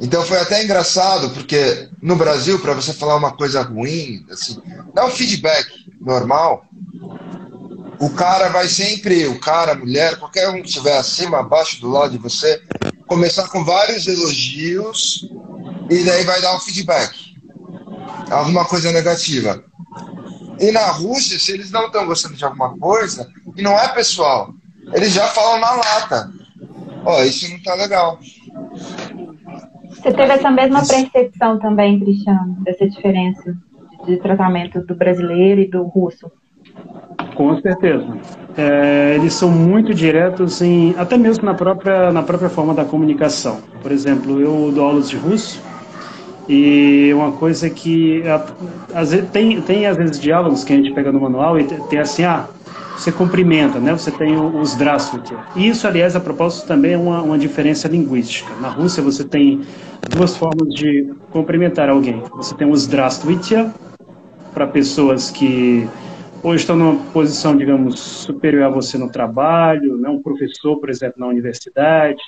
Então 0.00 0.22
foi 0.22 0.38
até 0.38 0.62
engraçado, 0.62 1.30
porque 1.30 1.88
no 2.00 2.14
Brasil, 2.14 2.60
para 2.60 2.74
você 2.74 2.92
falar 2.92 3.16
uma 3.16 3.32
coisa 3.32 3.60
ruim, 3.62 4.24
assim, 4.30 4.62
dá 4.94 5.04
um 5.04 5.10
feedback 5.10 5.66
normal, 6.00 6.64
o 7.98 8.10
cara 8.10 8.48
vai 8.48 8.68
sempre, 8.68 9.26
o 9.26 9.38
cara, 9.40 9.72
a 9.72 9.76
mulher, 9.76 10.18
qualquer 10.18 10.48
um 10.50 10.60
que 10.60 10.68
estiver 10.68 10.96
acima, 10.96 11.40
abaixo, 11.40 11.80
do 11.80 11.90
lado 11.90 12.12
de 12.12 12.18
você, 12.18 12.62
começar 13.06 13.48
com 13.48 13.64
vários 13.64 14.06
elogios 14.06 15.28
e 15.90 16.04
daí 16.04 16.24
vai 16.24 16.40
dar 16.40 16.56
um 16.56 16.60
feedback. 16.60 17.34
Alguma 18.30 18.64
coisa 18.64 18.92
negativa. 18.92 19.62
E 20.58 20.72
na 20.72 20.90
Rússia, 20.90 21.38
se 21.38 21.52
eles 21.52 21.70
não 21.70 21.86
estão 21.86 22.06
gostando 22.06 22.34
de 22.34 22.44
alguma 22.44 22.76
coisa, 22.78 23.30
e 23.56 23.62
não 23.62 23.72
é 23.72 23.88
pessoal, 23.88 24.50
eles 24.92 25.12
já 25.12 25.28
falam 25.28 25.60
na 25.60 25.70
lata. 25.72 26.30
Ó, 27.04 27.18
oh, 27.20 27.24
isso 27.24 27.50
não 27.50 27.62
tá 27.62 27.74
legal. 27.74 28.18
Você 29.90 30.12
teve 30.12 30.32
essa 30.32 30.50
mesma 30.50 30.86
percepção 30.86 31.58
também, 31.58 32.00
Cristiano, 32.00 32.56
dessa 32.62 32.88
diferença 32.88 33.56
de 34.06 34.16
tratamento 34.18 34.80
do 34.84 34.94
brasileiro 34.94 35.60
e 35.60 35.70
do 35.70 35.82
russo? 35.84 36.30
Com 37.36 37.60
certeza. 37.60 38.06
É, 38.56 39.14
eles 39.16 39.34
são 39.34 39.50
muito 39.50 39.92
diretos 39.92 40.62
em 40.62 40.94
até 40.96 41.18
mesmo 41.18 41.44
na 41.44 41.54
própria 41.54 42.10
na 42.10 42.22
própria 42.22 42.48
forma 42.48 42.72
da 42.72 42.84
comunicação. 42.84 43.58
Por 43.82 43.92
exemplo, 43.92 44.40
eu 44.40 44.72
dou 44.74 44.84
aulas 44.86 45.10
de 45.10 45.16
russo 45.16 45.62
e 46.48 47.12
uma 47.12 47.32
coisa 47.32 47.68
que 47.68 48.22
é, 48.22 48.40
às 48.94 49.10
vezes, 49.10 49.28
tem 49.30 49.60
tem 49.60 49.86
às 49.86 49.96
vezes 49.96 50.18
diálogos 50.18 50.64
que 50.64 50.72
a 50.72 50.76
gente 50.76 50.92
pega 50.94 51.12
no 51.12 51.20
manual 51.20 51.60
e 51.60 51.64
tem 51.64 51.98
assim 51.98 52.24
ah 52.24 52.46
você 52.96 53.12
cumprimenta, 53.12 53.78
né? 53.78 53.92
Você 53.92 54.10
tem 54.10 54.34
os 54.38 54.74
drastvouti. 54.74 55.34
Isso, 55.54 55.86
aliás, 55.86 56.16
a 56.16 56.20
propósito, 56.20 56.66
também 56.66 56.94
é 56.94 56.98
uma, 56.98 57.20
uma 57.20 57.38
diferença 57.38 57.86
linguística. 57.88 58.50
Na 58.58 58.68
Rússia, 58.68 59.02
você 59.02 59.22
tem 59.22 59.60
duas 60.08 60.34
formas 60.34 60.68
de 60.74 61.12
cumprimentar 61.30 61.90
alguém. 61.90 62.22
Você 62.34 62.54
tem 62.54 62.66
os 62.66 62.86
drastvouti 62.86 63.66
para 64.54 64.66
pessoas 64.66 65.30
que 65.30 65.86
ou 66.46 66.54
estão 66.54 66.76
numa 66.76 67.04
posição, 67.10 67.56
digamos, 67.56 67.98
superior 67.98 68.66
a 68.66 68.70
você 68.70 68.96
no 68.96 69.10
trabalho, 69.10 69.98
né? 69.98 70.08
um 70.08 70.22
professor, 70.22 70.78
por 70.78 70.88
exemplo, 70.88 71.18
na 71.18 71.26
universidade, 71.26 72.22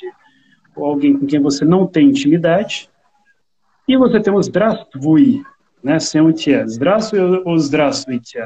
ou 0.75 0.87
alguém 0.87 1.17
com 1.17 1.25
quem 1.25 1.39
você 1.41 1.65
não 1.65 1.87
tem 1.87 2.09
intimidade. 2.09 2.91
E 3.87 3.97
você 3.97 4.19
tem 4.19 4.35
os 4.35 4.49
drastvui, 4.49 5.45
né? 5.85 6.01
sem 6.01 6.21
o 6.21 6.33
tia. 6.33 6.67
drastvui 6.81 7.21
ou 7.45 7.57
zdravstvite. 7.59 8.39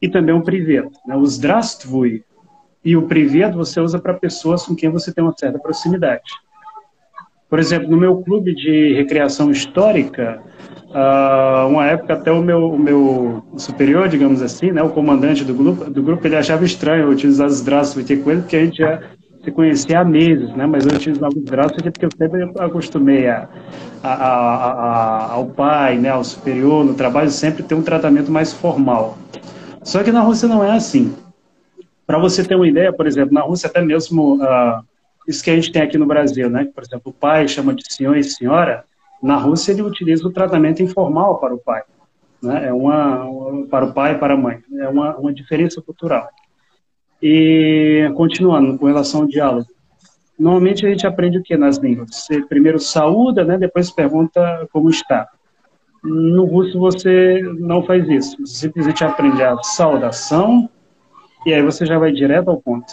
E 0.00 0.08
também 0.08 0.34
o 0.34 0.42
privet. 0.42 0.88
Né? 1.06 1.14
Os 1.14 1.36
drastvui 1.36 2.24
e 2.82 2.96
o 2.96 3.02
privet 3.02 3.54
você 3.54 3.78
usa 3.78 3.98
para 3.98 4.14
pessoas 4.14 4.64
com 4.64 4.74
quem 4.74 4.88
você 4.88 5.12
tem 5.12 5.22
uma 5.22 5.36
certa 5.36 5.58
proximidade. 5.58 6.32
Por 7.50 7.58
exemplo, 7.58 7.90
no 7.90 7.98
meu 7.98 8.22
clube 8.22 8.54
de 8.54 8.94
recreação 8.94 9.50
histórica, 9.50 10.42
Uh, 10.88 11.68
uma 11.68 11.84
época 11.86 12.14
até 12.14 12.30
o 12.30 12.40
meu, 12.40 12.70
o 12.70 12.78
meu 12.78 13.44
superior, 13.58 14.08
digamos 14.08 14.40
assim, 14.40 14.70
né, 14.70 14.82
o 14.82 14.90
comandante 14.90 15.44
do 15.44 15.52
grupo, 15.52 15.90
do 15.90 16.02
grupo, 16.02 16.26
ele 16.26 16.36
achava 16.36 16.64
estranho 16.64 17.04
eu 17.04 17.10
utilizar 17.10 17.46
os 17.48 17.60
braços 17.60 17.94
do 17.94 18.16
com 18.22 18.30
ele, 18.30 18.40
porque 18.40 18.56
a 18.56 18.64
gente 18.64 18.78
já 18.78 19.02
se 19.42 19.50
conhecia 19.50 20.00
há 20.00 20.04
meses, 20.04 20.54
né, 20.56 20.64
mas 20.64 20.86
eu 20.86 20.92
utilizava 20.92 21.32
os 21.36 21.44
braços 21.44 21.76
porque 21.82 22.06
eu 22.06 22.10
sempre 22.16 22.50
acostumei 22.58 23.28
a, 23.28 23.48
a, 24.02 24.12
a, 24.12 25.32
ao 25.32 25.46
pai, 25.46 25.98
né, 25.98 26.10
ao 26.10 26.24
superior, 26.24 26.84
no 26.84 26.94
trabalho, 26.94 27.30
sempre 27.30 27.62
ter 27.62 27.74
um 27.74 27.82
tratamento 27.82 28.30
mais 28.30 28.52
formal. 28.52 29.18
Só 29.82 30.02
que 30.02 30.12
na 30.12 30.20
Rússia 30.20 30.48
não 30.48 30.64
é 30.64 30.70
assim. 30.70 31.14
Para 32.06 32.18
você 32.18 32.44
ter 32.44 32.54
uma 32.54 32.66
ideia, 32.66 32.92
por 32.92 33.06
exemplo, 33.06 33.34
na 33.34 33.42
Rússia 33.42 33.68
até 33.68 33.82
mesmo 33.82 34.36
uh, 34.36 34.82
isso 35.28 35.42
que 35.42 35.50
a 35.50 35.54
gente 35.54 35.72
tem 35.72 35.82
aqui 35.82 35.98
no 35.98 36.06
Brasil, 36.06 36.48
né, 36.48 36.68
por 36.72 36.84
exemplo, 36.84 37.10
o 37.10 37.12
pai 37.12 37.46
chama 37.48 37.74
de 37.74 37.82
senhor 37.92 38.16
e 38.16 38.24
senhora, 38.24 38.84
na 39.22 39.36
Rússia, 39.36 39.72
ele 39.72 39.82
utiliza 39.82 40.26
o 40.26 40.32
tratamento 40.32 40.82
informal 40.82 41.38
para 41.38 41.54
o 41.54 41.58
pai. 41.58 41.82
Né? 42.42 42.68
É 42.68 42.72
uma, 42.72 43.66
para 43.70 43.86
o 43.86 43.92
pai 43.92 44.14
e 44.14 44.18
para 44.18 44.34
a 44.34 44.36
mãe. 44.36 44.58
É 44.78 44.88
uma, 44.88 45.16
uma 45.16 45.32
diferença 45.32 45.80
cultural. 45.80 46.28
E, 47.22 48.10
continuando, 48.14 48.78
com 48.78 48.86
relação 48.86 49.22
ao 49.22 49.26
diálogo. 49.26 49.66
Normalmente 50.38 50.84
a 50.86 50.90
gente 50.90 51.06
aprende 51.06 51.38
o 51.38 51.42
que 51.42 51.56
nas 51.56 51.78
línguas? 51.78 52.14
Você 52.14 52.42
primeiro 52.42 52.78
saúda, 52.78 53.42
né? 53.42 53.56
depois 53.56 53.90
pergunta 53.90 54.68
como 54.70 54.90
está. 54.90 55.26
No 56.04 56.44
russo 56.44 56.78
você 56.78 57.42
não 57.58 57.82
faz 57.82 58.06
isso. 58.08 58.36
Você 58.46 58.66
simplesmente 58.66 59.02
aprende 59.02 59.42
a 59.42 59.56
saudação 59.62 60.68
e 61.46 61.54
aí 61.54 61.62
você 61.62 61.86
já 61.86 61.98
vai 61.98 62.12
direto 62.12 62.50
ao 62.50 62.60
ponto 62.60 62.92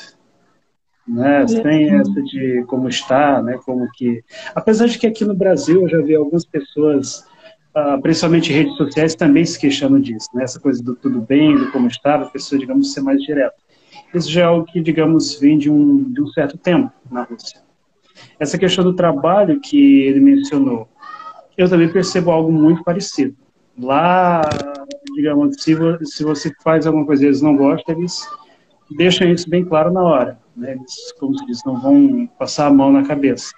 né? 1.08 1.48
Sem 1.48 1.90
essa 1.96 2.22
de 2.22 2.64
como 2.68 2.88
está, 2.88 3.42
né? 3.42 3.60
Como 3.66 3.90
que, 3.94 4.24
apesar 4.56 4.88
de 4.88 4.98
que 4.98 5.08
aqui 5.08 5.26
no 5.26 5.36
Brasil 5.36 5.82
eu 5.82 5.90
já 5.90 6.02
vi 6.02 6.16
algumas 6.16 6.46
pessoas 6.46 7.26
uh, 7.76 8.02
principalmente 8.02 8.54
redes 8.54 8.76
sociais, 8.78 9.16
também 9.16 9.46
se 9.46 9.60
queixando 9.60 10.00
disso, 10.00 10.30
né? 10.34 10.44
Essa 10.44 10.60
coisa 10.60 10.82
do 10.84 10.96
tudo 10.96 11.22
bem, 11.22 11.58
do 11.58 11.72
como 11.72 11.88
está, 11.88 12.16
a 12.16 12.26
pessoa, 12.26 12.60
digamos, 12.60 12.94
ser 12.94 13.02
mais 13.02 13.22
direta. 13.22 13.56
Isso 14.14 14.32
já 14.32 14.42
é 14.42 14.46
algo 14.46 14.66
que, 14.66 14.80
digamos, 14.80 15.40
vem 15.40 15.58
de 15.58 15.70
um, 15.70 16.12
de 16.12 16.22
um 16.22 16.28
certo 16.28 16.58
tempo 16.58 16.92
na 17.10 17.24
Rússia. 17.24 17.62
Essa 18.40 18.58
questão 18.58 18.84
do 18.84 18.94
trabalho 18.94 19.60
que 19.60 20.02
ele 20.02 20.20
mencionou, 20.20 20.88
eu 21.58 21.68
também 21.68 21.92
percebo 21.92 22.32
algo 22.32 22.52
muito 22.52 22.84
parecido. 22.84 23.36
Lá, 23.78 24.42
digamos, 25.16 25.56
se, 25.60 25.76
se 26.04 26.24
você 26.24 26.52
faz 26.64 26.86
alguma 26.86 27.06
coisa 27.06 27.24
e 27.24 27.28
eles 27.28 27.42
não 27.42 27.56
gostam, 27.58 27.98
eles 27.98 28.28
deixam 28.96 29.28
isso 29.28 29.50
bem 29.50 29.66
claro 29.66 29.92
na 29.92 30.04
hora. 30.04 30.43
Né? 30.56 30.72
Eles, 30.72 31.12
como 31.20 31.38
se 31.38 31.46
diz, 31.46 31.64
não 31.66 31.80
vão 31.80 32.28
passar 32.38 32.68
a 32.68 32.74
mão 32.74 32.92
na 32.92 33.06
cabeça. 33.06 33.52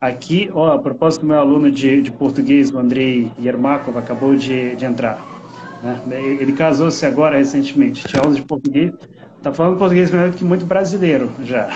Aqui, 0.00 0.50
ó, 0.52 0.72
a 0.72 0.78
propósito, 0.80 1.24
meu 1.24 1.38
aluno 1.38 1.70
de, 1.70 2.02
de 2.02 2.10
português, 2.10 2.70
o 2.72 2.78
Andrei 2.78 3.32
Yermakov, 3.38 3.96
acabou 3.96 4.34
de, 4.34 4.74
de 4.74 4.84
entrar. 4.84 5.24
Né? 6.06 6.20
Ele 6.40 6.52
casou-se 6.52 7.04
agora 7.04 7.38
recentemente, 7.38 8.06
tinha 8.06 8.22
aula 8.22 8.34
de 8.34 8.42
português, 8.42 8.92
está 9.36 9.52
falando 9.52 9.78
português 9.78 10.10
melhor 10.10 10.32
que 10.32 10.44
muito 10.44 10.66
brasileiro 10.66 11.32
já. 11.44 11.68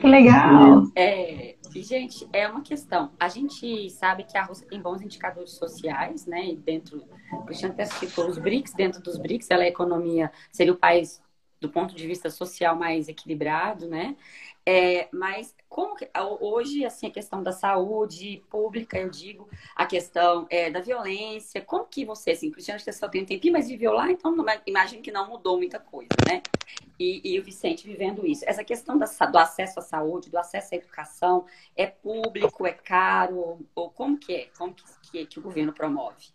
que 0.00 0.06
legal! 0.06 0.84
É, 0.94 1.56
gente, 1.74 2.26
é 2.32 2.48
uma 2.48 2.60
questão. 2.62 3.10
A 3.18 3.28
gente 3.28 3.90
sabe 3.90 4.24
que 4.24 4.36
a 4.36 4.44
Rússia 4.44 4.66
tem 4.68 4.80
bons 4.80 5.00
indicadores 5.02 5.52
sociais, 5.52 6.26
né? 6.26 6.46
E 6.46 6.56
dentro, 6.56 7.02
o 7.32 7.42
Cristiano 7.42 7.74
até 7.74 7.84
citou 7.84 8.28
os 8.28 8.38
BRICS, 8.38 8.74
dentro 8.74 9.02
dos 9.02 9.18
BRICS, 9.18 9.50
ela 9.50 9.62
é 9.62 9.66
a 9.66 9.68
economia, 9.68 10.30
seria 10.52 10.72
o 10.72 10.76
país 10.76 11.22
do 11.60 11.68
ponto 11.68 11.94
de 11.94 12.06
vista 12.06 12.30
social 12.30 12.76
mais 12.76 13.08
equilibrado, 13.08 13.88
né? 13.88 14.16
É, 14.68 15.08
mas 15.12 15.54
como 15.68 15.94
que, 15.94 16.08
hoje 16.40 16.84
assim 16.84 17.06
a 17.06 17.10
questão 17.10 17.40
da 17.40 17.52
saúde 17.52 18.42
pública, 18.50 18.98
eu 18.98 19.08
digo, 19.08 19.48
a 19.76 19.86
questão 19.86 20.44
é, 20.50 20.68
da 20.68 20.80
violência, 20.80 21.60
como 21.60 21.84
que 21.84 22.04
você, 22.04 22.32
assim, 22.32 22.50
Cristiano, 22.50 22.80
você 22.80 22.92
só 22.92 23.08
tem 23.08 23.22
um 23.22 23.26
tempinho, 23.26 23.52
mas 23.52 23.68
viveu 23.68 23.92
lá, 23.92 24.10
então 24.10 24.34
imagino 24.66 25.02
que 25.02 25.12
não 25.12 25.28
mudou 25.28 25.56
muita 25.56 25.78
coisa, 25.78 26.10
né? 26.28 26.42
E, 26.98 27.20
e 27.24 27.38
o 27.38 27.44
Vicente 27.44 27.86
vivendo 27.86 28.26
isso. 28.26 28.42
Essa 28.44 28.64
questão 28.64 28.98
da, 28.98 29.06
do 29.06 29.38
acesso 29.38 29.78
à 29.78 29.82
saúde, 29.82 30.30
do 30.30 30.38
acesso 30.38 30.74
à 30.74 30.78
educação, 30.78 31.44
é 31.76 31.86
público, 31.86 32.66
é 32.66 32.72
caro, 32.72 33.60
ou 33.74 33.90
como 33.90 34.18
que 34.18 34.34
é? 34.34 34.48
Como 34.58 34.74
que, 34.74 34.82
que, 35.12 35.26
que 35.26 35.38
o 35.38 35.42
governo 35.42 35.72
promove? 35.72 36.34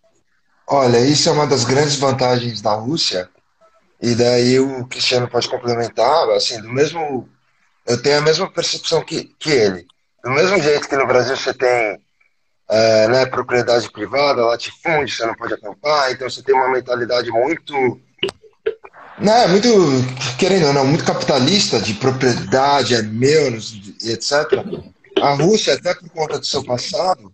Olha, 0.68 1.00
isso 1.00 1.28
é 1.28 1.34
uma 1.34 1.46
das 1.46 1.66
grandes 1.66 1.98
vantagens 1.98 2.62
da 2.62 2.74
Rússia, 2.74 3.30
e 4.02 4.16
daí 4.16 4.60
o 4.60 4.86
Cristiano 4.88 5.30
pode 5.30 5.48
complementar, 5.48 6.30
assim, 6.32 6.60
do 6.62 6.70
mesmo 6.70 7.30
eu 7.86 8.02
tenho 8.02 8.20
a 8.20 8.22
mesma 8.22 8.50
percepção 8.50 9.04
que, 9.04 9.34
que 9.40 9.50
ele. 9.50 9.86
Do 10.24 10.32
mesmo 10.32 10.62
jeito 10.62 10.88
que 10.88 10.96
no 10.96 11.08
Brasil 11.08 11.36
você 11.36 11.54
tem 11.54 12.00
é, 12.70 13.08
né, 13.08 13.26
propriedade 13.26 13.92
privada, 13.92 14.46
latifúndio, 14.46 15.14
você 15.14 15.26
não 15.26 15.36
pode 15.36 15.54
acampar, 15.54 16.12
então 16.12 16.30
você 16.30 16.44
tem 16.44 16.56
uma 16.56 16.70
mentalidade 16.70 17.30
muito. 17.32 18.00
Né, 19.20 19.48
muito, 19.48 19.70
querendo 20.40 20.68
ou 20.68 20.74
não, 20.74 20.86
muito 20.86 21.04
capitalista 21.04 21.80
de 21.80 21.94
propriedade, 21.96 22.96
é 22.96 23.02
meu, 23.02 23.48
etc. 24.04 24.32
A 25.22 25.34
Rússia, 25.34 25.74
até 25.74 25.94
por 25.94 26.10
conta 26.10 26.40
do 26.40 26.46
seu 26.46 26.64
passado, 26.64 27.32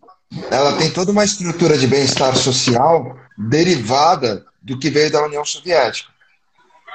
ela 0.49 0.75
tem 0.77 0.91
toda 0.91 1.11
uma 1.11 1.23
estrutura 1.23 1.77
de 1.77 1.87
bem-estar 1.87 2.35
social 2.35 3.17
derivada 3.37 4.45
do 4.61 4.77
que 4.77 4.89
veio 4.89 5.11
da 5.11 5.23
União 5.23 5.45
Soviética. 5.45 6.16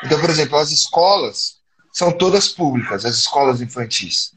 Então, 0.04 0.20
por 0.20 0.30
exemplo, 0.30 0.58
as 0.58 0.70
escolas 0.70 1.56
são 1.92 2.10
todas 2.10 2.48
públicas, 2.48 3.04
as 3.04 3.16
escolas 3.16 3.60
infantis. 3.60 4.32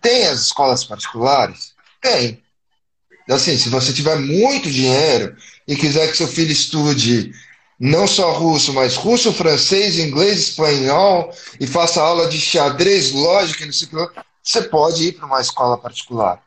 Tem 0.00 0.26
as 0.26 0.40
escolas 0.40 0.84
particulares? 0.84 1.72
Tem. 2.00 2.42
Assim, 3.28 3.56
se 3.58 3.68
você 3.68 3.92
tiver 3.92 4.16
muito 4.16 4.70
dinheiro 4.70 5.36
e 5.66 5.76
quiser 5.76 6.10
que 6.10 6.16
seu 6.16 6.28
filho 6.28 6.50
estude 6.50 7.32
não 7.78 8.06
só 8.06 8.32
russo, 8.32 8.72
mas 8.72 8.96
russo, 8.96 9.32
francês, 9.32 9.98
inglês, 9.98 10.38
espanhol 10.38 11.32
e 11.60 11.66
faça 11.66 12.02
aula 12.02 12.28
de 12.28 12.40
xadrez, 12.40 13.12
lógica, 13.12 13.64
não 13.64 13.72
sei 13.72 13.86
o 13.92 14.08
que, 14.08 14.20
você 14.42 14.62
pode 14.62 15.08
ir 15.08 15.12
para 15.12 15.26
uma 15.26 15.40
escola 15.40 15.76
particular. 15.78 16.42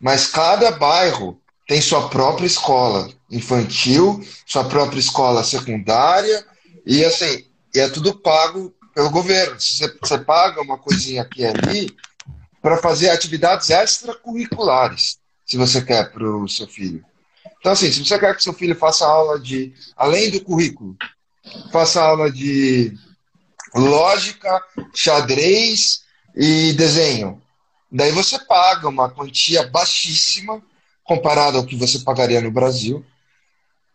Mas 0.00 0.26
cada 0.26 0.70
bairro 0.70 1.38
tem 1.66 1.80
sua 1.80 2.08
própria 2.08 2.46
escola 2.46 3.10
infantil, 3.30 4.24
sua 4.46 4.64
própria 4.64 5.00
escola 5.00 5.44
secundária 5.44 6.44
e 6.86 7.04
assim, 7.04 7.44
e 7.74 7.80
é 7.80 7.88
tudo 7.88 8.14
pago 8.14 8.74
pelo 8.94 9.10
governo. 9.10 9.58
Você, 9.58 9.96
você 10.00 10.18
paga 10.18 10.60
uma 10.60 10.78
coisinha 10.78 11.22
aqui 11.22 11.42
e 11.42 11.46
ali 11.46 11.96
para 12.60 12.76
fazer 12.78 13.10
atividades 13.10 13.70
extracurriculares, 13.70 15.18
se 15.44 15.56
você 15.56 15.82
quer 15.82 16.12
para 16.12 16.24
o 16.24 16.48
seu 16.48 16.66
filho. 16.66 17.04
Então, 17.58 17.72
assim, 17.72 17.90
se 17.90 18.04
você 18.04 18.18
quer 18.18 18.36
que 18.36 18.42
seu 18.42 18.52
filho 18.52 18.76
faça 18.76 19.06
aula 19.06 19.38
de, 19.38 19.72
além 19.96 20.30
do 20.30 20.40
currículo, 20.40 20.96
faça 21.72 22.00
aula 22.00 22.30
de 22.30 22.96
lógica, 23.74 24.62
xadrez 24.94 26.02
e 26.36 26.72
desenho, 26.74 27.42
daí 27.90 28.12
você 28.12 28.38
paga 28.38 28.88
uma 28.88 29.10
quantia 29.10 29.66
baixíssima 29.68 30.62
comparado 31.04 31.58
ao 31.58 31.66
que 31.66 31.76
você 31.76 31.98
pagaria 32.00 32.40
no 32.40 32.50
Brasil 32.50 33.04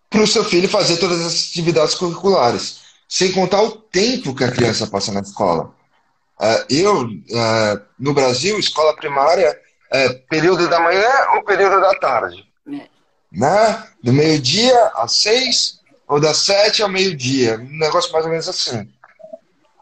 para 0.10 0.22
o 0.22 0.28
seu 0.28 0.44
filho 0.44 0.70
fazer 0.70 0.98
todas 0.98 1.22
as 1.22 1.50
atividades 1.50 1.96
curriculares. 1.96 2.87
Sem 3.08 3.32
contar 3.32 3.62
o 3.62 3.72
tempo 3.72 4.36
que 4.36 4.43
a 4.43 4.52
criança 4.52 4.88
passa 4.88 5.12
na 5.12 5.22
escola. 5.22 5.74
Uh, 6.39 6.65
eu, 6.70 7.04
uh, 7.04 7.82
no 7.98 8.13
Brasil, 8.13 8.60
escola 8.60 8.96
primária 8.96 9.60
é 9.91 10.10
período 10.10 10.67
da 10.70 10.80
manhã 10.80 11.10
ou 11.36 11.43
período 11.43 11.80
da 11.80 11.93
tarde. 11.96 12.46
É. 12.67 12.88
Né? 13.32 13.88
Do 14.04 14.13
meio-dia 14.13 14.91
às 14.96 15.13
seis 15.13 15.80
ou 16.08 16.20
das 16.20 16.38
sete 16.38 16.82
ao 16.82 16.89
meio-dia. 16.89 17.58
Um 17.60 17.78
negócio 17.78 18.12
mais 18.12 18.26
ou 18.26 18.32
menos 18.32 18.48
assim. 18.48 18.88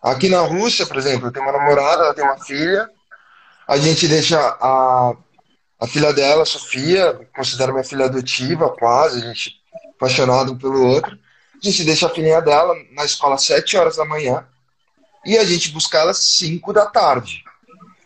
Aqui 0.02 0.30
na 0.30 0.42
Rússia, 0.42 0.86
por 0.86 0.98
exemplo, 0.98 1.28
eu 1.28 1.32
tenho 1.32 1.46
uma 1.46 1.58
namorada, 1.58 2.04
ela 2.04 2.14
tem 2.14 2.24
uma 2.24 2.38
filha. 2.38 2.90
A 3.68 3.78
gente 3.78 4.08
deixa 4.08 4.40
a, 4.40 5.14
a 5.80 5.88
filha 5.88 6.14
dela, 6.14 6.46
Sofia, 6.46 7.28
considero 7.36 7.74
minha 7.74 7.84
filha 7.84 8.06
adotiva, 8.06 8.70
quase, 8.70 9.18
a 9.18 9.28
gente 9.28 9.56
apaixonado 9.96 10.54
um 10.54 10.58
pelo 10.58 10.86
outro. 10.86 11.18
A 11.66 11.72
gente 11.72 11.84
deixa 11.84 12.06
a 12.06 12.10
filhinha 12.12 12.40
dela 12.42 12.76
na 12.92 13.04
escola 13.04 13.36
às 13.36 13.44
7 13.44 13.76
horas 13.76 13.96
da 13.96 14.06
manhã 14.06 14.46
e 15.26 15.36
a 15.36 15.44
gente 15.44 15.72
busca 15.72 15.98
ela 15.98 16.12
às 16.12 16.20
5 16.20 16.72
da 16.72 16.86
tarde. 16.86 17.44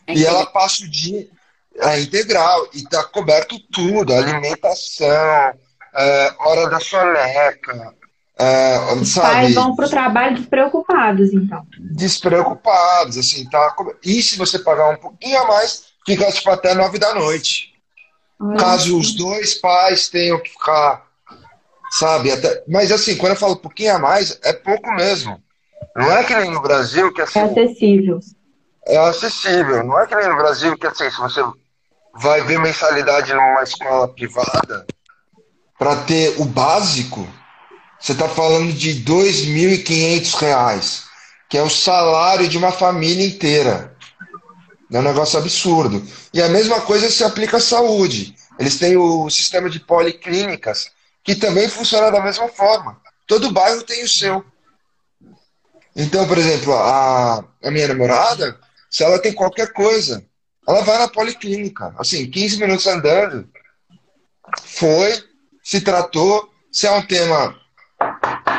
É 0.07 0.13
e 0.13 0.25
ela 0.25 0.45
passa 0.45 0.85
o 0.85 0.89
dia 0.89 1.27
é, 1.75 1.99
integral 1.99 2.69
e 2.73 2.77
está 2.77 3.03
coberto 3.03 3.59
tudo: 3.69 4.13
alimentação, 4.13 5.53
é, 5.93 6.33
hora 6.39 6.69
da 6.69 6.79
soneca. 6.79 7.93
É, 8.37 8.93
Os 8.93 9.09
sabe, 9.09 9.33
pais 9.33 9.55
vão 9.55 9.75
para 9.75 9.85
o 9.85 9.89
trabalho 9.89 10.37
despreocupados, 10.37 11.33
então. 11.33 11.67
Despreocupados, 11.77 13.17
assim, 13.17 13.43
tá. 13.49 13.75
E 14.01 14.23
se 14.23 14.37
você 14.37 14.57
pagar 14.57 14.91
um 14.91 14.95
pouquinho 14.95 15.37
a 15.41 15.47
mais, 15.47 15.87
fica 16.05 16.31
tipo 16.31 16.49
até 16.49 16.73
9 16.73 16.97
da 16.97 17.13
noite. 17.13 17.73
Caso 18.57 18.97
os 18.97 19.13
dois 19.13 19.55
pais 19.55 20.07
tenham 20.07 20.39
que 20.39 20.51
ficar 20.51 21.08
sabe? 21.89 22.31
Até, 22.31 22.63
mas 22.67 22.91
assim, 22.91 23.15
quando 23.17 23.33
eu 23.33 23.39
falo 23.39 23.53
um 23.53 23.57
pouquinho 23.57 23.95
a 23.95 23.99
mais, 23.99 24.39
é 24.43 24.53
pouco 24.53 24.91
mesmo. 24.93 25.41
Não 25.95 26.11
é 26.11 26.23
que 26.23 26.35
nem 26.35 26.51
no 26.51 26.61
Brasil 26.61 27.11
que 27.13 27.21
assim. 27.21 27.39
É 27.39 27.43
acessível. 27.43 28.19
É 28.85 28.97
acessível. 28.97 29.83
Não 29.83 29.99
é 29.99 30.07
que 30.07 30.15
nem 30.15 30.29
no 30.29 30.35
Brasil 30.35 30.77
que 30.77 30.87
assim, 30.87 31.09
se 31.09 31.17
você 31.17 31.41
vai 32.15 32.41
ver 32.41 32.59
mensalidade 32.59 33.33
numa 33.33 33.63
escola 33.63 34.07
privada 34.07 34.85
para 35.77 35.95
ter 36.03 36.35
o 36.37 36.45
básico, 36.45 37.27
você 37.99 38.11
está 38.13 38.27
falando 38.27 38.73
de 38.73 38.91
R$ 38.91 39.03
2.500, 39.05 41.03
que 41.49 41.57
é 41.57 41.63
o 41.63 41.69
salário 41.69 42.47
de 42.47 42.57
uma 42.57 42.71
família 42.71 43.25
inteira. 43.25 43.95
É 44.91 44.99
um 44.99 45.03
negócio 45.03 45.37
absurdo. 45.37 46.03
E 46.33 46.41
a 46.41 46.49
mesma 46.49 46.81
coisa 46.81 47.09
se 47.09 47.23
aplica 47.23 47.57
à 47.57 47.61
saúde. 47.61 48.35
Eles 48.57 48.77
têm 48.77 48.97
o 48.97 49.29
sistema 49.29 49.69
de 49.69 49.79
policlínicas, 49.79 50.91
que 51.29 51.35
também 51.35 51.69
funciona 51.69 52.09
da 52.09 52.21
mesma 52.21 52.47
forma. 52.47 52.99
Todo 53.27 53.51
bairro 53.51 53.83
tem 53.83 54.03
o 54.03 54.09
seu. 54.09 54.43
Então, 55.95 56.27
por 56.27 56.39
exemplo, 56.39 56.73
a, 56.73 57.45
a 57.63 57.69
minha 57.69 57.87
namorada, 57.87 58.59
se 58.89 59.03
ela 59.03 59.19
tem 59.19 59.31
qualquer 59.31 59.71
coisa, 59.71 60.25
ela 60.67 60.81
vai 60.81 60.97
na 60.97 61.07
policlínica. 61.07 61.93
Assim, 61.99 62.27
15 62.27 62.59
minutos 62.59 62.87
andando. 62.87 63.47
Foi, 64.63 65.23
se 65.61 65.81
tratou. 65.81 66.51
Se 66.71 66.87
é 66.87 66.91
um 66.93 67.05
tema. 67.05 67.55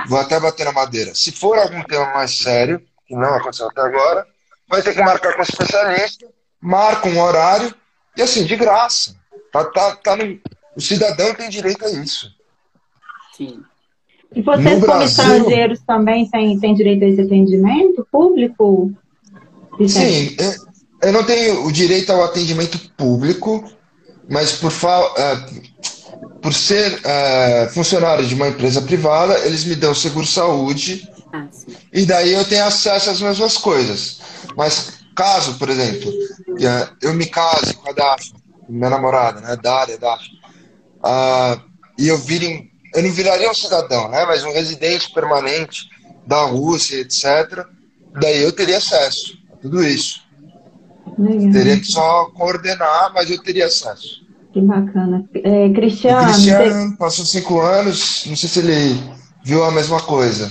Vou 0.06 0.20
até 0.20 0.38
bater 0.38 0.64
na 0.64 0.72
madeira. 0.72 1.12
Se 1.12 1.32
for 1.32 1.58
algum 1.58 1.82
tema 1.82 2.12
mais 2.12 2.38
sério, 2.38 2.80
que 3.04 3.16
não 3.16 3.34
aconteceu 3.34 3.66
até 3.66 3.80
agora, 3.80 4.24
vai 4.68 4.80
ter 4.80 4.94
que 4.94 5.02
marcar 5.02 5.32
com 5.34 5.40
o 5.40 5.42
especialista, 5.42 6.24
marca 6.60 7.08
um 7.08 7.20
horário, 7.20 7.74
e 8.16 8.22
assim, 8.22 8.44
de 8.44 8.54
graça. 8.54 9.16
Tá, 9.52 9.64
tá, 9.64 9.96
tá 9.96 10.14
no... 10.14 10.40
O 10.76 10.80
cidadão 10.80 11.34
tem 11.34 11.50
direito 11.50 11.84
a 11.84 11.90
isso. 11.90 12.38
Sim. 13.40 13.62
E 14.34 14.42
vocês, 14.42 14.64
no 14.64 14.86
como 14.86 14.98
Brasil... 14.98 15.06
estrangeiros, 15.06 15.80
também 15.86 16.28
têm, 16.28 16.60
têm 16.60 16.74
direito 16.74 17.04
a 17.04 17.08
esse 17.08 17.22
atendimento 17.22 18.06
público? 18.12 18.92
Sim, 19.88 20.36
é, 20.38 21.08
eu 21.08 21.12
não 21.12 21.24
tenho 21.24 21.64
o 21.64 21.72
direito 21.72 22.12
ao 22.12 22.22
atendimento 22.22 22.78
público, 22.98 23.64
mas 24.28 24.52
por 24.52 24.70
fa... 24.70 25.00
É, 25.16 25.80
por 26.42 26.54
ser 26.54 27.00
uh, 27.00 27.70
funcionário 27.70 28.26
de 28.26 28.34
uma 28.34 28.48
empresa 28.48 28.80
privada, 28.80 29.38
eles 29.46 29.64
me 29.64 29.74
dão 29.74 29.94
seguro-saúde 29.94 31.06
ah, 31.32 31.46
e 31.92 32.06
daí 32.06 32.32
eu 32.32 32.44
tenho 32.46 32.64
acesso 32.64 33.10
às 33.10 33.20
mesmas 33.20 33.58
coisas. 33.58 34.20
Mas 34.56 35.00
caso, 35.14 35.58
por 35.58 35.68
exemplo, 35.68 36.10
eu 37.02 37.12
me 37.12 37.26
case 37.26 37.74
com 37.74 37.90
a 37.90 37.92
Daphne, 37.92 38.42
minha 38.68 38.88
namorada, 38.88 39.40
né, 39.40 39.56
Dália, 39.62 39.98
Daphne, 39.98 40.38
uh, 41.04 41.60
e 41.98 42.08
eu 42.08 42.16
vire, 42.16 42.70
eu 42.94 43.02
não 43.02 43.10
viraria 43.10 43.50
um 43.50 43.54
cidadão, 43.54 44.08
né, 44.08 44.24
mas 44.26 44.44
um 44.44 44.52
residente 44.52 45.12
permanente 45.12 45.88
da 46.26 46.42
Rússia, 46.42 47.00
etc., 47.00 47.64
daí 48.20 48.42
eu 48.42 48.52
teria 48.52 48.78
acesso 48.78 49.38
a 49.52 49.56
tudo 49.56 49.84
isso. 49.84 50.22
Legal. 51.18 51.52
Teria 51.52 51.78
que 51.78 51.86
só 51.86 52.26
coordenar, 52.34 53.12
mas 53.14 53.30
eu 53.30 53.42
teria 53.42 53.66
acesso. 53.66 54.20
Que 54.52 54.60
bacana. 54.60 55.24
É, 55.34 55.68
Cristiano. 55.70 56.22
O 56.22 56.32
Cristiano 56.32 56.96
passou 56.96 57.24
cinco 57.24 57.60
anos, 57.60 58.24
não 58.26 58.36
sei 58.36 58.48
se 58.48 58.58
ele 58.58 59.00
viu 59.44 59.62
a 59.64 59.70
mesma 59.70 60.00
coisa. 60.00 60.50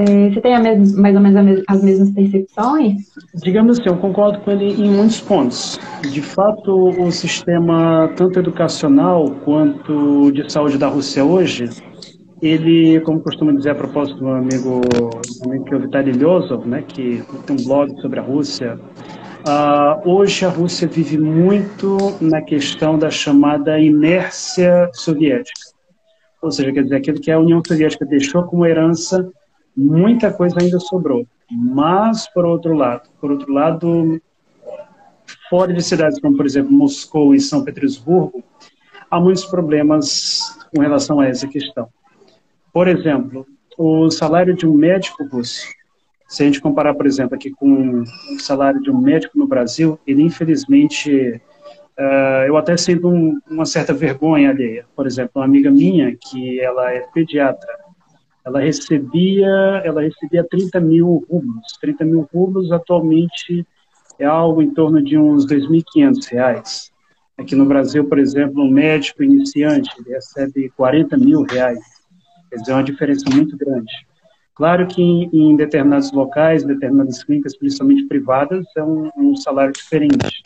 É, 0.00 0.30
você 0.30 0.40
tem 0.40 0.58
mesma, 0.62 1.02
mais 1.02 1.14
ou 1.14 1.20
menos 1.20 1.62
as 1.68 1.82
mesmas 1.82 2.10
percepções? 2.12 3.02
Digamos 3.34 3.78
assim, 3.78 3.90
eu 3.90 3.98
concordo 3.98 4.40
com 4.40 4.50
ele 4.50 4.72
em 4.82 4.90
muitos 4.90 5.20
pontos. 5.20 5.78
De 6.10 6.22
fato, 6.22 6.72
o 6.72 7.12
sistema, 7.12 8.10
tanto 8.16 8.38
educacional 8.38 9.30
quanto 9.44 10.32
de 10.32 10.50
saúde 10.50 10.78
da 10.78 10.88
Rússia 10.88 11.22
hoje, 11.22 11.68
ele, 12.40 12.98
como 13.00 13.20
costuma 13.20 13.52
dizer 13.52 13.70
a 13.70 13.74
propósito 13.74 14.20
do 14.20 14.24
meu 14.24 14.36
amigo, 14.36 14.80
do 14.80 15.50
amigo 15.50 15.64
que 15.66 15.74
é 15.74 15.78
Vitaly 15.78 16.12
Lyozov, 16.12 16.66
né, 16.66 16.82
que 16.88 17.22
tem 17.46 17.56
um 17.56 17.64
blog 17.64 18.00
sobre 18.00 18.20
a 18.20 18.22
Rússia, 18.22 18.78
Uh, 19.40 20.06
hoje 20.06 20.44
a 20.44 20.50
Rússia 20.50 20.86
vive 20.86 21.16
muito 21.16 21.96
na 22.20 22.42
questão 22.42 22.98
da 22.98 23.08
chamada 23.08 23.80
inércia 23.80 24.90
soviética. 24.92 25.58
Ou 26.42 26.50
seja, 26.50 26.70
quer 26.70 26.82
dizer, 26.82 26.96
aquilo 26.96 27.18
que 27.18 27.30
a 27.30 27.38
União 27.38 27.62
Soviética 27.66 28.04
deixou 28.04 28.42
como 28.44 28.66
herança, 28.66 29.26
muita 29.80 30.32
coisa 30.32 30.56
ainda 30.60 30.78
sobrou. 30.78 31.26
Mas, 31.50 32.28
por 32.32 32.44
outro 32.44 32.74
lado, 32.74 33.08
por 33.20 33.30
outro 33.30 33.52
lado, 33.52 34.20
fora 35.48 35.72
de 35.72 35.82
cidades 35.82 36.20
como, 36.20 36.36
por 36.36 36.46
exemplo, 36.46 36.72
Moscou 36.72 37.34
e 37.34 37.40
São 37.40 37.64
Petersburgo, 37.64 38.44
há 39.10 39.20
muitos 39.20 39.44
problemas 39.44 40.56
com 40.74 40.80
relação 40.80 41.20
a 41.20 41.26
essa 41.26 41.48
questão. 41.48 41.88
Por 42.72 42.86
exemplo, 42.86 43.46
o 43.76 44.10
salário 44.10 44.54
de 44.54 44.66
um 44.66 44.74
médico 44.74 45.24
russo 45.24 45.66
se 46.30 46.44
a 46.44 46.46
gente 46.46 46.60
comparar, 46.60 46.94
por 46.94 47.06
exemplo, 47.06 47.34
aqui 47.34 47.50
com 47.50 48.02
o 48.02 48.38
salário 48.38 48.80
de 48.80 48.88
um 48.88 49.00
médico 49.00 49.36
no 49.36 49.48
Brasil, 49.48 49.98
ele 50.06 50.22
infelizmente, 50.22 51.42
uh, 51.98 52.46
eu 52.46 52.56
até 52.56 52.76
sinto 52.76 53.08
um, 53.08 53.36
uma 53.50 53.66
certa 53.66 53.92
vergonha 53.92 54.50
alheia. 54.50 54.86
Por 54.94 55.08
exemplo, 55.08 55.32
uma 55.34 55.44
amiga 55.44 55.72
minha, 55.72 56.14
que 56.14 56.60
ela 56.60 56.92
é 56.92 57.00
pediatra, 57.12 57.68
ela 58.50 58.60
recebia, 58.60 59.48
ela 59.84 60.02
recebia 60.02 60.44
30 60.44 60.80
mil 60.80 61.24
rublos. 61.30 61.78
30 61.80 62.04
mil 62.04 62.28
rublos 62.34 62.72
atualmente 62.72 63.64
é 64.18 64.26
algo 64.26 64.60
em 64.60 64.74
torno 64.74 65.00
de 65.00 65.16
uns 65.16 65.46
2.500 65.46 66.26
reais. 66.30 66.90
Aqui 67.38 67.54
no 67.54 67.64
Brasil, 67.64 68.04
por 68.04 68.18
exemplo, 68.18 68.62
um 68.62 68.70
médico 68.70 69.22
iniciante 69.22 69.90
recebe 70.06 70.68
40 70.76 71.16
mil 71.16 71.42
reais. 71.42 71.78
Quer 72.50 72.56
dizer, 72.56 72.72
é 72.72 72.74
uma 72.74 72.84
diferença 72.84 73.30
muito 73.30 73.56
grande. 73.56 73.92
Claro 74.54 74.86
que 74.88 75.00
em, 75.00 75.30
em 75.32 75.56
determinados 75.56 76.12
locais, 76.12 76.64
determinadas 76.64 77.22
clínicas, 77.22 77.56
principalmente 77.56 78.06
privadas, 78.06 78.66
é 78.76 78.82
um, 78.82 79.10
um 79.16 79.36
salário 79.36 79.72
diferente, 79.72 80.42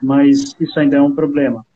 mas 0.00 0.54
isso 0.60 0.78
ainda 0.78 0.98
é 0.98 1.00
um 1.00 1.14
problema. 1.14 1.66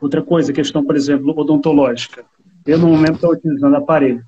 Outra 0.00 0.22
coisa, 0.22 0.52
questão, 0.52 0.82
por 0.82 0.96
exemplo, 0.96 1.38
odontológica. 1.38 2.24
Eu, 2.66 2.78
no 2.78 2.88
momento, 2.88 3.16
estou 3.16 3.32
utilizando 3.32 3.76
aparelho. 3.76 4.24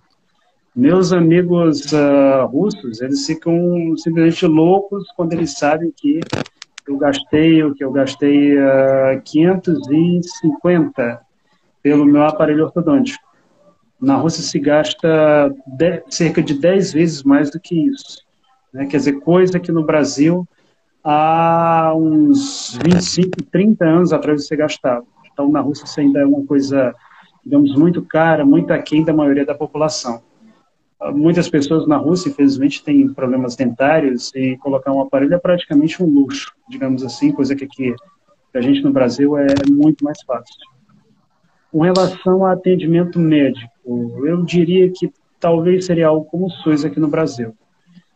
Meus 0.75 1.13
amigos 1.13 1.93
uh, 1.93 2.47
russos, 2.47 3.03
eles 3.03 3.27
ficam 3.27 3.95
simplesmente 3.99 4.47
loucos 4.47 5.07
quando 5.15 5.35
eles 5.35 5.53
sabem 5.59 5.93
que 5.95 6.21
eu 6.89 6.97
gastei, 6.97 7.63
o 7.63 7.75
que 7.75 7.85
eu 7.85 7.93
gastei 7.93 8.57
uh, 8.57 9.13
ah, 9.13 9.21
550 9.23 11.21
pelo 11.83 12.07
meu 12.07 12.23
aparelho 12.23 12.65
ortodôntico. 12.65 13.23
Na 14.01 14.17
Rússia 14.17 14.43
se 14.43 14.59
gasta 14.59 15.55
de, 15.67 16.03
cerca 16.09 16.43
de 16.43 16.55
10 16.55 16.95
vezes 16.95 17.23
mais 17.23 17.51
do 17.51 17.61
que 17.61 17.75
isso. 17.75 18.23
Né? 18.73 18.87
Quer 18.87 18.97
dizer, 18.97 19.21
coisa 19.21 19.61
que 19.61 19.71
no 19.71 19.85
Brasil 19.85 20.49
há 21.05 21.93
uns 21.95 22.79
25, 22.83 23.43
30 23.53 23.85
anos 23.85 24.11
atrás 24.11 24.47
você 24.47 24.57
gastava. 24.57 25.05
Então, 25.31 25.51
na 25.51 25.61
Rússia 25.61 25.85
isso 25.85 26.01
ainda 26.01 26.21
é 26.21 26.25
uma 26.25 26.47
coisa, 26.47 26.95
digamos, 27.45 27.77
muito 27.77 28.01
cara, 28.01 28.43
muito 28.43 28.73
aquém 28.73 29.05
da 29.05 29.13
maioria 29.13 29.45
da 29.45 29.55
população. 29.55 30.23
Muitas 31.11 31.49
pessoas 31.49 31.87
na 31.87 31.97
Rússia, 31.97 32.29
infelizmente, 32.29 32.85
têm 32.85 33.12
problemas 33.12 33.57
dentários 33.57 34.33
e 34.35 34.57
colocar 34.59 34.93
um 34.93 35.01
aparelho 35.01 35.35
é 35.35 35.38
praticamente 35.38 36.03
um 36.03 36.07
luxo, 36.07 36.53
digamos 36.69 37.03
assim, 37.03 37.33
coisa 37.33 37.57
que 37.57 37.65
aqui, 37.65 37.95
a 38.55 38.61
gente 38.61 38.83
no 38.83 38.93
Brasil, 38.93 39.37
é 39.37 39.47
muito 39.69 40.05
mais 40.05 40.23
fácil. 40.23 40.55
Com 41.73 41.81
relação 41.81 42.45
ao 42.45 42.53
atendimento 42.53 43.19
médico, 43.19 43.73
eu 44.25 44.43
diria 44.43 44.91
que 44.91 45.11
talvez 45.41 45.87
seria 45.87 46.07
algo 46.07 46.25
como 46.27 46.47
o 46.47 46.51
SUS 46.51 46.85
aqui 46.85 47.01
no 47.01 47.09
Brasil. 47.09 47.53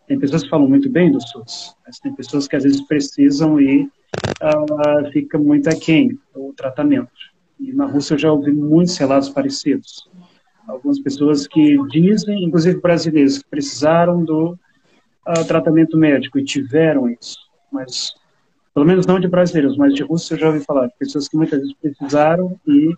Tem 0.07 0.19
pessoas 0.19 0.45
que 0.45 0.51
falam 0.51 0.69
muito 0.69 0.89
bem 0.89 1.11
do 1.11 1.21
SUS, 1.21 1.75
mas 1.85 1.99
tem 1.99 2.15
pessoas 2.15 2.47
que 2.47 2.55
às 2.55 2.63
vezes 2.63 2.81
precisam 2.83 3.61
e 3.61 3.83
uh, 3.83 5.11
fica 5.13 5.37
muito 5.37 5.69
aquém 5.69 6.17
o 6.35 6.53
tratamento. 6.57 7.11
E 7.59 7.73
na 7.73 7.87
Rússia 7.87 8.15
eu 8.15 8.19
já 8.19 8.33
ouvi 8.33 8.53
muitos 8.53 8.97
relatos 8.97 9.29
parecidos. 9.29 10.09
Algumas 10.69 10.99
pessoas 10.99 11.47
que 11.47 11.79
dizem, 11.89 12.45
inclusive 12.45 12.81
brasileiros, 12.81 13.39
que 13.39 13.49
precisaram 13.49 14.25
do 14.25 14.59
uh, 15.27 15.45
tratamento 15.47 15.97
médico 15.97 16.39
e 16.39 16.45
tiveram 16.45 17.09
isso, 17.09 17.39
mas 17.73 18.15
pelo 18.75 18.85
menos 18.85 19.07
não 19.07 19.19
de 19.19 19.27
brasileiros, 19.27 19.77
mas 19.77 19.95
de 19.95 20.03
russos 20.03 20.31
eu 20.31 20.39
já 20.39 20.49
ouvi 20.49 20.61
falar, 20.61 20.87
de 20.87 20.95
pessoas 20.99 21.29
que 21.29 21.37
muitas 21.37 21.61
vezes 21.61 21.75
precisaram 21.81 22.61
e 22.67 22.95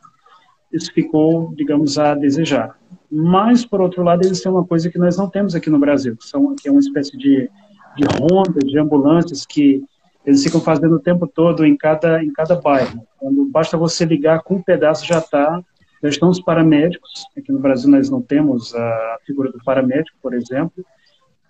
isso 0.72 0.92
ficou, 0.92 1.54
digamos, 1.54 1.98
a 1.98 2.14
desejar. 2.14 2.76
Mas, 3.10 3.64
por 3.64 3.80
outro 3.80 4.02
lado, 4.02 4.24
eles 4.24 4.40
têm 4.40 4.50
uma 4.50 4.64
coisa 4.64 4.90
que 4.90 4.98
nós 4.98 5.16
não 5.16 5.30
temos 5.30 5.54
aqui 5.54 5.70
no 5.70 5.78
Brasil, 5.78 6.16
que, 6.16 6.26
são, 6.26 6.54
que 6.56 6.68
é 6.68 6.70
uma 6.70 6.80
espécie 6.80 7.16
de, 7.16 7.48
de 7.96 8.04
ronda, 8.18 8.60
de 8.60 8.78
ambulâncias 8.78 9.46
que 9.46 9.82
eles 10.26 10.42
ficam 10.42 10.60
fazendo 10.60 10.96
o 10.96 11.00
tempo 11.00 11.26
todo 11.26 11.64
em 11.64 11.76
cada, 11.76 12.22
em 12.22 12.32
cada 12.32 12.56
bairro. 12.56 13.06
Quando 13.18 13.46
basta 13.46 13.78
você 13.78 14.04
ligar 14.04 14.42
com 14.42 14.56
um 14.56 14.62
pedaço 14.62 15.06
já 15.06 15.18
está, 15.18 15.62
já 16.02 16.08
estão 16.08 16.28
os 16.28 16.40
paramédicos. 16.40 17.24
Aqui 17.36 17.52
no 17.52 17.58
Brasil 17.58 17.90
nós 17.90 18.10
não 18.10 18.22
temos 18.22 18.74
a 18.74 19.18
figura 19.26 19.50
do 19.50 19.62
paramédico, 19.64 20.16
por 20.22 20.34
exemplo, 20.34 20.84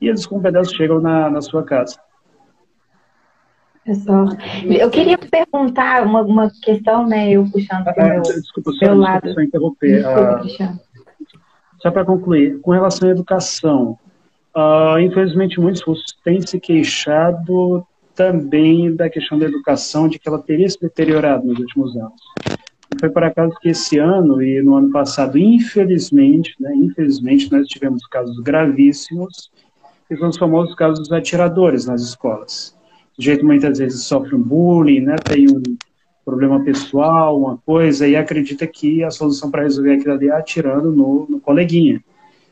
e 0.00 0.08
eles 0.08 0.26
com 0.26 0.38
um 0.38 0.42
pedaço 0.42 0.74
chegam 0.74 1.00
na, 1.00 1.30
na 1.30 1.40
sua 1.40 1.62
casa. 1.62 1.98
Pessoal, 3.84 4.28
eu 4.64 4.90
queria 4.90 5.16
perguntar 5.16 6.06
uma, 6.06 6.20
uma 6.20 6.50
questão, 6.62 7.06
né? 7.06 7.30
Eu 7.30 7.48
puxando 7.50 7.84
para 7.84 7.96
o 7.96 8.06
ah, 8.06 8.08
meu, 8.10 8.22
desculpa, 8.22 8.72
só, 8.72 8.84
meu 8.84 8.98
lado. 8.98 9.32
Só 9.32 9.40
interromper. 9.40 10.02
Desculpa, 10.02 10.74
uh, 10.74 10.88
só 11.80 11.90
para 11.90 12.04
concluir, 12.04 12.60
com 12.60 12.72
relação 12.72 13.08
à 13.08 13.12
educação, 13.12 13.98
uh, 14.54 14.98
infelizmente 14.98 15.58
muitos 15.58 15.80
russos 15.80 16.14
têm 16.22 16.40
se 16.40 16.60
queixado 16.60 17.86
também 18.14 18.94
da 18.94 19.08
questão 19.08 19.38
da 19.38 19.46
educação, 19.46 20.08
de 20.08 20.18
que 20.18 20.28
ela 20.28 20.42
teria 20.42 20.68
se 20.68 20.78
deteriorado 20.78 21.46
nos 21.46 21.58
últimos 21.58 21.96
anos. 21.96 22.20
Foi 22.98 23.10
por 23.10 23.22
acaso 23.22 23.54
que 23.60 23.68
esse 23.68 23.98
ano 23.98 24.42
e 24.42 24.62
no 24.62 24.74
ano 24.74 24.90
passado, 24.90 25.38
infelizmente, 25.38 26.54
né, 26.58 26.74
infelizmente, 26.74 27.50
nós 27.52 27.66
tivemos 27.66 28.06
casos 28.06 28.38
gravíssimos, 28.40 29.50
que 30.08 30.16
são 30.16 30.28
os 30.28 30.38
famosos 30.38 30.74
casos 30.74 31.00
dos 31.00 31.12
atiradores 31.12 31.86
nas 31.86 32.00
escolas 32.00 32.78
o 33.18 33.20
sujeito 33.20 33.44
muitas 33.44 33.78
vezes 33.78 34.04
sofre 34.04 34.36
um 34.36 34.42
bullying, 34.42 35.00
né, 35.00 35.16
tem 35.16 35.48
um 35.50 35.60
problema 36.24 36.62
pessoal, 36.62 37.36
uma 37.36 37.58
coisa, 37.58 38.06
e 38.06 38.14
acredita 38.14 38.64
que 38.66 39.02
a 39.02 39.10
solução 39.10 39.50
para 39.50 39.62
resolver 39.62 39.94
aquilo 39.94 40.14
ali 40.14 40.28
é 40.28 40.32
atirando 40.32 40.92
no, 40.92 41.26
no 41.28 41.40
coleguinha. 41.40 42.02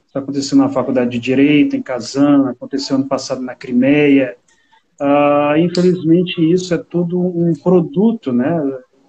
Isso 0.08 0.18
aconteceu 0.18 0.58
na 0.58 0.68
faculdade 0.68 1.10
de 1.10 1.20
Direito, 1.20 1.76
em 1.76 1.82
Kazan, 1.82 2.50
aconteceu 2.50 2.96
ano 2.96 3.06
passado 3.06 3.42
na 3.42 3.54
Crimeia. 3.54 4.36
Uh, 5.00 5.56
infelizmente, 5.58 6.40
isso 6.40 6.74
é 6.74 6.78
tudo 6.78 7.20
um 7.20 7.52
produto, 7.54 8.32
né? 8.32 8.60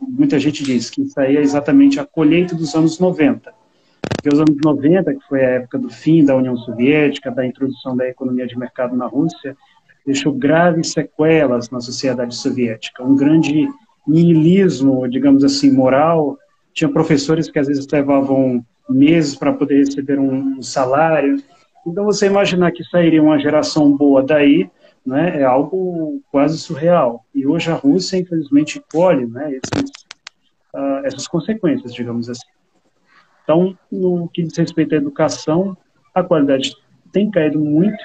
Muita 0.02 0.40
gente 0.40 0.64
diz 0.64 0.90
que 0.90 1.02
isso 1.02 1.20
aí 1.20 1.38
é 1.38 1.42
exatamente 1.42 2.00
a 2.00 2.06
colheita 2.06 2.56
dos 2.56 2.76
anos 2.76 3.00
90. 3.00 3.54
Porque 4.02 4.30
os 4.30 4.40
anos 4.40 4.58
90, 4.64 5.14
que 5.14 5.28
foi 5.28 5.44
a 5.44 5.50
época 5.50 5.78
do 5.78 5.90
fim 5.90 6.24
da 6.24 6.36
União 6.36 6.56
Soviética, 6.58 7.32
da 7.32 7.46
introdução 7.46 7.96
da 7.96 8.08
economia 8.08 8.48
de 8.48 8.58
mercado 8.58 8.96
na 8.96 9.06
Rússia, 9.06 9.56
deixou 10.06 10.32
graves 10.32 10.94
sequelas 10.94 11.70
na 11.70 11.82
sociedade 11.82 12.36
soviética. 12.36 13.04
Um 13.04 13.16
grande 13.16 13.68
niilismo, 14.08 15.08
digamos 15.08 15.44
assim, 15.44 15.72
moral. 15.72 16.38
Tinha 16.74 16.90
professores 16.90 17.50
que 17.50 17.60
às 17.60 17.68
vezes 17.68 17.86
levavam 17.92 18.64
meses 18.90 19.36
para 19.36 19.52
poder 19.52 19.80
receber 19.80 20.18
um 20.18 20.62
salário. 20.62 21.38
Então, 21.86 22.06
você 22.06 22.28
imaginar 22.28 22.72
que 22.72 22.84
sairia 22.86 23.22
uma 23.22 23.38
geração 23.38 23.96
boa 23.96 24.24
daí, 24.24 24.70
né, 25.08 25.40
é 25.40 25.44
algo 25.46 26.22
quase 26.30 26.58
surreal. 26.58 27.26
E 27.34 27.48
hoje 27.48 27.72
a 27.72 27.76
Rússia, 27.76 28.18
infelizmente, 28.18 28.84
colhe 28.92 29.26
né, 29.26 29.54
esses, 29.54 29.90
uh, 30.76 31.06
essas 31.06 31.26
consequências, 31.30 31.94
digamos 31.94 32.30
assim. 32.30 32.46
Então, 33.42 33.78
no 33.90 34.28
que 34.28 34.44
diz 34.44 34.58
respeito 34.58 34.94
à 34.94 34.98
educação, 34.98 35.78
a 36.14 36.22
qualidade 36.22 36.76
tem 37.14 37.32
caído 37.32 37.58
muito. 37.58 37.98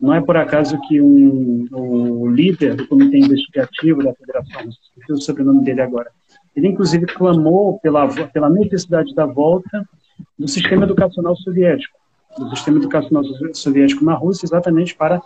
Não 0.00 0.14
é 0.14 0.20
por 0.20 0.36
acaso 0.36 0.80
que 0.86 1.00
um, 1.00 1.66
o 1.72 2.28
líder 2.28 2.76
do 2.76 2.86
comitê 2.86 3.18
investigativo 3.18 4.04
da 4.04 4.14
Federação, 4.14 4.68
esqueci 4.68 5.12
o 5.12 5.20
sobrenome 5.20 5.64
dele 5.64 5.80
agora, 5.80 6.12
ele 6.54 6.68
inclusive 6.68 7.06
clamou 7.06 7.80
pela, 7.80 8.06
pela 8.28 8.48
necessidade 8.48 9.12
da 9.12 9.26
volta 9.26 9.84
do 10.38 10.46
sistema 10.46 10.84
educacional 10.84 11.34
soviético, 11.34 11.98
do 12.38 12.54
sistema 12.54 12.78
educacional 12.78 13.24
soviético 13.52 14.04
na 14.04 14.14
Rússia, 14.14 14.46
exatamente 14.46 14.94
para 14.94 15.20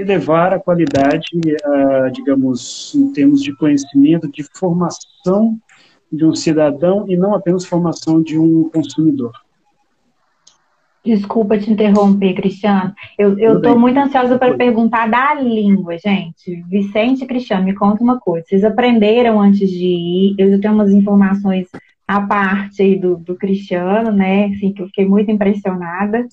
elevar 0.00 0.54
a 0.54 0.58
qualidade, 0.58 1.26
uh, 1.36 2.10
digamos, 2.10 2.94
em 2.94 3.12
termos 3.12 3.42
de 3.42 3.54
conhecimento, 3.56 4.30
de 4.30 4.42
formação 4.54 5.58
de 6.10 6.24
um 6.24 6.34
cidadão 6.34 7.04
e 7.08 7.16
não 7.16 7.34
apenas 7.34 7.64
formação 7.64 8.22
de 8.22 8.38
um 8.38 8.68
consumidor. 8.70 9.32
Desculpa 11.04 11.56
te 11.56 11.70
interromper, 11.70 12.34
Cristiano. 12.34 12.92
Eu 13.18 13.56
estou 13.56 13.78
muito 13.78 13.98
ansiosa 13.98 14.38
para 14.38 14.54
perguntar 14.54 15.08
da 15.08 15.34
língua, 15.34 15.96
gente. 15.96 16.62
Vicente 16.68 17.24
e 17.24 17.26
Cristiano, 17.26 17.64
me 17.64 17.74
conta 17.74 18.02
uma 18.02 18.18
coisa. 18.20 18.44
Vocês 18.46 18.64
aprenderam 18.64 19.40
antes 19.40 19.70
de 19.70 19.86
ir? 19.86 20.34
Eu 20.36 20.50
já 20.50 20.58
tenho 20.58 20.74
umas 20.74 20.92
informações 20.92 21.68
à 22.06 22.20
parte 22.20 22.82
aí 22.82 22.96
do, 22.96 23.16
do 23.16 23.34
Cristiano, 23.34 24.12
né? 24.12 24.46
Assim, 24.46 24.72
que 24.72 24.82
eu 24.82 24.86
fiquei 24.88 25.06
muito 25.06 25.30
impressionada 25.30 26.26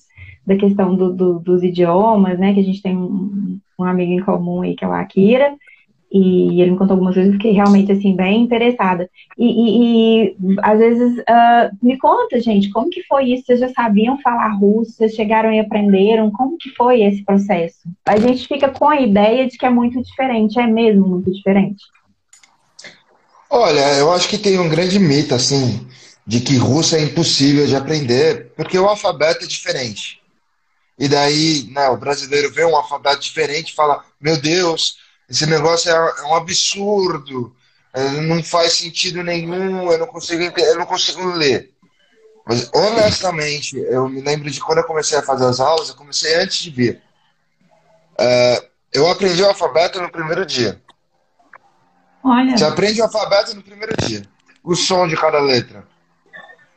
da 0.48 0.56
questão 0.56 0.94
do, 0.94 1.12
do, 1.12 1.38
dos 1.38 1.62
idiomas, 1.62 2.38
né? 2.38 2.54
Que 2.54 2.60
a 2.60 2.64
gente 2.64 2.80
tem 2.80 2.96
um, 2.96 3.60
um, 3.78 3.84
amigo 3.84 4.12
em 4.12 4.20
comum 4.20 4.62
aí, 4.62 4.74
que 4.74 4.82
é 4.82 4.88
o 4.88 4.92
Akira, 4.92 5.54
e 6.10 6.62
ele 6.62 6.70
me 6.70 6.78
contou 6.78 6.94
algumas 6.94 7.14
coisas, 7.14 7.34
fiquei 7.34 7.52
realmente, 7.52 7.92
assim, 7.92 8.16
bem 8.16 8.40
interessada. 8.40 9.10
E, 9.36 9.44
e, 9.44 10.24
e 10.24 10.36
às 10.62 10.78
vezes, 10.78 11.18
uh, 11.18 11.76
me 11.82 11.98
conta, 11.98 12.40
gente, 12.40 12.70
como 12.70 12.88
que 12.88 13.02
foi 13.02 13.26
isso? 13.26 13.44
Vocês 13.44 13.60
já 13.60 13.68
sabiam 13.68 14.18
falar 14.22 14.48
russo? 14.54 14.92
Vocês 14.92 15.14
chegaram 15.14 15.52
e 15.52 15.60
aprenderam? 15.60 16.30
Como 16.30 16.56
que 16.56 16.70
foi 16.70 17.02
esse 17.02 17.22
processo? 17.22 17.80
A 18.06 18.18
gente 18.18 18.48
fica 18.48 18.70
com 18.70 18.88
a 18.88 18.98
ideia 18.98 19.46
de 19.46 19.58
que 19.58 19.66
é 19.66 19.70
muito 19.70 20.02
diferente, 20.02 20.58
é 20.58 20.66
mesmo 20.66 21.06
muito 21.06 21.30
diferente. 21.30 21.84
Olha, 23.50 23.98
eu 23.98 24.10
acho 24.12 24.30
que 24.30 24.38
tem 24.38 24.58
um 24.58 24.68
grande 24.68 24.98
mito, 24.98 25.34
assim, 25.34 25.86
de 26.26 26.40
que 26.40 26.56
russo 26.56 26.96
é 26.96 27.02
impossível 27.02 27.66
de 27.66 27.76
aprender, 27.76 28.50
porque 28.56 28.78
o 28.78 28.86
alfabeto 28.86 29.44
é 29.44 29.46
diferente. 29.46 30.18
E 30.98 31.08
daí, 31.08 31.68
né, 31.70 31.88
o 31.88 31.96
brasileiro 31.96 32.50
vê 32.50 32.64
um 32.64 32.76
alfabeto 32.76 33.20
diferente 33.20 33.70
e 33.70 33.74
fala: 33.74 34.04
Meu 34.20 34.36
Deus, 34.36 34.98
esse 35.28 35.46
negócio 35.46 35.90
é, 35.90 35.94
é 35.94 36.22
um 36.24 36.34
absurdo, 36.34 37.54
é, 37.94 38.10
não 38.22 38.42
faz 38.42 38.72
sentido 38.74 39.22
nenhum, 39.22 39.90
eu 39.92 39.98
não 39.98 40.06
consigo, 40.06 40.42
eu 40.42 40.78
não 40.78 40.86
consigo 40.86 41.24
ler. 41.24 41.72
Mas, 42.44 42.68
honestamente, 42.72 43.76
eu 43.76 44.08
me 44.08 44.22
lembro 44.22 44.50
de 44.50 44.58
quando 44.58 44.78
eu 44.78 44.84
comecei 44.84 45.18
a 45.18 45.22
fazer 45.22 45.44
as 45.44 45.60
aulas, 45.60 45.90
eu 45.90 45.94
comecei 45.94 46.34
antes 46.34 46.58
de 46.58 46.70
vir. 46.70 47.02
É, 48.18 48.68
eu 48.92 49.08
aprendi 49.08 49.42
o 49.42 49.46
alfabeto 49.46 50.00
no 50.00 50.10
primeiro 50.10 50.46
dia. 50.46 50.82
Olha. 52.24 52.56
Você 52.56 52.64
aprende 52.64 53.00
o 53.00 53.04
alfabeto 53.04 53.54
no 53.54 53.62
primeiro 53.62 53.94
dia. 53.98 54.22
O 54.64 54.74
som 54.74 55.06
de 55.06 55.16
cada 55.16 55.38
letra. 55.40 55.86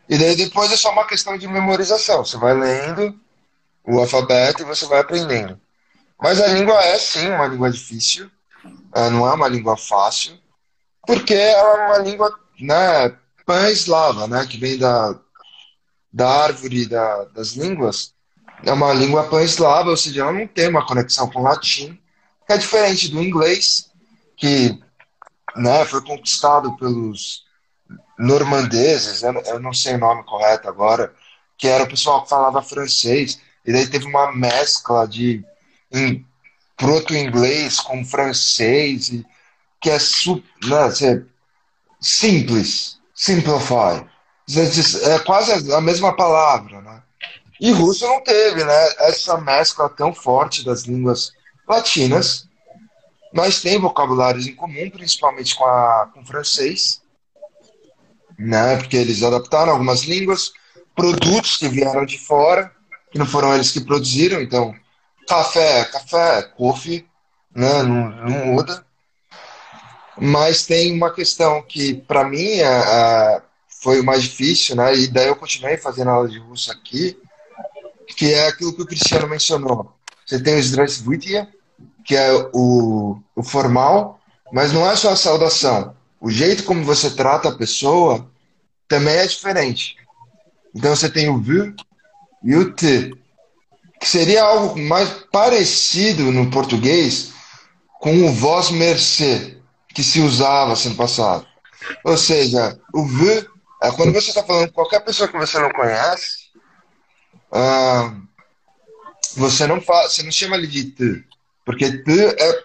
E 0.09 0.17
daí 0.17 0.36
depois 0.36 0.72
é 0.72 0.76
só 0.76 0.91
uma 0.91 1.07
questão 1.07 1.38
de 1.38 1.47
memorização. 1.47 2.24
Você 2.24 2.38
vai 2.38 2.53
lendo 2.53 3.17
o 3.84 3.99
alfabeto 3.99 4.61
e 4.61 4.65
você 4.65 4.86
vai 4.86 4.99
aprendendo. 4.99 5.59
Mas 6.21 6.39
a 6.39 6.47
língua 6.47 6.79
é 6.84 6.99
sim 6.99 7.27
uma 7.29 7.47
língua 7.47 7.71
difícil, 7.71 8.29
não 9.11 9.27
é 9.27 9.34
uma 9.34 9.47
língua 9.47 9.75
fácil, 9.75 10.38
porque 11.05 11.34
ela 11.34 11.77
é 11.77 11.88
uma 11.88 11.97
língua 11.97 12.39
né, 12.59 13.17
pan-eslava, 13.45 14.27
né, 14.27 14.45
que 14.45 14.57
vem 14.57 14.77
da, 14.77 15.19
da 16.13 16.29
árvore 16.29 16.86
da, 16.86 17.25
das 17.25 17.51
línguas. 17.53 18.13
É 18.63 18.71
uma 18.71 18.93
língua 18.93 19.27
pan-eslava, 19.27 19.89
ou 19.89 19.97
seja, 19.97 20.21
ela 20.21 20.32
não 20.32 20.47
tem 20.47 20.69
uma 20.69 20.86
conexão 20.86 21.27
com 21.29 21.39
o 21.39 21.43
latim, 21.43 21.99
que 22.45 22.53
é 22.53 22.57
diferente 22.57 23.09
do 23.09 23.21
inglês, 23.21 23.89
que 24.38 24.79
né, 25.55 25.84
foi 25.86 26.03
conquistado 26.03 26.75
pelos 26.77 27.43
normandeses, 28.17 29.23
eu 29.23 29.59
não 29.59 29.73
sei 29.73 29.95
o 29.95 29.99
nome 29.99 30.23
correto 30.23 30.69
agora, 30.69 31.13
que 31.57 31.67
era 31.67 31.84
o 31.84 31.89
pessoal 31.89 32.23
que 32.23 32.29
falava 32.29 32.61
francês, 32.61 33.39
e 33.66 33.72
daí 33.72 33.88
teve 33.88 34.05
uma 34.05 34.32
mescla 34.32 35.07
de 35.07 35.43
proto-inglês 36.78 37.80
com 37.80 38.03
francês, 38.03 39.09
e, 39.09 39.26
que 39.80 39.89
é, 39.89 39.97
né, 39.97 40.88
é 41.03 41.22
simples, 41.99 42.99
simplify. 43.14 44.05
É 45.03 45.20
quase 45.20 45.74
a 45.74 45.80
mesma 45.80 46.16
palavra, 46.16 46.82
né? 46.82 47.03
E 47.59 47.72
russo 47.72 48.05
não 48.07 48.22
teve, 48.24 48.64
né? 48.64 48.89
Essa 48.99 49.39
mescla 49.39 49.88
tão 49.88 50.14
forte 50.14 50.66
das 50.66 50.82
línguas 50.82 51.32
latinas, 51.68 52.47
mas 53.32 53.62
tem 53.62 53.80
vocabulários 53.80 54.47
em 54.47 54.55
comum, 54.55 54.89
principalmente 54.89 55.55
com, 55.55 55.66
a, 55.66 56.09
com 56.12 56.22
o 56.22 56.26
francês, 56.26 57.01
né? 58.38 58.78
Porque 58.78 58.97
eles 58.97 59.22
adaptaram 59.22 59.74
algumas 59.74 60.01
línguas, 60.01 60.51
produtos 60.95 61.57
que 61.57 61.70
vieram 61.70 62.05
de 62.05 62.18
fora, 62.18 62.72
que 63.12 63.20
não 63.20 63.26
foram 63.26 63.53
eles 63.53 63.72
que 63.72 63.82
produziram, 63.82 64.41
então 64.41 64.74
café, 65.28 65.86
café, 65.86 66.41
coffee, 66.57 67.05
né, 67.53 67.84
não, 67.84 68.09
não 68.09 68.45
muda. 68.47 68.86
Mas 70.18 70.66
tem 70.66 70.93
uma 70.93 71.12
questão 71.14 71.62
que 71.62 71.93
para 71.93 72.24
mim 72.24 72.62
a, 72.62 72.80
a, 72.80 73.41
foi 73.82 73.99
o 73.99 74.03
mais 74.03 74.24
difícil, 74.24 74.76
né, 74.76 74.95
e 74.95 75.07
daí 75.07 75.28
eu 75.28 75.36
continuei 75.36 75.78
fazendo 75.78 76.09
aula 76.09 76.28
de 76.28 76.39
russo 76.39 76.72
aqui, 76.72 77.18
que 78.16 78.34
é 78.34 78.47
aquilo 78.47 78.74
que 78.74 78.82
o 78.82 78.88
Cristiano 78.88 79.28
mencionou. 79.28 79.93
Você 80.26 80.41
tem 80.41 80.55
o 80.55 80.62
Zdravstvuyte, 80.62 81.47
que 82.05 82.16
é 82.16 82.32
o, 82.53 83.20
o 83.36 83.43
formal, 83.43 84.20
mas 84.51 84.72
não 84.72 84.89
é 84.89 84.95
só 84.95 85.12
a 85.12 85.16
saudação. 85.16 85.95
O 86.20 86.30
jeito 86.30 86.64
como 86.64 86.84
você 86.84 87.09
trata 87.09 87.49
a 87.49 87.55
pessoa 87.55 88.30
também 88.88 89.16
é 89.16 89.26
diferente. 89.26 89.95
Então 90.76 90.95
você 90.95 91.09
tem 91.09 91.30
o 91.30 91.41
vu, 91.41 91.74
e 92.43 92.55
o 92.55 92.73
T, 92.73 93.13
que 93.99 94.07
seria 94.07 94.43
algo 94.43 94.79
mais 94.79 95.09
parecido 95.31 96.31
no 96.31 96.49
português 96.49 97.33
com 97.99 98.25
o 98.25 98.31
voz 98.31 98.71
mercê, 98.71 99.57
que 99.93 100.03
se 100.03 100.19
usava 100.19 100.73
assim 100.73 100.89
no 100.89 100.95
passado. 100.95 101.45
Ou 102.03 102.17
seja, 102.17 102.79
o 102.93 103.05
V, 103.05 103.47
é 103.83 103.91
quando 103.91 104.13
você 104.13 104.29
está 104.29 104.43
falando 104.43 104.67
com 104.67 104.73
qualquer 104.73 105.01
pessoa 105.01 105.27
que 105.27 105.37
você 105.37 105.59
não 105.59 105.71
conhece, 105.71 106.49
ah, 107.51 108.15
você 109.35 109.67
não 109.67 109.81
fala, 109.81 110.09
você 110.09 110.23
não 110.23 110.31
chama 110.31 110.55
ele 110.55 110.67
de 110.67 110.85
tu, 110.85 111.23
porque 111.65 111.91
tu 111.99 112.11
é 112.11 112.63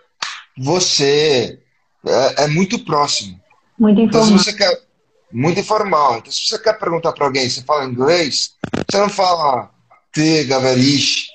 você, 0.56 1.60
é, 2.06 2.44
é 2.44 2.46
muito 2.48 2.78
próximo. 2.84 3.38
Muito. 3.78 4.00
Então, 4.00 4.24
se 4.24 4.32
você 4.32 4.52
quer, 4.52 4.85
muito 5.32 5.60
informal. 5.60 6.18
Então, 6.18 6.32
se 6.32 6.46
você 6.46 6.58
quer 6.58 6.78
perguntar 6.78 7.12
para 7.12 7.26
alguém 7.26 7.48
você 7.48 7.62
fala 7.62 7.84
inglês, 7.84 8.54
você 8.88 8.98
não 8.98 9.08
fala 9.08 9.70
te 10.12 10.44
gaverish 10.44 11.28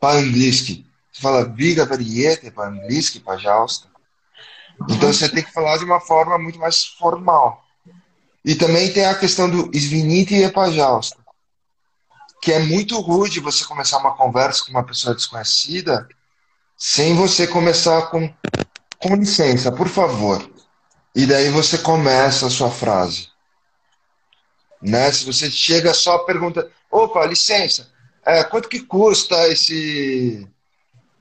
para 0.00 0.20
inglês. 0.20 0.60
Você 0.60 1.20
fala 1.20 1.44
biga 1.44 1.86
veriete 1.86 2.50
para 2.50 2.70
inglês, 2.70 3.10
para. 3.10 3.88
Então, 4.88 5.12
você 5.12 5.28
tem 5.28 5.44
que 5.44 5.52
falar 5.52 5.78
de 5.78 5.84
uma 5.84 6.00
forma 6.00 6.38
muito 6.38 6.58
mais 6.58 6.86
formal. 6.86 7.64
E 8.44 8.54
também 8.54 8.92
tem 8.92 9.04
a 9.04 9.14
questão 9.14 9.48
do 9.48 9.70
svinite 9.76 10.34
e 10.34 10.44
epajausta, 10.44 11.18
que 12.40 12.50
é 12.50 12.58
muito 12.58 12.98
rude 12.98 13.38
você 13.38 13.64
começar 13.64 13.98
uma 13.98 14.16
conversa 14.16 14.64
com 14.64 14.70
uma 14.70 14.82
pessoa 14.82 15.14
desconhecida 15.14 16.08
sem 16.74 17.14
você 17.14 17.46
começar 17.46 18.06
com 18.06 18.32
com 19.00 19.16
licença, 19.16 19.72
por 19.72 19.88
favor. 19.88 20.46
E 21.14 21.26
daí 21.26 21.48
você 21.48 21.78
começa 21.78 22.46
a 22.46 22.50
sua 22.50 22.70
frase. 22.70 23.28
Né? 24.80 25.10
Se 25.12 25.24
você 25.24 25.50
chega 25.50 25.92
só 25.92 26.18
pergunta, 26.18 26.70
opa, 26.90 27.26
licença, 27.26 27.88
é, 28.24 28.44
quanto 28.44 28.68
que 28.68 28.80
custa 28.80 29.48
esse, 29.48 30.46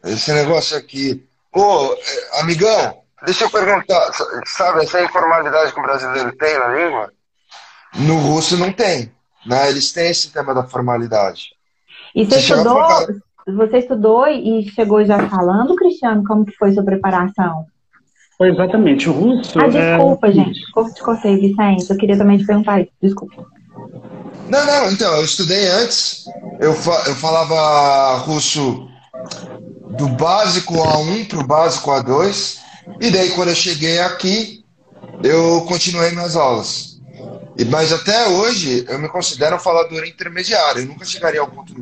esse 0.03 0.33
negócio 0.33 0.77
aqui? 0.77 1.25
Ô, 1.53 1.95
amigão, 2.39 3.01
deixa 3.25 3.45
eu 3.45 3.49
perguntar, 3.49 4.11
sabe 4.45 4.83
essa 4.83 5.01
informalidade 5.01 5.73
que 5.73 5.79
o 5.79 5.83
brasileiro 5.83 6.31
tem 6.37 6.57
na 6.59 6.67
língua? 6.67 7.13
No 7.95 8.17
russo 8.17 8.55
não 8.57 8.71
tem, 8.71 9.11
né? 9.45 9.69
Eles 9.69 9.91
têm 9.91 10.11
esse 10.11 10.31
tema 10.31 10.53
da 10.53 10.63
formalidade. 10.63 11.49
E 12.13 12.23
você, 12.23 12.39
você 12.39 12.53
estudou, 12.53 13.07
você 13.47 13.77
estudou 13.79 14.27
e 14.27 14.69
chegou 14.69 15.03
já 15.03 15.27
falando, 15.27 15.75
Cristiano, 15.75 16.23
como 16.23 16.45
que 16.45 16.55
foi 16.55 16.71
sua 16.71 16.83
preparação? 16.83 17.65
Foi 18.39 18.51
exatamente, 18.51 19.09
o 19.09 19.11
russo... 19.11 19.59
Ah, 19.59 19.67
desculpa, 19.67 20.27
é... 20.27 20.31
gente, 20.31 20.61
te 20.61 21.01
cortei, 21.03 21.35
Vicente, 21.35 21.89
eu 21.89 21.97
queria 21.97 22.17
também 22.17 22.37
te 22.37 22.45
perguntar 22.45 22.79
isso, 22.79 22.91
desculpa. 23.03 23.45
Não, 24.47 24.65
não, 24.65 24.89
então, 24.89 25.13
eu 25.17 25.25
estudei 25.25 25.67
antes, 25.67 26.23
eu, 26.57 26.73
fa 26.73 27.03
eu 27.07 27.15
falava 27.15 28.17
russo 28.19 28.87
do 29.97 30.07
básico 30.07 30.73
A1 30.73 31.27
para 31.27 31.39
o 31.39 31.45
básico 31.45 31.91
A2, 31.91 32.59
e 33.01 33.11
daí 33.11 33.31
quando 33.31 33.49
eu 33.49 33.55
cheguei 33.55 33.99
aqui, 33.99 34.63
eu 35.21 35.65
continuei 35.67 36.11
minhas 36.11 36.37
aulas. 36.37 36.97
Mas 37.69 37.91
até 37.91 38.29
hoje 38.29 38.85
eu 38.87 38.97
me 38.99 39.09
considero 39.09 39.57
um 39.57 39.59
falador 39.59 40.05
intermediário. 40.07 40.83
Eu 40.83 40.87
nunca 40.87 41.03
chegaria 41.03 41.41
ao 41.41 41.47
ponto 41.47 41.73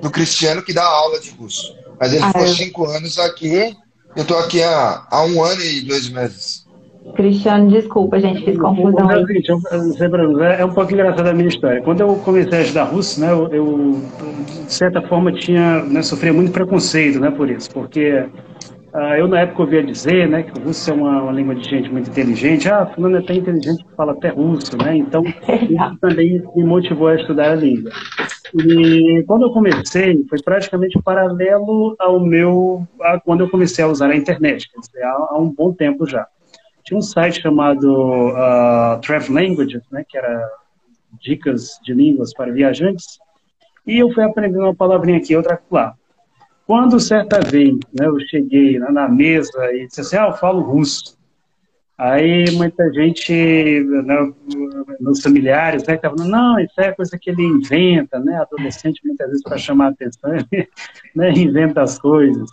do 0.00 0.08
Cristiano 0.08 0.62
que 0.62 0.72
dá 0.72 0.84
aula 0.84 1.18
de 1.18 1.30
russo. 1.30 1.74
Mas 1.98 2.12
ele 2.12 2.22
ah, 2.22 2.28
ficou 2.28 2.46
eu... 2.46 2.54
cinco 2.54 2.84
anos 2.86 3.18
aqui, 3.18 3.76
eu 4.16 4.22
estou 4.22 4.38
aqui 4.38 4.62
há, 4.62 5.06
há 5.10 5.24
um 5.24 5.44
ano 5.44 5.60
e 5.62 5.82
dois 5.82 6.08
meses. 6.08 6.66
Cristiano, 7.14 7.70
desculpa, 7.70 8.18
gente, 8.18 8.44
fiz 8.44 8.58
confusão 8.58 9.08
aí. 9.08 9.24
É 10.58 10.64
um 10.64 10.72
pouco 10.72 10.92
engraçado 10.92 11.28
a 11.28 11.32
minha 11.32 11.48
história. 11.48 11.80
Quando 11.82 12.00
eu 12.00 12.16
comecei 12.16 12.58
a 12.58 12.62
estudar 12.62 12.84
russo, 12.84 13.20
né, 13.20 13.30
eu, 13.30 13.48
eu 13.52 14.02
de 14.66 14.72
certa 14.72 15.00
forma 15.02 15.32
tinha, 15.32 15.82
né, 15.84 16.02
sofria 16.02 16.32
muito 16.32 16.50
preconceito, 16.50 17.20
né, 17.20 17.30
por 17.30 17.48
isso, 17.48 17.70
porque 17.70 18.24
uh, 18.96 19.14
eu 19.18 19.28
na 19.28 19.40
época 19.40 19.62
ouvia 19.62 19.82
dizer, 19.82 20.28
né, 20.28 20.42
que 20.42 20.58
o 20.58 20.62
russo 20.62 20.90
é 20.90 20.94
uma, 20.94 21.22
uma 21.22 21.32
língua 21.32 21.54
de 21.54 21.68
gente 21.68 21.90
muito 21.90 22.10
inteligente. 22.10 22.68
Ah, 22.68 22.86
fulano 22.86 23.18
é 23.18 23.22
tão 23.22 23.36
inteligente 23.36 23.84
que 23.84 23.94
fala 23.94 24.12
até 24.12 24.28
russo, 24.28 24.76
né? 24.76 24.96
Então 24.96 25.22
isso 25.68 25.98
também 26.00 26.42
me 26.54 26.64
motivou 26.64 27.08
a 27.08 27.16
estudar 27.16 27.52
a 27.52 27.54
língua. 27.54 27.90
E 28.54 29.22
quando 29.26 29.42
eu 29.42 29.50
comecei, 29.50 30.24
foi 30.28 30.40
praticamente 30.42 31.00
paralelo 31.02 31.94
ao 31.98 32.18
meu, 32.18 32.86
a, 33.02 33.20
quando 33.20 33.40
eu 33.40 33.50
comecei 33.50 33.84
a 33.84 33.88
usar 33.88 34.10
a 34.10 34.16
internet, 34.16 34.70
quer 34.70 34.80
dizer, 34.80 35.02
há, 35.02 35.28
há 35.30 35.38
um 35.38 35.52
bom 35.52 35.72
tempo 35.72 36.06
já 36.06 36.26
tinha 36.86 36.96
um 36.96 37.02
site 37.02 37.42
chamado 37.42 38.28
uh, 38.28 39.00
Travel 39.00 39.34
Languages, 39.34 39.82
né, 39.90 40.04
que 40.08 40.16
era 40.16 40.48
dicas 41.20 41.80
de 41.82 41.92
línguas 41.92 42.32
para 42.32 42.52
viajantes, 42.52 43.18
e 43.84 43.98
eu 43.98 44.12
fui 44.12 44.22
aprendendo 44.22 44.62
uma 44.62 44.74
palavrinha 44.74 45.18
aqui, 45.18 45.36
outra 45.36 45.60
lá. 45.70 45.94
Quando 46.66 46.98
certa 46.98 47.40
vez 47.40 47.76
né, 47.92 48.06
eu 48.06 48.18
cheguei 48.28 48.78
na 48.78 49.08
mesa 49.08 49.72
e 49.72 49.86
disse 49.86 50.00
assim, 50.00 50.16
ah, 50.16 50.26
eu 50.26 50.32
falo 50.32 50.60
russo. 50.62 51.16
Aí 51.96 52.50
muita 52.50 52.92
gente, 52.92 53.32
né, 53.32 54.32
meus 55.00 55.22
familiares, 55.22 55.84
né, 55.84 55.94
estavam 55.94 56.18
falando, 56.18 56.30
não, 56.30 56.58
isso 56.58 56.78
é 56.78 56.92
coisa 56.92 57.16
que 57.18 57.30
ele 57.30 57.42
inventa, 57.42 58.18
né, 58.18 58.36
adolescente 58.36 59.00
muitas 59.04 59.28
vezes 59.28 59.42
para 59.42 59.56
chamar 59.56 59.86
a 59.86 59.90
atenção, 59.90 60.32
né, 61.14 61.30
inventa 61.30 61.82
as 61.82 61.98
coisas. 61.98 62.50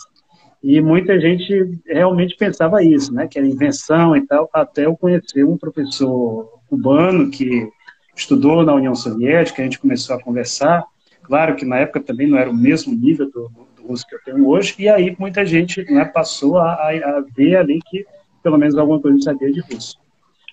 E 0.63 0.79
muita 0.79 1.19
gente 1.19 1.81
realmente 1.85 2.37
pensava 2.37 2.83
isso, 2.83 3.11
né, 3.13 3.27
que 3.27 3.37
era 3.37 3.47
invenção 3.47 4.15
e 4.15 4.25
tal, 4.25 4.47
até 4.53 4.85
eu 4.85 4.95
conhecer 4.95 5.43
um 5.43 5.57
professor 5.57 6.61
cubano 6.69 7.29
que 7.29 7.67
estudou 8.15 8.63
na 8.63 8.75
União 8.75 8.93
Soviética, 8.93 9.61
a 9.61 9.65
gente 9.65 9.79
começou 9.79 10.15
a 10.15 10.21
conversar. 10.21 10.85
Claro 11.23 11.55
que 11.55 11.65
na 11.65 11.79
época 11.79 11.99
também 11.99 12.27
não 12.27 12.37
era 12.37 12.49
o 12.49 12.55
mesmo 12.55 12.93
nível 12.93 13.29
do, 13.29 13.51
russo 13.87 14.05
que 14.07 14.15
eu 14.15 14.19
tenho 14.25 14.47
hoje, 14.47 14.75
e 14.79 14.89
aí 14.89 15.15
muita 15.17 15.45
gente 15.45 15.83
né, 15.91 16.05
passou 16.05 16.57
a, 16.57 16.73
a, 16.73 17.23
ver 17.35 17.57
ali 17.57 17.79
que 17.89 18.05
pelo 18.41 18.57
menos 18.57 18.75
alguma 18.77 18.99
coisa 18.99 19.19
sabia 19.21 19.51
de 19.51 19.61
russo. 19.61 19.97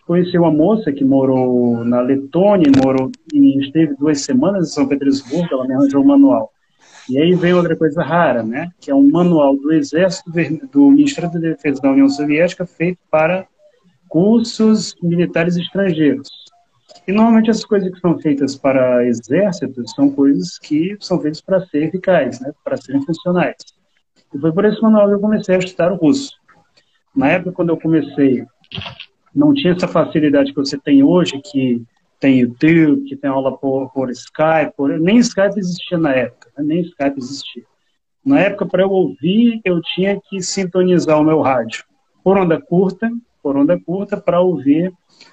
Conheci 0.07 0.37
uma 0.39 0.51
moça 0.51 0.93
que 0.93 1.05
morou 1.05 1.85
na 1.85 2.01
Letônia, 2.01 2.71
morou 2.85 3.11
e 3.33 3.59
esteve 3.61 3.95
duas 3.97 4.21
semanas 4.23 4.69
em 4.69 4.73
São 4.73 4.87
Petersburgo, 4.87 5.49
ela 5.53 5.67
me 5.67 5.75
arranjou 5.75 6.03
um 6.03 6.07
manual 6.07 6.53
e 7.11 7.19
aí 7.19 7.35
vem 7.35 7.53
outra 7.53 7.75
coisa 7.77 8.05
rara, 8.05 8.45
né? 8.45 8.71
Que 8.81 8.89
é 8.89 8.95
um 8.95 9.11
manual 9.11 9.57
do 9.57 9.73
Exército 9.73 10.31
do 10.73 10.91
Ministério 10.91 11.33
da 11.33 11.41
Defesa 11.41 11.83
da 11.83 11.91
União 11.91 12.09
Soviética 12.09 12.65
feito 12.65 13.01
para 13.11 13.49
cursos 14.09 14.95
militares 15.03 15.57
estrangeiros. 15.57 16.29
E 17.11 17.13
normalmente 17.13 17.51
essas 17.51 17.65
coisas 17.65 17.91
que 17.91 17.99
são 17.99 18.17
feitas 18.21 18.55
para 18.55 19.05
exércitos 19.05 19.91
são 19.97 20.09
coisas 20.09 20.57
que 20.61 20.97
são 21.01 21.21
feitas 21.21 21.41
para 21.41 21.67
ser 21.67 21.89
eficazes, 21.89 22.41
né? 22.41 22.53
Para 22.63 22.77
serem 22.77 23.05
funcionais. 23.05 23.57
E 24.33 24.39
foi 24.39 24.53
por 24.53 24.65
esse 24.65 24.81
manual 24.81 25.09
que 25.09 25.15
eu 25.15 25.21
comecei 25.21 25.57
a 25.57 25.59
estudar 25.59 25.91
o 25.93 25.97
russo. 25.97 26.31
Na 27.13 27.27
época, 27.27 27.51
quando 27.51 27.71
eu 27.71 27.77
comecei, 27.77 28.47
não 29.35 29.53
tinha 29.53 29.73
essa 29.73 29.89
facilidade 29.89 30.55
que 30.55 30.61
você 30.61 30.79
tem 30.79 31.03
hoje, 31.03 31.43
que 31.51 31.83
tem 32.21 32.39
YouTube, 32.39 33.03
que 33.09 33.17
tem 33.17 33.29
aula 33.29 33.59
por, 33.59 33.91
por 33.93 34.09
Skype, 34.11 34.77
por, 34.77 34.97
nem 35.01 35.19
Skype 35.19 35.59
existia 35.59 35.99
na 35.99 36.13
época, 36.13 36.49
né? 36.57 36.63
nem 36.63 36.81
Skype 36.83 37.19
existia. 37.19 37.65
Na 38.25 38.39
época, 38.39 38.67
para 38.67 38.83
eu 38.85 38.91
ouvir, 38.91 39.61
eu 39.65 39.83
tinha 39.83 40.21
que 40.29 40.41
sintonizar 40.41 41.19
o 41.19 41.25
meu 41.25 41.41
rádio 41.41 41.85
por 42.23 42.39
onda 42.39 42.61
curta, 42.61 43.11
por 43.43 43.57
onda 43.57 43.79
curta, 43.79 44.17
para 44.17 44.41
ouvir 44.41 44.93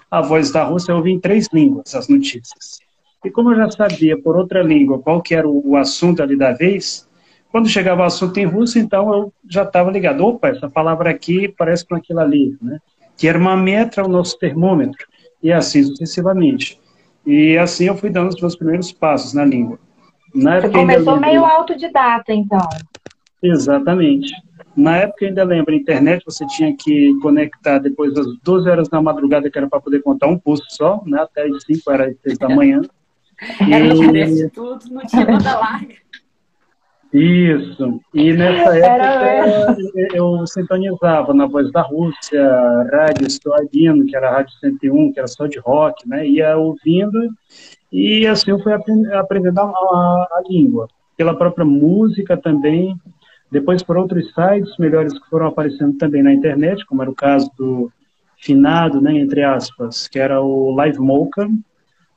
a 0.09 0.21
voz 0.21 0.51
da 0.51 0.63
Rússia, 0.63 0.91
eu 0.91 0.97
ouvi 0.97 1.11
em 1.11 1.19
três 1.19 1.47
línguas 1.51 1.93
as 1.95 2.07
notícias. 2.07 2.79
E 3.23 3.31
como 3.31 3.51
eu 3.51 3.57
já 3.57 3.69
sabia 3.71 4.17
por 4.21 4.35
outra 4.37 4.61
língua 4.61 4.99
qual 4.99 5.21
que 5.21 5.35
era 5.35 5.47
o, 5.47 5.75
assunto 5.75 6.21
ali 6.21 6.37
da 6.37 6.51
vez, 6.51 7.07
quando 7.51 7.67
chegava 7.67 8.01
o 8.01 8.05
assunto 8.05 8.37
em 8.37 8.45
russo, 8.45 8.77
então 8.79 9.13
eu 9.13 9.33
já 9.49 9.63
estava 9.63 9.91
ligado. 9.91 10.25
Opa, 10.25 10.49
essa 10.49 10.69
palavra 10.69 11.09
aqui 11.09 11.47
parece 11.47 11.85
com 11.85 11.95
aquilo 11.95 12.19
ali, 12.19 12.55
né? 12.61 12.79
Termometro 13.17 14.01
é 14.01 14.05
o 14.05 14.09
nosso 14.09 14.37
termômetro 14.37 15.05
e 15.41 15.51
assim 15.51 15.83
sucessivamente. 15.83 16.79
E 17.25 17.57
assim 17.57 17.85
eu 17.85 17.95
fui 17.95 18.09
dando 18.09 18.29
os 18.29 18.39
meus 18.39 18.55
primeiros 18.55 18.91
passos 18.91 19.33
na 19.33 19.43
língua. 19.43 19.79
Na 20.33 20.61
Você 20.61 20.69
começou 20.69 21.19
meio 21.19 21.43
autodidata, 21.43 22.31
então. 22.31 22.67
Exatamente. 23.41 24.33
Na 24.77 24.97
época 24.97 25.25
ainda 25.25 25.43
lembro, 25.43 25.73
a 25.73 25.77
internet 25.77 26.23
você 26.23 26.45
tinha 26.45 26.75
que 26.77 27.17
conectar 27.19 27.79
depois 27.79 28.13
das 28.13 28.27
12 28.43 28.69
horas 28.69 28.87
da 28.87 29.01
madrugada, 29.01 29.49
que 29.49 29.57
era 29.57 29.67
para 29.67 29.81
poder 29.81 30.03
contar 30.03 30.27
um 30.27 30.37
pulso 30.37 30.63
só, 30.69 31.01
né? 31.03 31.19
até 31.19 31.47
as 31.47 31.63
5 31.63 31.91
era 31.91 32.05
as 32.05 32.15
6 32.21 32.37
da 32.37 32.49
manhã. 32.49 32.81
Era 33.71 33.85
e... 33.85 34.49
tudo, 34.49 34.79
não 34.89 35.01
tinha 35.05 35.23
banda 35.27 35.59
larga. 35.59 35.93
Isso. 37.13 38.01
E 38.13 38.33
nessa 38.33 38.77
época 38.77 39.77
eu 40.13 40.45
sintonizava 40.47 41.33
na 41.35 41.45
Voz 41.45 41.71
da 41.71 41.81
Rússia, 41.81 42.43
Rádio 42.91 43.29
Stoadino, 43.29 44.05
que 44.05 44.15
era 44.15 44.29
a 44.29 44.31
Rádio 44.37 44.53
101, 44.59 45.13
que 45.13 45.19
era 45.19 45.27
só 45.27 45.45
de 45.45 45.59
rock, 45.59 46.07
né? 46.09 46.27
Ia 46.27 46.57
ouvindo 46.57 47.29
e 47.91 48.25
assim 48.27 48.51
eu 48.51 48.59
fui 48.59 48.73
aprendendo 48.73 49.59
a, 49.59 49.63
a, 49.65 50.27
a 50.31 50.43
língua. 50.49 50.87
Pela 51.15 51.35
própria 51.35 51.65
música 51.65 52.35
também, 52.35 52.95
depois 53.51 53.81
por 53.81 53.97
outros 53.97 54.33
sites 54.33 54.77
melhores 54.77 55.13
que 55.13 55.29
foram 55.29 55.47
aparecendo 55.47 55.97
também 55.97 56.21
na 56.21 56.33
internet, 56.33 56.85
como 56.85 57.01
era 57.01 57.11
o 57.11 57.15
caso 57.15 57.49
do 57.57 57.91
finado, 58.39 59.01
né, 59.01 59.13
entre 59.17 59.43
aspas, 59.43 60.07
que 60.07 60.19
era 60.19 60.41
o 60.41 60.71
Live 60.75 60.99
Mocha. 60.99 61.49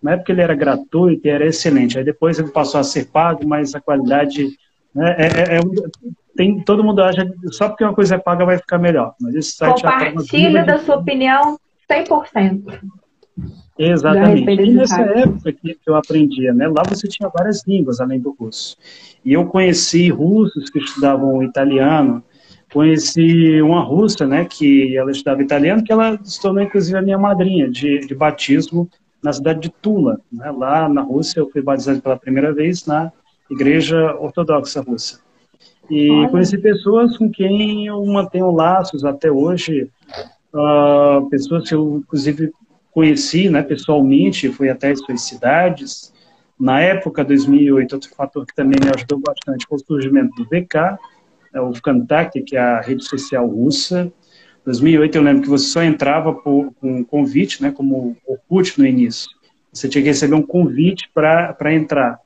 Na 0.02 0.12
época 0.12 0.32
ele 0.32 0.42
era 0.42 0.54
gratuito 0.54 1.26
e 1.26 1.30
era 1.30 1.46
excelente. 1.46 1.98
Aí 1.98 2.04
depois 2.04 2.38
ele 2.38 2.50
passou 2.50 2.80
a 2.80 2.84
ser 2.84 3.06
pago, 3.06 3.46
mas 3.46 3.74
a 3.74 3.80
qualidade 3.80 4.48
é, 4.96 5.26
é, 5.26 5.58
é, 5.58 5.60
tem, 6.36 6.60
todo 6.60 6.82
mundo 6.82 7.02
acha 7.02 7.24
que 7.24 7.52
só 7.52 7.68
porque 7.68 7.84
uma 7.84 7.94
coisa 7.94 8.16
é 8.16 8.18
paga 8.18 8.44
vai 8.44 8.58
ficar 8.58 8.78
melhor. 8.78 9.14
Mas 9.20 9.34
esse 9.34 9.52
site 9.52 9.82
Compartilha 9.82 10.64
da 10.64 10.78
sua 10.78 10.96
opinião 10.96 11.58
100%. 11.88 12.80
Exatamente. 13.82 14.62
E 14.62 14.70
nessa 14.72 15.00
época 15.00 15.52
que 15.52 15.76
eu 15.86 15.96
aprendia, 15.96 16.52
né, 16.52 16.68
lá 16.68 16.82
você 16.86 17.08
tinha 17.08 17.30
várias 17.30 17.66
línguas 17.66 17.98
além 17.98 18.20
do 18.20 18.36
russo. 18.38 18.76
E 19.24 19.32
eu 19.32 19.46
conheci 19.46 20.10
russos 20.10 20.68
que 20.68 20.78
estudavam 20.78 21.42
italiano, 21.42 22.22
conheci 22.72 23.60
uma 23.62 23.80
russa, 23.80 24.26
né, 24.26 24.44
que 24.44 24.94
ela 24.96 25.10
estudava 25.10 25.42
italiano, 25.42 25.82
que 25.82 25.90
ela 25.90 26.18
se 26.22 26.40
tornou 26.42 26.62
inclusive 26.62 26.98
a 26.98 27.02
minha 27.02 27.18
madrinha 27.18 27.70
de, 27.70 28.00
de 28.00 28.14
batismo 28.14 28.86
na 29.22 29.32
cidade 29.32 29.60
de 29.60 29.70
Tula. 29.70 30.20
Né? 30.30 30.50
Lá 30.50 30.86
na 30.86 31.00
Rússia 31.00 31.40
eu 31.40 31.50
fui 31.50 31.62
batizado 31.62 32.02
pela 32.02 32.18
primeira 32.18 32.52
vez 32.52 32.84
na 32.84 33.10
Igreja 33.50 34.14
Ortodoxa 34.20 34.82
Russa. 34.82 35.20
E 35.90 36.10
Olha. 36.10 36.28
conheci 36.28 36.58
pessoas 36.58 37.16
com 37.16 37.30
quem 37.30 37.86
eu 37.86 38.04
mantenho 38.04 38.50
laços 38.52 39.04
até 39.04 39.30
hoje, 39.32 39.90
uh, 40.54 41.28
pessoas 41.30 41.68
que 41.68 41.74
eu, 41.74 42.02
inclusive, 42.04 42.52
conheci 42.92 43.48
né, 43.48 43.62
pessoalmente, 43.62 44.50
fui 44.50 44.68
até 44.68 44.90
as 44.90 44.98
suas 45.00 45.22
cidades. 45.22 46.12
Na 46.58 46.80
época, 46.80 47.24
2008, 47.24 47.92
outro 47.94 48.10
fator 48.14 48.46
que 48.46 48.54
também 48.54 48.78
me 48.82 48.90
ajudou 48.94 49.18
bastante 49.18 49.66
foi 49.68 49.78
o 49.78 49.84
surgimento 49.84 50.34
do 50.36 50.44
VK, 50.44 50.98
é 51.54 51.60
o 51.60 51.72
Vkontakte, 51.72 52.42
que 52.42 52.56
é 52.56 52.60
a 52.60 52.80
rede 52.80 53.04
social 53.04 53.46
russa. 53.46 54.12
2008, 54.64 55.16
eu 55.16 55.22
lembro 55.22 55.42
que 55.42 55.48
você 55.48 55.66
só 55.66 55.82
entrava 55.82 56.34
por, 56.34 56.72
com 56.74 56.98
um 56.98 57.04
convite, 57.04 57.62
né, 57.62 57.70
como 57.70 58.16
o 58.26 58.32
Orkut 58.32 58.78
no 58.78 58.86
início. 58.86 59.28
Você 59.72 59.88
tinha 59.88 60.02
que 60.02 60.08
receber 60.08 60.34
um 60.34 60.42
convite 60.42 61.10
para 61.14 61.72
entrar. 61.72 62.18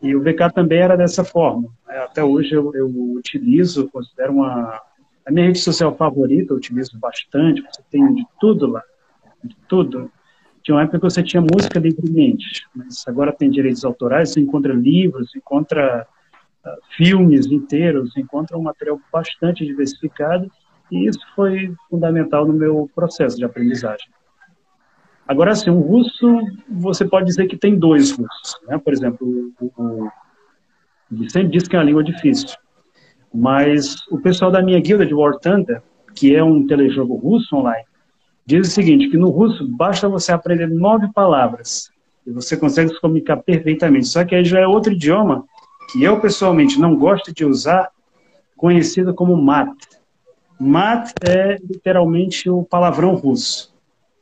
E 0.00 0.14
o 0.14 0.22
VK 0.22 0.52
também 0.54 0.78
era 0.78 0.96
dessa 0.96 1.24
forma. 1.24 1.68
É, 1.88 1.98
até 1.98 2.22
hoje 2.22 2.54
eu, 2.54 2.74
eu 2.74 2.88
utilizo, 2.88 3.88
considero 3.88 4.34
uma 4.34 4.80
a 5.26 5.32
minha 5.32 5.46
rede 5.46 5.58
social 5.58 5.96
favorita, 5.96 6.52
eu 6.52 6.58
utilizo 6.58 6.98
bastante, 6.98 7.62
você 7.62 7.82
tem 7.90 8.12
de 8.12 8.26
tudo 8.38 8.66
lá, 8.66 8.82
tudo. 9.68 10.10
Tinha 10.62 10.76
uma 10.76 10.82
época 10.82 10.98
que 10.98 11.04
você 11.04 11.22
tinha 11.22 11.42
música 11.42 11.78
livremente, 11.78 12.66
mas 12.74 13.04
agora 13.06 13.32
tem 13.32 13.50
direitos 13.50 13.84
autorais, 13.84 14.30
você 14.30 14.40
encontra 14.40 14.72
livros, 14.72 15.34
encontra 15.36 16.06
uh, 16.64 16.70
filmes 16.96 17.46
inteiros, 17.46 18.16
encontra 18.16 18.56
um 18.56 18.62
material 18.62 18.98
bastante 19.12 19.64
diversificado, 19.64 20.50
e 20.90 21.06
isso 21.06 21.20
foi 21.34 21.74
fundamental 21.90 22.46
no 22.46 22.52
meu 22.52 22.90
processo 22.94 23.36
de 23.36 23.44
aprendizagem. 23.44 24.08
Agora, 25.26 25.52
assim, 25.52 25.70
o 25.70 25.80
russo, 25.80 26.40
você 26.68 27.04
pode 27.04 27.26
dizer 27.26 27.46
que 27.46 27.56
tem 27.56 27.78
dois 27.78 28.10
russos. 28.10 28.60
Né? 28.66 28.78
Por 28.78 28.92
exemplo, 28.92 29.52
o, 29.58 29.82
o, 29.82 30.10
ele 31.10 31.30
sempre 31.30 31.48
diz 31.48 31.66
que 31.66 31.76
é 31.76 31.78
uma 31.78 31.84
língua 31.84 32.04
difícil. 32.04 32.50
Mas 33.32 34.06
o 34.10 34.18
pessoal 34.18 34.50
da 34.50 34.62
minha 34.62 34.80
guilda 34.80 35.06
de 35.06 35.14
War 35.14 35.38
Thunder, 35.38 35.82
que 36.14 36.34
é 36.34 36.44
um 36.44 36.66
telejogo 36.66 37.16
russo 37.16 37.56
online, 37.56 37.84
diz 38.46 38.68
o 38.68 38.70
seguinte, 38.70 39.08
que 39.08 39.16
no 39.16 39.30
russo 39.30 39.66
basta 39.66 40.08
você 40.08 40.32
aprender 40.32 40.68
nove 40.68 41.08
palavras 41.12 41.90
e 42.26 42.30
você 42.30 42.56
consegue 42.56 42.90
se 42.90 43.00
comunicar 43.00 43.38
perfeitamente. 43.38 44.08
Só 44.08 44.24
que 44.24 44.34
aí 44.34 44.44
já 44.44 44.60
é 44.60 44.66
outro 44.66 44.92
idioma 44.92 45.44
que 45.92 46.02
eu 46.02 46.20
pessoalmente 46.20 46.78
não 46.80 46.96
gosto 46.96 47.32
de 47.32 47.44
usar, 47.44 47.90
conhecido 48.56 49.14
como 49.14 49.36
mat. 49.36 49.72
Mat 50.58 51.10
é 51.26 51.56
literalmente 51.56 52.48
o 52.48 52.62
palavrão 52.62 53.14
russo. 53.14 53.74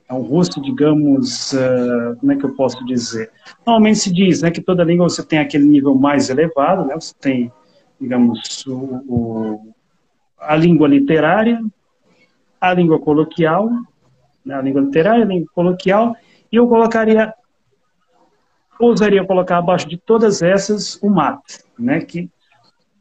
É 0.08 0.14
um 0.14 0.22
russo, 0.22 0.60
digamos, 0.60 1.52
uh, 1.52 2.16
como 2.20 2.32
é 2.32 2.36
que 2.36 2.44
eu 2.44 2.54
posso 2.54 2.84
dizer? 2.84 3.30
Normalmente 3.66 4.00
se 4.00 4.12
diz 4.12 4.42
né, 4.42 4.50
que 4.50 4.60
toda 4.60 4.84
língua 4.84 5.08
você 5.08 5.24
tem 5.24 5.38
aquele 5.38 5.64
nível 5.64 5.94
mais 5.94 6.28
elevado, 6.28 6.84
né? 6.84 6.94
você 6.94 7.14
tem, 7.18 7.52
digamos, 8.00 8.66
o, 8.66 8.72
o, 9.08 9.74
a 10.38 10.54
língua 10.56 10.88
literária, 10.88 11.62
a 12.60 12.74
língua 12.74 12.98
coloquial, 12.98 13.70
né, 14.44 14.54
a 14.54 14.62
língua 14.62 14.82
literária, 14.82 15.24
a 15.24 15.28
língua 15.28 15.48
coloquial, 15.54 16.14
e 16.50 16.56
eu 16.56 16.68
colocaria, 16.68 17.32
ousaria 18.78 19.24
colocar 19.24 19.58
abaixo 19.58 19.88
de 19.88 19.96
todas 19.96 20.42
essas 20.42 21.00
o 21.02 21.08
mat, 21.08 21.40
né, 21.78 22.00
que 22.00 22.30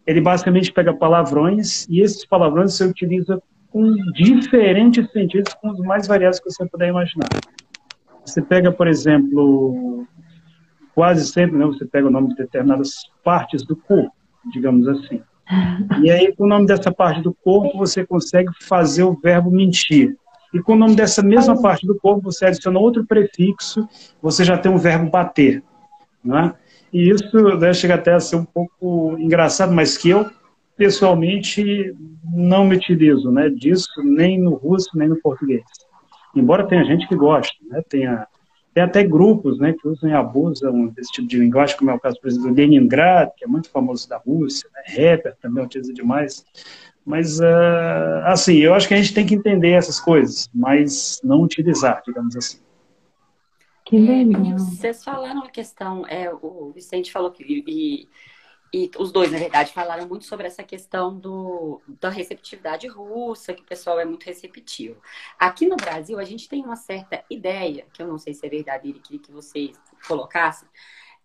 ele 0.05 0.21
basicamente 0.21 0.71
pega 0.71 0.93
palavrões 0.93 1.87
e 1.87 2.01
esses 2.01 2.25
palavrões 2.25 2.73
você 2.73 2.85
utiliza 2.85 3.41
com 3.69 3.95
diferentes 4.13 5.09
sentidos, 5.11 5.53
com 5.55 5.69
os 5.69 5.79
mais 5.79 6.07
variados 6.07 6.39
que 6.39 6.49
você 6.49 6.65
puder 6.65 6.89
imaginar. 6.89 7.29
Você 8.25 8.41
pega, 8.41 8.71
por 8.71 8.87
exemplo, 8.87 10.05
quase 10.93 11.25
sempre, 11.25 11.57
né, 11.57 11.65
você 11.65 11.85
pega 11.85 12.07
o 12.07 12.11
nome 12.11 12.29
de 12.29 12.35
determinadas 12.35 12.93
partes 13.23 13.63
do 13.63 13.75
corpo, 13.75 14.13
digamos 14.51 14.87
assim. 14.87 15.21
E 16.01 16.09
aí, 16.09 16.33
com 16.33 16.45
o 16.45 16.47
nome 16.47 16.65
dessa 16.65 16.91
parte 16.93 17.21
do 17.21 17.33
corpo, 17.33 17.77
você 17.77 18.05
consegue 18.05 18.49
fazer 18.61 19.03
o 19.03 19.19
verbo 19.21 19.51
mentir. 19.51 20.15
E 20.53 20.61
com 20.61 20.73
o 20.73 20.77
nome 20.77 20.95
dessa 20.95 21.23
mesma 21.23 21.59
parte 21.61 21.87
do 21.87 21.95
corpo, 21.95 22.31
você 22.31 22.45
adiciona 22.45 22.79
outro 22.79 23.05
prefixo, 23.05 23.87
você 24.21 24.43
já 24.43 24.57
tem 24.57 24.71
um 24.71 24.77
verbo 24.77 25.09
bater. 25.09 25.63
Não 26.23 26.37
é? 26.37 26.53
E 26.91 27.09
isso 27.09 27.57
né, 27.57 27.73
chega 27.73 27.95
até 27.95 28.13
a 28.13 28.19
ser 28.19 28.35
um 28.35 28.45
pouco 28.45 29.15
engraçado, 29.17 29.73
mas 29.73 29.97
que 29.97 30.09
eu, 30.09 30.29
pessoalmente, 30.75 31.95
não 32.33 32.65
me 32.65 32.75
utilizo 32.75 33.31
né, 33.31 33.49
disso, 33.49 33.89
nem 34.03 34.39
no 34.39 34.55
russo, 34.55 34.89
nem 34.95 35.07
no 35.07 35.15
português. 35.21 35.63
Embora 36.35 36.67
tenha 36.67 36.83
gente 36.83 37.07
que 37.07 37.15
goste, 37.15 37.57
né, 37.69 37.81
tenha, 37.87 38.27
tem 38.73 38.83
até 38.83 39.03
grupos 39.03 39.57
né, 39.57 39.73
que 39.73 39.87
usam 39.87 40.09
e 40.09 40.13
abusam 40.13 40.87
desse 40.87 41.11
tipo 41.11 41.27
de 41.27 41.37
linguagem, 41.37 41.77
como 41.77 41.91
é 41.91 41.93
o 41.93 41.99
caso, 41.99 42.19
por 42.19 42.27
exemplo, 42.27 42.49
do 42.49 42.55
Leningrad, 42.55 43.29
que 43.37 43.45
é 43.45 43.47
muito 43.47 43.69
famoso 43.69 44.07
da 44.09 44.17
Rússia, 44.17 44.69
né, 44.73 44.81
rapper 45.11 45.35
também 45.41 45.63
utiliza 45.63 45.93
demais. 45.93 46.45
Mas, 47.05 47.39
uh, 47.39 48.21
assim, 48.25 48.57
eu 48.57 48.73
acho 48.73 48.87
que 48.87 48.93
a 48.93 48.97
gente 48.97 49.13
tem 49.13 49.25
que 49.25 49.33
entender 49.35 49.71
essas 49.71 49.99
coisas, 49.99 50.49
mas 50.53 51.19
não 51.23 51.41
utilizar, 51.41 52.01
digamos 52.05 52.35
assim. 52.35 52.59
Que 53.85 53.97
legal. 53.97 54.57
Vocês 54.57 55.03
falaram 55.03 55.43
a 55.43 55.49
questão, 55.49 56.05
é, 56.07 56.31
o 56.31 56.71
Vicente 56.73 57.11
falou 57.11 57.31
que 57.31 57.43
e, 57.43 58.07
e 58.73 58.89
os 58.97 59.11
dois, 59.11 59.31
na 59.31 59.37
verdade, 59.37 59.73
falaram 59.73 60.07
muito 60.07 60.25
sobre 60.25 60.47
essa 60.47 60.63
questão 60.63 61.17
do, 61.17 61.81
da 61.99 62.09
receptividade 62.09 62.87
russa, 62.87 63.53
que 63.53 63.63
o 63.63 63.65
pessoal 63.65 63.99
é 63.99 64.05
muito 64.05 64.23
receptivo. 64.23 65.01
Aqui 65.37 65.65
no 65.65 65.75
Brasil, 65.75 66.19
a 66.19 66.23
gente 66.23 66.47
tem 66.47 66.63
uma 66.63 66.77
certa 66.77 67.23
ideia, 67.29 67.85
que 67.91 68.01
eu 68.01 68.07
não 68.07 68.17
sei 68.17 68.33
se 68.33 68.45
é 68.45 68.49
verdadeira 68.49 68.97
e 68.97 69.01
queria 69.01 69.19
que 69.19 69.31
vocês 69.31 69.77
colocassem, 70.07 70.69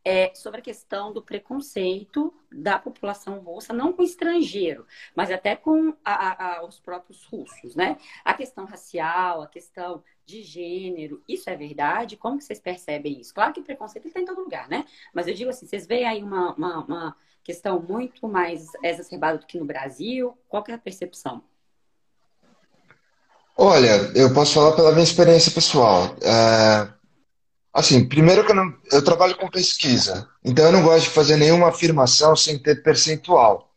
é, 0.07 0.31
sobre 0.37 0.61
a 0.61 0.63
questão 0.63 1.13
do 1.13 1.21
preconceito 1.21 2.33
da 2.53 2.79
população 2.79 3.41
russa, 3.41 3.73
não 3.73 3.93
com 3.93 4.05
estrangeiro, 4.05 4.87
mas 5.17 5.33
até 5.33 5.57
com 5.57 5.97
a, 6.05 6.59
a, 6.59 6.65
os 6.65 6.79
próprios 6.79 7.25
russos, 7.25 7.75
né? 7.75 7.97
A 8.25 8.33
questão 8.33 8.67
racial, 8.67 9.43
a 9.43 9.49
questão 9.49 10.05
de 10.25 10.45
gênero, 10.45 11.21
isso 11.29 11.51
é 11.51 11.57
verdade? 11.57 12.17
Como 12.17 12.39
que 12.39 12.45
vocês 12.45 12.61
percebem 12.61 13.21
isso? 13.21 13.35
Claro 13.35 13.53
que 13.53 13.61
preconceito 13.61 14.07
está 14.07 14.21
em 14.21 14.25
todo 14.25 14.43
lugar, 14.43 14.69
né? 14.69 14.85
Mas 15.13 15.27
eu 15.27 15.35
digo 15.35 15.51
assim, 15.51 15.67
vocês 15.67 15.89
veem 15.89 16.07
aí 16.07 16.23
uma, 16.23 16.55
uma, 16.55 16.85
uma 16.85 17.17
questão 17.43 17.83
muito 17.83 18.29
mais 18.29 18.71
exacerbada 18.85 19.39
do 19.39 19.47
que 19.47 19.59
no 19.59 19.65
Brasil? 19.65 20.39
Qual 20.49 20.63
que 20.63 20.71
é 20.71 20.75
a 20.77 20.79
percepção? 20.79 21.43
Olha, 23.59 24.13
eu 24.15 24.33
posso 24.33 24.55
falar 24.55 24.77
pela 24.77 24.93
minha 24.93 25.03
experiência 25.03 25.51
pessoal. 25.51 26.15
É, 26.23 26.95
Assim, 27.77 28.07
primeiro 28.07 28.43
que 28.43 28.53
eu, 28.53 28.57
não, 28.57 28.72
eu 28.91 29.05
trabalho 29.05 29.37
com 29.37 29.51
pesquisa, 29.51 30.27
então 30.43 30.64
eu 30.64 30.72
não 30.72 30.83
gosto 30.83 31.05
de 31.05 31.11
fazer 31.11 31.37
nenhuma 31.37 31.68
afirmação 31.68 32.35
sem 32.35 32.59
ter 32.59 32.83
percentual. 32.83 33.70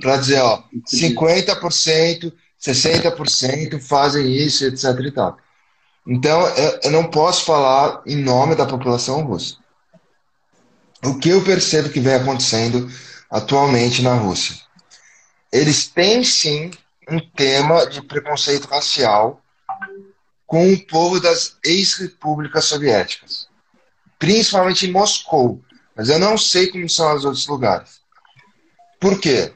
Para 0.00 0.16
dizer, 0.16 0.40
ó, 0.40 0.64
50%, 0.92 2.32
60% 2.60 3.80
fazem 3.80 4.26
isso, 4.34 4.64
etc 4.64 4.98
e 4.98 5.10
tal. 5.12 5.38
Então, 6.04 6.48
eu, 6.48 6.80
eu 6.82 6.90
não 6.90 7.04
posso 7.04 7.44
falar 7.44 8.02
em 8.04 8.16
nome 8.16 8.56
da 8.56 8.66
população 8.66 9.22
russa. 9.22 9.54
O 11.04 11.16
que 11.20 11.28
eu 11.28 11.44
percebo 11.44 11.90
que 11.90 12.00
vem 12.00 12.14
acontecendo 12.14 12.90
atualmente 13.30 14.02
na 14.02 14.14
Rússia? 14.14 14.56
Eles 15.52 15.86
têm 15.86 16.24
sim 16.24 16.72
um 17.08 17.20
tema 17.20 17.86
de 17.86 18.02
preconceito 18.02 18.66
racial 18.66 19.43
com 20.46 20.72
o 20.72 20.86
povo 20.86 21.20
das 21.20 21.56
ex-repúblicas 21.64 22.64
soviéticas, 22.66 23.48
principalmente 24.18 24.86
em 24.86 24.92
Moscou, 24.92 25.62
mas 25.96 26.08
eu 26.08 26.18
não 26.18 26.36
sei 26.36 26.68
como 26.68 26.88
são 26.88 27.14
os 27.14 27.24
outros 27.24 27.46
lugares. 27.46 28.00
Por 29.00 29.20
quê? 29.20 29.52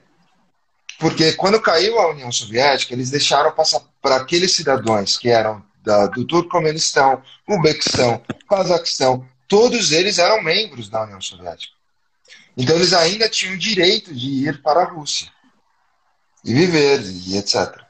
Porque 0.99 1.33
quando 1.33 1.61
caiu 1.61 1.99
a 1.99 2.11
União 2.11 2.31
Soviética, 2.33 2.93
eles 2.93 3.11
deixaram 3.11 3.53
passar 3.53 3.81
para 4.03 4.17
aqueles 4.17 4.53
cidadãos 4.53 5.17
que 5.17 5.29
eram 5.29 5.65
da, 5.83 6.07
do 6.07 6.25
Turcomenistão, 6.25 7.23
Uzbequistão, 7.49 8.23
Cazaquistão, 8.49 9.27
todos 9.47 9.93
eles 9.93 10.19
eram 10.19 10.43
membros 10.43 10.89
da 10.89 11.05
União 11.05 11.21
Soviética. 11.21 11.73
Então 12.57 12.75
eles 12.75 12.93
ainda 12.93 13.29
tinham 13.29 13.55
o 13.55 13.59
direito 13.59 14.13
de 14.13 14.49
ir 14.49 14.61
para 14.61 14.83
a 14.83 14.85
Rússia 14.85 15.31
e 16.45 16.53
viver 16.53 17.01
e 17.03 17.37
etc. 17.37 17.81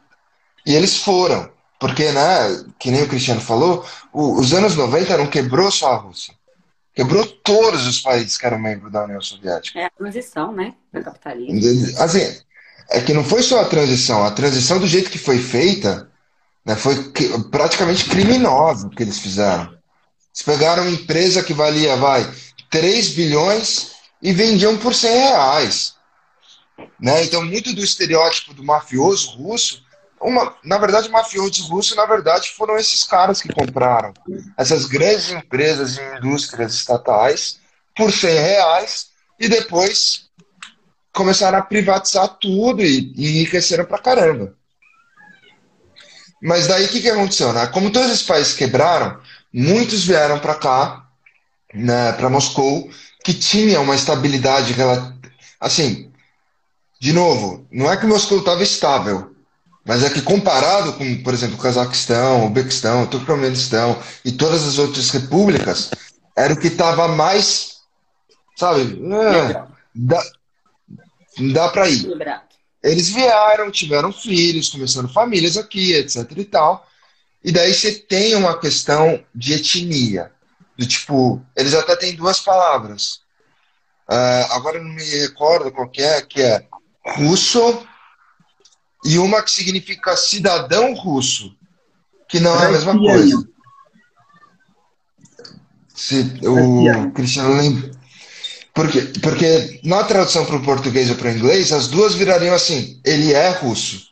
E 0.67 0.75
eles 0.75 0.99
foram. 0.99 1.51
Porque, 1.79 2.11
né, 2.11 2.65
que 2.79 2.91
nem 2.91 3.03
o 3.03 3.09
Cristiano 3.09 3.41
falou, 3.41 3.87
o, 4.13 4.41
os 4.41 4.53
anos 4.53 4.75
90 4.75 5.17
não 5.17 5.27
quebrou 5.29 5.71
só 5.71 5.93
a 5.93 5.97
Rússia. 5.97 6.35
Quebrou 6.95 7.25
todos 7.25 7.87
os 7.87 8.01
países 8.01 8.37
que 8.37 8.45
eram 8.45 8.59
membros 8.59 8.91
da 8.91 9.05
União 9.05 9.21
Soviética. 9.21 9.79
É 9.79 9.85
a 9.85 9.91
transição, 9.91 10.51
né? 10.51 10.75
Do 10.93 11.01
capitalismo. 11.01 12.03
Assim, 12.03 12.37
é 12.91 13.01
que 13.01 13.13
não 13.13 13.23
foi 13.23 13.43
só 13.43 13.61
a 13.61 13.69
transição. 13.69 14.25
A 14.25 14.33
transição 14.33 14.81
do 14.81 14.87
jeito 14.87 15.11
que 15.11 15.19
foi 15.19 15.39
feita 15.39 16.11
né, 16.65 16.75
foi 16.75 16.97
praticamente 17.53 18.09
criminosa 18.11 18.89
o 18.89 18.91
que 18.91 19.03
eles 19.03 19.21
fizeram. 19.21 19.67
Eles 19.67 20.43
pegaram 20.45 20.83
uma 20.83 20.91
empresa 20.91 21.45
que 21.45 21.55
valia, 21.55 21.97
vai, 21.97 22.29
3 22.69 23.11
bilhões 23.11 23.93
e 24.21 24.33
vendiam 24.33 24.77
por 24.77 24.93
100 24.93 25.11
reais. 25.11 25.95
Né? 26.99 27.25
Então, 27.25 27.45
muito 27.45 27.73
do 27.73 27.83
estereótipo 27.83 28.53
do 28.53 28.65
mafioso 28.65 29.37
russo 29.37 29.87
uma, 30.21 30.55
na 30.65 30.79
verdade, 30.79 31.09
mafiosos 31.09 31.69
russos, 31.69 31.97
na 31.97 32.07
verdade, 32.07 32.51
foram 32.51 32.77
esses 32.77 33.05
caras 33.05 33.41
que 33.41 33.53
compraram 33.53 34.13
essas 34.57 34.87
grandes 34.87 35.31
empresas 35.31 35.97
e 35.97 36.17
indústrias 36.17 36.75
estatais 36.75 37.59
por 37.97 38.13
100 38.13 38.35
reais 38.35 39.09
e 39.39 39.49
depois 39.49 40.29
começaram 41.13 41.59
a 41.59 41.63
privatizar 41.63 42.29
tudo 42.41 42.83
e, 42.83 43.13
e 43.17 43.39
enriqueceram 43.39 43.85
pra 43.85 43.99
caramba. 43.99 44.55
Mas 46.41 46.69
daí 46.69 46.87
o 46.87 46.89
que, 46.89 47.01
que 47.01 47.11
aconteceu? 47.11 47.53
Né? 47.53 47.67
Como 47.69 47.91
todos 47.91 48.11
esses 48.11 48.23
países 48.23 48.55
quebraram, 48.55 49.21
muitos 49.53 50.05
vieram 50.05 50.39
para 50.39 50.55
cá, 50.55 51.09
né, 51.75 52.13
para 52.13 52.31
Moscou, 52.31 52.89
que 53.25 53.35
tinha 53.35 53.81
uma 53.81 53.95
estabilidade 53.97 54.75
assim. 55.61 56.13
De 57.01 57.13
novo, 57.13 57.67
não 57.71 57.91
é 57.91 57.97
que 57.97 58.07
Moscou 58.07 58.39
estava 58.39 58.63
estável, 58.63 59.35
mas 59.89 60.05
é 60.05 60.11
que 60.11 60.21
comparado 60.21 60.93
com, 60.93 61.23
por 61.23 61.33
exemplo, 61.33 61.57
o 61.57 61.63
Cazaquistão, 61.63 62.45
o 62.45 62.51
Bequistão, 62.51 63.05
o 63.05 63.07
Turcomenistão 63.07 63.99
e 64.23 64.31
todas 64.31 64.69
as 64.69 64.77
outras 64.77 65.09
repúblicas, 65.09 65.91
era 66.37 66.53
o 66.53 66.61
que 66.61 66.67
estava 66.67 67.09
mais, 67.09 67.79
sabe, 68.55 69.01
é, 69.11 69.65
dá, 69.95 70.23
dá 71.55 71.69
para 71.71 71.89
ir. 71.89 72.07
Eles 72.83 73.09
vieram, 73.09 73.71
tiveram 73.71 74.13
filhos, 74.13 74.69
começaram 74.69 75.09
famílias 75.09 75.57
aqui, 75.57 75.95
etc 75.95 76.31
e 76.37 76.45
tal. 76.45 76.87
E 77.43 77.51
daí 77.51 77.73
você 77.73 77.93
tem 77.93 78.35
uma 78.35 78.59
questão 78.59 79.25
de 79.35 79.55
etnia. 79.55 80.31
Do 80.77 80.87
tipo, 80.87 81.41
eles 81.57 81.73
até 81.73 81.97
têm 81.97 82.15
duas 82.15 82.41
palavras. 82.41 83.23
Uh, 84.07 84.53
agora 84.53 84.77
eu 84.77 84.85
não 84.85 84.91
me 84.91 85.03
recordo 85.03 85.73
qual 85.73 85.89
que 85.89 86.03
é, 86.03 86.21
que 86.21 86.43
é 86.43 86.67
russo 87.17 87.88
e 89.05 89.19
uma 89.19 89.43
que 89.43 89.51
significa 89.51 90.17
cidadão 90.17 90.95
russo, 90.95 91.55
que 92.29 92.41
não 92.41 92.61
é 92.61 92.67
a 92.67 92.71
mesma 92.71 92.99
coisa. 92.99 93.49
Se 95.95 96.39
o 96.43 97.11
Cristiano 97.13 97.57
lembra. 97.57 97.91
Porque, 98.75 99.01
porque 99.21 99.81
na 99.83 100.05
tradução 100.05 100.45
para 100.45 100.57
o 100.57 100.63
português 100.63 101.11
ou 101.11 101.17
para 101.17 101.31
o 101.31 101.33
inglês, 101.33 101.73
as 101.73 101.89
duas 101.89 102.15
virariam 102.15 102.55
assim: 102.55 103.01
ele 103.05 103.33
é 103.33 103.51
russo. 103.51 104.09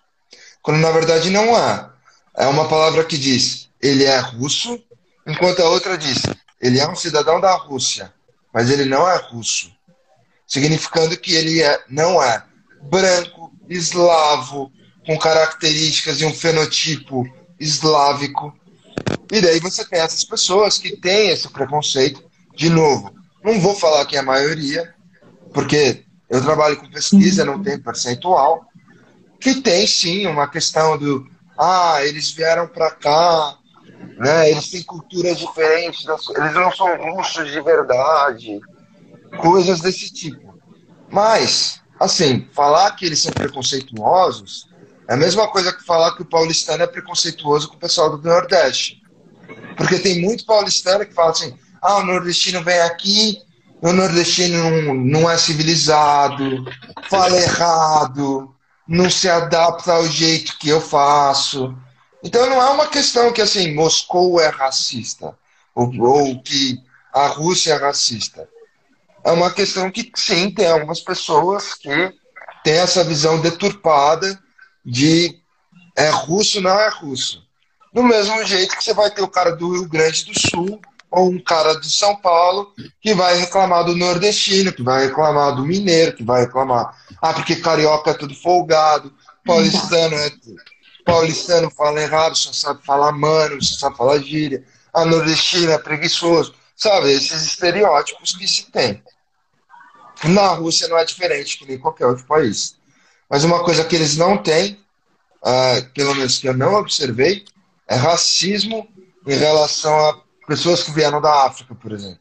Quando 0.61 0.79
na 0.79 0.91
verdade 0.91 1.31
não 1.31 1.57
é. 1.57 1.89
É 2.37 2.47
uma 2.47 2.69
palavra 2.69 3.05
que 3.05 3.17
diz 3.17 3.67
ele 3.81 4.05
é 4.05 4.19
russo, 4.19 4.83
enquanto 5.27 5.61
a 5.61 5.69
outra 5.69 5.97
diz, 5.97 6.23
ele 6.61 6.81
é 6.81 6.89
um 6.89 6.97
cidadão 6.97 7.41
da 7.41 7.55
Rússia, 7.55 8.13
mas 8.53 8.71
ele 8.71 8.85
não 8.85 9.09
é 9.09 9.17
russo. 9.17 9.71
Significando 10.47 11.17
que 11.17 11.35
ele 11.35 11.63
é, 11.63 11.85
não 11.89 12.23
é 12.23 12.45
branco, 12.83 13.53
eslavo, 13.69 14.73
com 15.07 15.17
características 15.17 16.21
e 16.21 16.25
um 16.25 16.35
fenotipo 16.35 17.25
eslávico. 17.59 18.53
E 19.31 19.41
daí 19.41 19.61
você 19.61 19.85
tem 19.85 20.01
essas 20.01 20.25
pessoas 20.25 20.79
que 20.79 20.97
têm 20.97 21.31
esse 21.31 21.49
preconceito. 21.49 22.25
De 22.55 22.69
novo, 22.69 23.15
não 23.45 23.61
vou 23.61 23.75
falar 23.75 24.05
que 24.07 24.17
é 24.17 24.19
a 24.19 24.25
maioria, 24.25 24.93
porque 25.55 26.05
eu 26.29 26.43
trabalho 26.43 26.77
com 26.77 26.91
pesquisa, 26.91 27.45
não 27.45 27.63
tem 27.63 27.79
percentual, 27.79 28.67
que 29.41 29.61
tem 29.61 29.87
sim 29.87 30.27
uma 30.27 30.49
questão 30.49 30.99
do 30.99 31.27
ah, 31.57 32.05
eles 32.05 32.31
vieram 32.33 32.67
para 32.67 32.91
cá, 32.91 33.57
né? 34.19 34.51
Eles 34.51 34.71
têm 34.71 34.83
culturas 34.83 35.39
diferentes, 35.39 36.05
eles 36.37 36.55
não 36.55 36.73
são 36.73 36.97
russos 36.97 37.51
de 37.51 37.61
verdade, 37.61 38.61
coisas 39.41 39.81
desse 39.81 40.13
tipo. 40.13 40.59
Mas, 41.11 41.81
assim, 42.01 42.49
falar 42.53 42.91
que 42.93 43.07
eles 43.07 43.21
são 43.21 43.33
preconceituosos 43.33 44.66
é 45.09 45.15
a 45.15 45.17
mesma 45.17 45.47
coisa 45.49 45.73
que 45.73 45.85
falar 45.85 46.15
que 46.17 46.23
o 46.23 46.27
paulistano 46.27 46.83
é 46.83 46.87
preconceituoso 46.87 47.69
com 47.69 47.77
o 47.77 47.81
pessoal 47.81 48.17
do 48.17 48.29
Nordeste. 48.29 49.03
Porque 49.77 49.99
tem 49.99 50.21
muito 50.21 50.45
paulistano 50.45 51.07
que 51.07 51.15
fala 51.15 51.31
assim: 51.31 51.57
ah, 51.81 51.99
o 51.99 52.05
nordestino 52.05 52.63
vem 52.65 52.81
aqui, 52.81 53.39
o 53.81 53.93
nordestino 53.93 54.71
não, 54.71 54.95
não 54.95 55.31
é 55.31 55.37
civilizado, 55.39 56.65
fala 57.09 57.37
errado, 57.37 58.55
não 58.89 59.09
se 59.09 59.29
adapta 59.29 59.93
ao 59.93 60.07
jeito 60.07 60.59
que 60.59 60.69
eu 60.69 60.81
faço. 60.81 61.77
Então 62.25 62.49
não 62.49 62.61
é 62.61 62.71
uma 62.71 62.89
questão 62.89 63.33
que 63.33 63.43
assim, 63.43 63.75
Moscou 63.75 64.41
é 64.41 64.49
racista, 64.49 65.37
ou, 65.75 65.93
ou 66.01 66.43
que 66.43 66.79
a 67.13 67.29
Rússia 67.29 67.75
é 67.75 67.77
racista. 67.77 68.49
É 69.23 69.31
uma 69.31 69.51
questão 69.51 69.91
que 69.91 70.11
sim, 70.15 70.51
tem 70.51 70.67
algumas 70.67 71.01
pessoas 71.01 71.75
que 71.75 72.13
têm 72.65 72.75
essa 72.75 73.05
visão 73.05 73.41
deturpada 73.41 74.39
de 74.87 75.37
é 75.97 76.09
russo, 76.11 76.61
não 76.61 76.79
é 76.79 76.89
russo. 76.89 77.43
Do 77.93 78.03
mesmo 78.03 78.45
jeito 78.45 78.77
que 78.77 78.85
você 78.85 78.95
vai 78.95 79.11
ter 79.11 79.23
o 79.23 79.29
cara 79.29 79.57
do 79.57 79.73
Rio 79.73 79.89
Grande 79.89 80.25
do 80.25 80.39
Sul 80.39 80.81
ou 81.11 81.31
um 81.31 81.41
cara 81.41 81.75
de 81.81 81.91
São 81.91 82.15
Paulo 82.17 82.73
que 83.01 83.15
vai 83.15 83.37
reclamar 83.39 83.85
do 83.85 83.97
nordestino, 83.97 84.73
que 84.73 84.83
vai 84.83 85.07
reclamar 85.07 85.57
do 85.57 85.65
mineiro, 85.65 86.15
que 86.15 86.23
vai 86.23 86.43
reclamar, 86.43 86.95
ah, 87.21 87.33
porque 87.33 87.57
carioca 87.57 88.11
é 88.11 88.15
tudo 88.15 88.35
folgado, 88.35 89.13
paulistano 89.45 90.15
é 90.15 90.31
paulistano 91.05 91.71
fala 91.71 92.03
errado, 92.03 92.37
só 92.37 92.53
sabe 92.53 92.85
falar 92.85 93.13
mano, 93.13 93.63
só 93.63 93.79
sabe 93.79 93.97
falar 93.97 94.19
gíria, 94.19 94.65
a 94.93 95.05
nordestina 95.05 95.75
é 95.75 95.79
preguiçoso, 95.79 96.55
sabe? 96.77 97.13
Esses 97.13 97.47
estereótipos 97.47 98.37
que 98.37 98.47
se 98.47 98.71
tem. 98.71 99.03
Na 100.25 100.49
Rússia 100.49 100.89
não 100.89 100.99
é 100.99 101.05
diferente 101.05 101.59
que 101.59 101.67
nem 101.67 101.79
qualquer 101.79 102.07
outro 102.07 102.27
país. 102.27 102.77
Mas 103.29 103.45
uma 103.45 103.63
coisa 103.65 103.85
que 103.85 103.95
eles 103.95 104.17
não 104.17 104.39
têm, 104.39 104.79
uh, 105.43 105.93
pelo 105.95 106.15
menos 106.15 106.39
que 106.39 106.49
eu 106.49 106.57
não 106.57 106.75
observei, 106.75 107.45
é 107.89 107.95
racismo 107.95 108.89
em 109.27 109.35
relação 109.35 109.95
a 110.09 110.21
pessoas 110.47 110.83
que 110.83 110.93
vieram 110.93 111.21
da 111.21 111.47
África, 111.47 111.75
por 111.75 111.93
exemplo. 111.93 112.21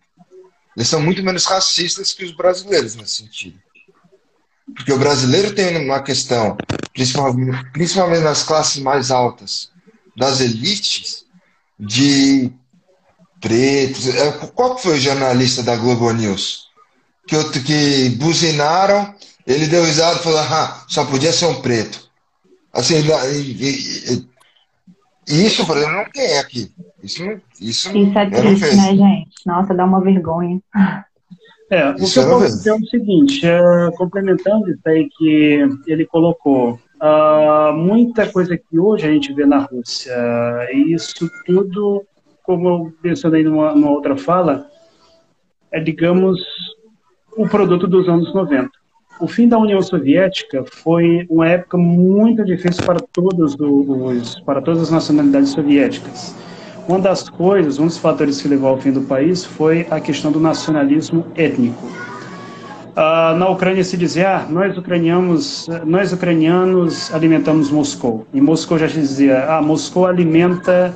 Eles 0.75 0.89
são 0.89 1.01
muito 1.01 1.23
menos 1.23 1.45
racistas 1.45 2.11
que 2.11 2.25
os 2.25 2.35
brasileiros 2.35 2.95
nesse 2.95 3.17
sentido. 3.17 3.59
Porque 4.75 4.91
o 4.91 4.97
brasileiro 4.97 5.53
tem 5.53 5.77
uma 5.77 6.01
questão, 6.01 6.57
principalmente, 6.91 8.23
nas 8.23 8.43
classes 8.43 8.81
mais 8.81 9.11
altas, 9.11 9.69
das 10.17 10.41
elites, 10.41 11.23
de 11.79 12.51
pretos. 13.39 14.07
É, 14.07 14.31
qual 14.31 14.77
foi 14.77 14.97
o 14.97 14.99
jornalista 14.99 15.61
da 15.61 15.75
Globo 15.75 16.11
News? 16.11 16.65
Que, 17.27 17.61
que 17.61 18.09
buzinaram 18.17 19.15
ele 19.45 19.67
deu 19.67 19.83
risada 19.83 20.19
e 20.19 20.23
falou: 20.23 20.39
ah, 20.39 20.83
só 20.87 21.05
podia 21.05 21.31
ser 21.31 21.45
um 21.45 21.61
preto. 21.61 22.09
Assim, 22.73 22.95
e, 22.95 23.51
e, 23.63 24.27
e 25.27 25.45
isso, 25.45 25.65
por 25.65 25.77
exemplo, 25.77 25.95
não 25.95 26.05
tem 26.11 26.37
aqui. 26.39 26.71
Isso, 27.01 27.23
isso, 27.61 27.95
isso 27.95 28.19
é 28.19 28.29
triste, 28.29 28.75
né, 28.75 28.95
gente? 28.95 29.31
Nossa, 29.45 29.73
dá 29.73 29.85
uma 29.85 30.01
vergonha. 30.01 30.59
É, 31.69 31.89
o 31.89 31.95
que 31.95 32.19
eu 32.19 32.29
posso 32.29 32.45
dizer 32.45 32.69
é 32.69 32.73
o 32.73 32.85
seguinte, 32.85 33.45
é, 33.45 33.91
complementando 33.97 34.69
isso 34.69 34.81
aí 34.85 35.09
que 35.17 35.67
ele 35.87 36.05
colocou, 36.05 36.79
uh, 37.01 37.73
muita 37.73 38.27
coisa 38.31 38.55
que 38.55 38.77
hoje 38.77 39.07
a 39.07 39.11
gente 39.11 39.33
vê 39.33 39.47
na 39.47 39.59
Rússia, 39.59 40.13
isso 40.71 41.27
tudo, 41.45 42.05
como 42.43 42.67
eu 42.67 42.93
mencionei 43.03 43.43
numa, 43.43 43.73
numa 43.73 43.89
outra 43.89 44.15
fala, 44.15 44.69
é, 45.71 45.79
digamos, 45.79 46.39
o 47.35 47.47
produto 47.47 47.87
dos 47.87 48.07
anos 48.07 48.31
90 48.33 48.69
o 49.19 49.27
fim 49.27 49.47
da 49.47 49.57
União 49.57 49.81
Soviética 49.81 50.63
foi 50.69 51.25
uma 51.29 51.47
época 51.47 51.77
muito 51.77 52.43
difícil 52.43 52.83
para 52.83 52.99
todos 52.99 53.55
os, 53.59 54.39
para 54.41 54.61
todas 54.61 54.83
as 54.83 54.91
nacionalidades 54.91 55.49
soviéticas. 55.49 56.35
Uma 56.87 56.99
das 56.99 57.29
coisas, 57.29 57.79
um 57.79 57.87
dos 57.87 57.97
fatores 57.97 58.41
que 58.41 58.47
levou 58.47 58.69
ao 58.69 58.79
fim 58.79 58.91
do 58.91 59.01
país 59.01 59.43
foi 59.43 59.87
a 59.89 59.99
questão 59.99 60.31
do 60.31 60.39
nacionalismo 60.39 61.25
étnico. 61.35 61.89
Ah, 62.95 63.35
na 63.37 63.49
Ucrânia 63.49 63.83
se 63.83 63.97
dizia, 63.97 64.37
ah, 64.37 64.45
nós 64.47 64.77
ucranianos, 64.77 65.67
nós 65.83 66.13
ucranianos 66.13 67.13
alimentamos 67.13 67.71
Moscou. 67.71 68.27
E 68.33 68.39
Moscou 68.39 68.77
já 68.77 68.87
dizia, 68.87 69.45
ah, 69.49 69.61
Moscou 69.61 70.05
alimenta 70.05 70.93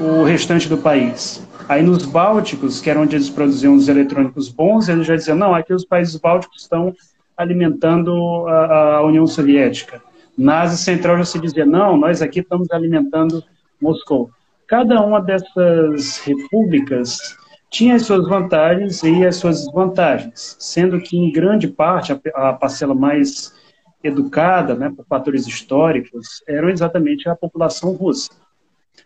o 0.00 0.24
restante 0.24 0.68
do 0.68 0.76
país. 0.76 1.42
Aí 1.68 1.82
nos 1.82 2.04
Bálticos, 2.04 2.80
que 2.80 2.90
era 2.90 3.00
onde 3.00 3.16
eles 3.16 3.30
produziam 3.30 3.74
os 3.74 3.88
eletrônicos 3.88 4.48
bons, 4.48 4.88
eles 4.88 5.06
já 5.06 5.16
diziam, 5.16 5.36
não, 5.36 5.54
aqui 5.54 5.72
os 5.72 5.84
países 5.84 6.16
bálticos 6.16 6.62
estão 6.62 6.92
alimentando 7.40 8.46
a, 8.48 8.96
a 8.96 9.02
União 9.02 9.26
Soviética. 9.26 10.02
Na 10.36 10.62
Ásia 10.62 10.76
Central 10.76 11.18
já 11.18 11.24
se 11.24 11.38
dizia, 11.38 11.66
não, 11.66 11.96
nós 11.96 12.22
aqui 12.22 12.40
estamos 12.40 12.70
alimentando 12.70 13.42
Moscou. 13.80 14.30
Cada 14.66 15.00
uma 15.04 15.20
dessas 15.20 16.18
repúblicas 16.18 17.36
tinha 17.70 17.94
as 17.94 18.02
suas 18.02 18.28
vantagens 18.28 19.02
e 19.02 19.24
as 19.24 19.36
suas 19.36 19.64
desvantagens, 19.64 20.56
sendo 20.58 21.00
que, 21.00 21.16
em 21.16 21.32
grande 21.32 21.68
parte, 21.68 22.12
a, 22.34 22.52
parcela 22.52 22.94
mais 22.94 23.54
educada, 24.02 24.74
né, 24.74 24.92
por 24.94 25.04
fatores 25.06 25.46
históricos, 25.46 26.42
eram 26.46 26.68
exatamente 26.68 27.28
a 27.28 27.36
população 27.36 27.92
russa. 27.92 28.30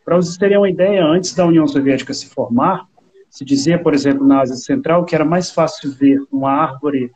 Para 0.05 0.17
vocês 0.17 0.37
terem 0.37 0.59
uma 0.59 0.69
ideia, 0.69 1.05
antes 1.05 1.35
da 1.35 1.47
União 1.47 1.67
Soviética 1.67 2.13
se 2.13 2.27
formar, 2.27 2.87
se 3.31 3.45
dizia, 3.45 3.79
por 3.79 3.95
exemplo, 3.95 4.27
na 4.27 4.41
Ásia 4.41 4.57
Central, 4.57 5.05
que 5.05 5.15
era 5.15 5.25
mais 5.25 5.51
fácil 5.51 5.93
ver 5.93 6.21
uma 6.31 6.51
árvore 6.51 7.11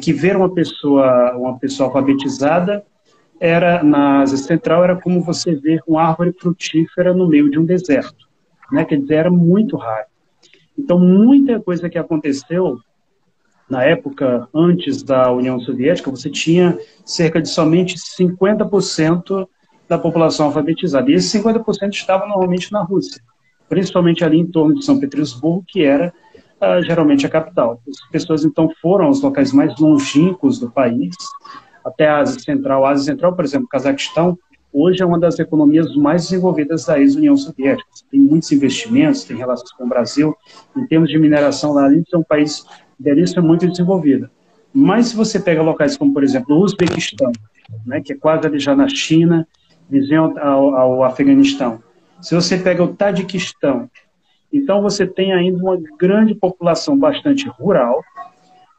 que 0.00 0.12
ver 0.12 0.36
uma 0.36 0.52
pessoa, 0.52 1.36
uma 1.36 1.58
pessoa 1.58 1.88
alfabetizada 1.88 2.84
era 3.40 3.82
na 3.82 4.22
Ásia 4.22 4.36
Central 4.36 4.82
era 4.82 4.96
como 4.96 5.22
você 5.22 5.54
ver 5.54 5.80
uma 5.86 6.02
árvore 6.02 6.32
frutífera 6.32 7.14
no 7.14 7.28
meio 7.28 7.50
de 7.50 7.58
um 7.58 7.64
deserto, 7.64 8.26
né? 8.72 8.84
Dizer, 8.84 9.14
era 9.14 9.30
muito 9.30 9.76
raro. 9.76 10.06
Então, 10.76 10.98
muita 10.98 11.60
coisa 11.60 11.88
que 11.88 11.98
aconteceu 11.98 12.78
na 13.68 13.84
época 13.84 14.48
antes 14.54 15.02
da 15.02 15.30
União 15.30 15.60
Soviética, 15.60 16.10
você 16.10 16.30
tinha 16.30 16.78
cerca 17.04 17.40
de 17.40 17.48
somente 17.48 17.96
50% 17.96 19.46
da 19.88 19.98
população 19.98 20.46
alfabetizada. 20.46 21.10
E 21.10 21.14
esses 21.14 21.32
50% 21.40 21.92
estavam 21.92 22.28
normalmente 22.28 22.72
na 22.72 22.82
Rússia, 22.82 23.22
principalmente 23.68 24.24
ali 24.24 24.38
em 24.38 24.46
torno 24.46 24.74
de 24.74 24.84
São 24.84 24.98
Petersburgo, 24.98 25.64
que 25.66 25.82
era 25.82 26.12
uh, 26.60 26.82
geralmente 26.82 27.26
a 27.26 27.28
capital. 27.28 27.80
As 27.88 28.10
pessoas 28.10 28.44
então 28.44 28.70
foram 28.80 29.06
aos 29.06 29.20
locais 29.20 29.52
mais 29.52 29.78
longínquos 29.78 30.58
do 30.58 30.70
país, 30.70 31.14
até 31.84 32.08
a 32.08 32.18
Ásia 32.18 32.40
Central. 32.40 32.84
A 32.84 32.90
Ásia 32.90 33.12
Central, 33.12 33.34
por 33.34 33.44
exemplo, 33.44 33.66
o 33.66 33.68
Cazaquistão, 33.68 34.38
hoje 34.72 35.02
é 35.02 35.06
uma 35.06 35.18
das 35.18 35.38
economias 35.38 35.94
mais 35.96 36.24
desenvolvidas 36.24 36.84
da 36.84 36.98
ex-União 36.98 37.36
Soviética. 37.36 37.88
Tem 38.10 38.20
muitos 38.20 38.50
investimentos, 38.52 39.24
tem 39.24 39.36
relações 39.36 39.72
com 39.72 39.84
o 39.84 39.88
Brasil. 39.88 40.34
Em 40.76 40.86
termos 40.86 41.08
de 41.08 41.18
mineração, 41.18 41.72
lá 41.72 41.88
dentro 41.88 42.16
é 42.16 42.18
um 42.18 42.24
país 42.24 42.64
belíssimo, 42.98 43.46
muito 43.46 43.66
desenvolvido. 43.66 44.28
Mas 44.72 45.08
se 45.08 45.16
você 45.16 45.40
pega 45.40 45.62
locais 45.62 45.96
como, 45.96 46.12
por 46.12 46.22
exemplo, 46.22 46.56
o 46.56 46.62
Uzbequistão, 46.62 47.32
né, 47.86 48.00
que 48.00 48.12
é 48.12 48.16
quase 48.16 48.46
ali 48.46 48.58
já 48.58 48.76
na 48.76 48.88
China, 48.88 49.46
vizinho 49.88 50.38
ao, 50.38 50.74
ao 50.74 51.04
Afeganistão. 51.04 51.82
Se 52.20 52.34
você 52.34 52.58
pega 52.58 52.82
o 52.82 52.88
Tadiquistão, 52.88 53.88
então, 54.52 54.80
você 54.80 55.06
tem 55.06 55.32
ainda 55.32 55.62
uma 55.62 55.78
grande 55.98 56.34
população 56.34 56.98
bastante 56.98 57.48
rural, 57.48 58.02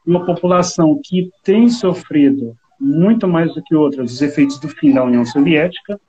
uma 0.05 0.26
população 0.26 0.99
que 1.03 1.30
tem 1.43 1.70
sofrido 1.70 2.57
muito 2.80 3.28
mais 3.28 3.53
do 3.53 3.61
que 3.61 3.76
outras 3.76 4.13
os 4.13 4.22
efeitos 4.22 4.57
do 4.59 4.67
fim 4.67 4.93
da 4.93 5.03
União 5.03 5.24
Soviética. 5.26 5.99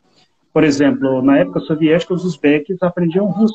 Por 0.52 0.64
exemplo, 0.64 1.20
na 1.20 1.38
época 1.38 1.61
soviética, 1.61 2.14
os 2.14 2.24
uzbeques 2.24 2.82
aprendiam 2.82 3.26
russo. 3.26 3.54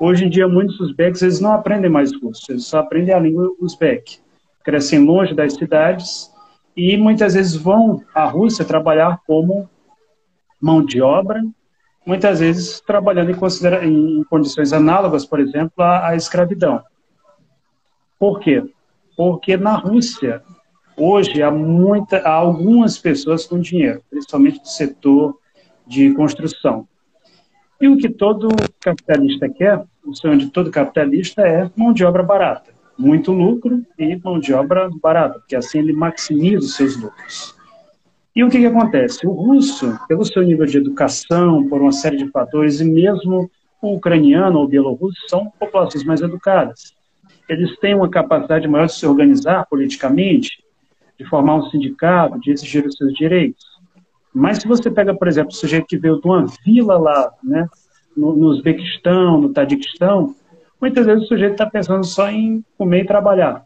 Hoje 0.00 0.24
em 0.24 0.30
dia, 0.30 0.48
muitos 0.48 0.78
uzbeques 0.80 1.22
eles 1.22 1.40
não 1.40 1.52
aprendem 1.52 1.90
mais 1.90 2.12
russo, 2.20 2.50
eles 2.50 2.64
só 2.64 2.78
aprendem 2.78 3.14
a 3.14 3.18
língua 3.18 3.50
uzbeque. 3.60 4.18
Crescem 4.64 5.04
longe 5.04 5.34
das 5.34 5.54
cidades 5.54 6.30
e 6.76 6.96
muitas 6.96 7.34
vezes 7.34 7.56
vão 7.56 8.02
à 8.14 8.24
Rússia 8.24 8.64
trabalhar 8.64 9.20
como 9.26 9.68
mão 10.60 10.84
de 10.84 11.00
obra 11.00 11.42
muitas 12.08 12.40
vezes 12.40 12.80
trabalhando 12.80 13.30
em, 13.30 14.20
em 14.20 14.24
condições 14.24 14.72
análogas, 14.72 15.26
por 15.26 15.38
exemplo, 15.38 15.84
à, 15.84 16.08
à 16.08 16.16
escravidão. 16.16 16.82
Por 18.18 18.40
quê? 18.40 18.64
Porque 19.14 19.58
na 19.58 19.74
Rússia, 19.74 20.42
hoje, 20.96 21.42
há, 21.42 21.50
muita, 21.50 22.16
há 22.20 22.32
algumas 22.32 22.96
pessoas 22.96 23.44
com 23.44 23.60
dinheiro, 23.60 24.00
principalmente 24.08 24.58
do 24.58 24.68
setor 24.68 25.38
de 25.86 26.14
construção. 26.14 26.88
E 27.78 27.86
o 27.88 27.98
que 27.98 28.08
todo 28.08 28.48
capitalista 28.80 29.46
quer, 29.46 29.84
o 30.02 30.14
sonho 30.14 30.38
de 30.38 30.46
todo 30.48 30.70
capitalista 30.70 31.42
é 31.42 31.70
mão 31.76 31.92
de 31.92 32.06
obra 32.06 32.22
barata. 32.22 32.72
Muito 32.98 33.32
lucro 33.32 33.82
e 33.98 34.16
mão 34.16 34.40
de 34.40 34.54
obra 34.54 34.88
barata, 35.02 35.40
porque 35.40 35.54
assim 35.54 35.80
ele 35.80 35.92
maximiza 35.92 36.64
os 36.64 36.74
seus 36.74 36.96
lucros. 36.96 37.57
E 38.38 38.44
o 38.44 38.48
que, 38.48 38.60
que 38.60 38.66
acontece? 38.66 39.26
O 39.26 39.32
russo, 39.32 39.98
pelo 40.06 40.24
seu 40.24 40.44
nível 40.44 40.64
de 40.64 40.78
educação, 40.78 41.68
por 41.68 41.82
uma 41.82 41.90
série 41.90 42.18
de 42.18 42.30
fatores, 42.30 42.80
e 42.80 42.84
mesmo 42.84 43.50
o 43.82 43.94
ucraniano 43.96 44.60
ou 44.60 44.68
bielorrusso, 44.68 45.18
são 45.26 45.50
populações 45.58 46.04
mais 46.04 46.20
educadas. 46.20 46.94
Eles 47.48 47.76
têm 47.80 47.96
uma 47.96 48.08
capacidade 48.08 48.68
maior 48.68 48.86
de 48.86 48.94
se 48.94 49.04
organizar 49.04 49.66
politicamente, 49.68 50.62
de 51.18 51.24
formar 51.24 51.56
um 51.56 51.68
sindicato, 51.68 52.38
de 52.38 52.52
exigir 52.52 52.86
os 52.86 52.94
seus 52.96 53.12
direitos. 53.12 53.66
Mas 54.32 54.58
se 54.58 54.68
você 54.68 54.88
pega, 54.88 55.12
por 55.12 55.26
exemplo, 55.26 55.50
o 55.50 55.56
sujeito 55.56 55.88
que 55.88 55.98
veio 55.98 56.20
de 56.20 56.28
uma 56.28 56.46
vila 56.64 56.96
lá, 56.96 57.32
né, 57.42 57.66
no, 58.16 58.36
no 58.36 58.50
Uzbequistão, 58.50 59.40
no 59.40 59.52
Tadiquistão, 59.52 60.32
muitas 60.80 61.06
vezes 61.06 61.24
o 61.24 61.26
sujeito 61.26 61.54
está 61.54 61.66
pensando 61.66 62.04
só 62.06 62.30
em 62.30 62.64
comer 62.76 63.02
e 63.02 63.06
trabalhar. 63.08 63.64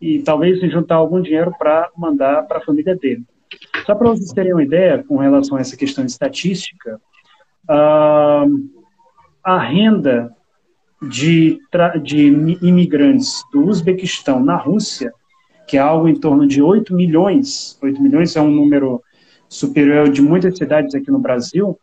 E 0.00 0.20
talvez 0.20 0.62
em 0.62 0.70
juntar 0.70 0.94
algum 0.94 1.20
dinheiro 1.20 1.52
para 1.58 1.90
mandar 1.96 2.46
para 2.46 2.58
a 2.58 2.64
família 2.64 2.94
dele. 2.94 3.24
Só 3.86 3.94
para 3.94 4.10
vocês 4.10 4.32
terem 4.32 4.52
uma 4.52 4.62
ideia 4.62 5.04
com 5.04 5.16
relação 5.16 5.56
a 5.56 5.60
essa 5.60 5.76
questão 5.76 6.04
de 6.04 6.10
estatística, 6.10 7.00
uh, 7.68 8.70
a 9.42 9.58
renda 9.58 10.34
de, 11.02 11.58
de 12.02 12.26
imigrantes 12.62 13.42
do 13.52 13.66
Uzbequistão 13.66 14.40
na 14.40 14.56
Rússia, 14.56 15.12
que 15.66 15.76
é 15.76 15.80
algo 15.80 16.08
em 16.08 16.14
torno 16.14 16.46
de 16.46 16.62
8 16.62 16.94
milhões, 16.94 17.78
8 17.82 18.00
milhões 18.02 18.36
é 18.36 18.40
um 18.40 18.50
número 18.50 19.02
superior 19.48 20.08
de 20.08 20.22
muitas 20.22 20.56
cidades 20.56 20.94
aqui 20.94 21.10
no 21.10 21.18
Brasil, 21.18 21.78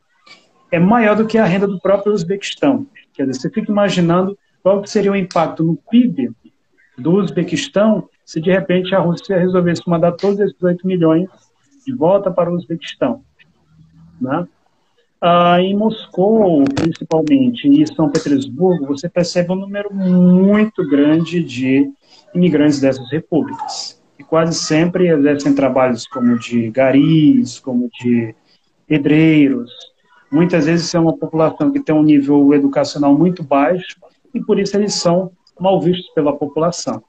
é 0.72 0.80
maior 0.80 1.16
do 1.16 1.28
que 1.28 1.38
a 1.38 1.46
renda 1.46 1.68
do 1.68 1.80
próprio 1.80 2.14
Uzbequistão. 2.14 2.88
Quer 3.14 3.28
dizer, 3.28 3.42
você 3.42 3.50
fica 3.50 3.72
imaginando 3.72 4.38
qual 4.64 4.86
seria 4.86 5.12
o 5.12 5.16
impacto 5.16 5.64
no 5.64 5.76
PIB 5.90 6.32
do 6.98 7.14
Uzbequistão 7.14 8.08
se 8.26 8.40
de 8.40 8.52
repente 8.52 8.96
a 8.96 9.00
Rússia 9.00 9.38
resolvesse 9.38 9.82
mandar 9.88 10.14
todos 10.14 10.40
esses 10.40 10.62
8 10.62 10.86
milhões 10.88 11.30
de 11.86 11.94
volta 11.94 12.32
para 12.32 12.52
o 12.52 12.56
Uzbequistão. 12.56 13.24
Né? 14.20 14.48
Ah, 15.20 15.62
em 15.62 15.76
Moscou, 15.76 16.64
principalmente, 16.76 17.68
e 17.68 17.86
São 17.88 18.10
Petersburgo, 18.10 18.88
você 18.88 19.08
percebe 19.08 19.52
um 19.52 19.56
número 19.56 19.94
muito 19.94 20.88
grande 20.88 21.44
de 21.44 21.92
imigrantes 22.34 22.80
dessas 22.80 23.10
repúblicas 23.12 24.02
que 24.22 24.24
quase 24.24 24.54
sempre 24.54 25.08
exercem 25.08 25.54
trabalhos 25.54 26.06
como 26.08 26.38
de 26.38 26.70
garis, 26.70 27.60
como 27.60 27.90
de 28.00 28.36
pedreiros. 28.88 29.72
Muitas 30.32 30.66
vezes 30.68 30.94
é 30.94 31.00
uma 31.00 31.18
população 31.18 31.72
que 31.72 31.80
tem 31.80 31.94
um 31.94 32.04
nível 32.04 32.54
educacional 32.54 33.18
muito 33.18 33.44
baixo 33.44 33.98
e 34.34 34.40
por 34.40 34.60
isso 34.60 34.78
eles 34.78 34.94
são 34.94 35.32
mal 35.60 35.82
vistos 35.82 36.14
pela 36.14 36.38
população. 36.38 37.04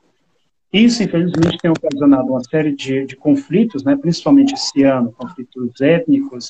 Isso, 0.72 1.02
infelizmente, 1.02 1.58
tem 1.58 1.70
ocasionado 1.70 2.28
uma 2.30 2.42
série 2.44 2.74
de, 2.74 3.04
de 3.04 3.16
conflitos, 3.16 3.84
né, 3.84 3.96
principalmente 3.96 4.54
esse 4.54 4.82
ano, 4.82 5.12
conflitos 5.12 5.80
étnicos, 5.80 6.48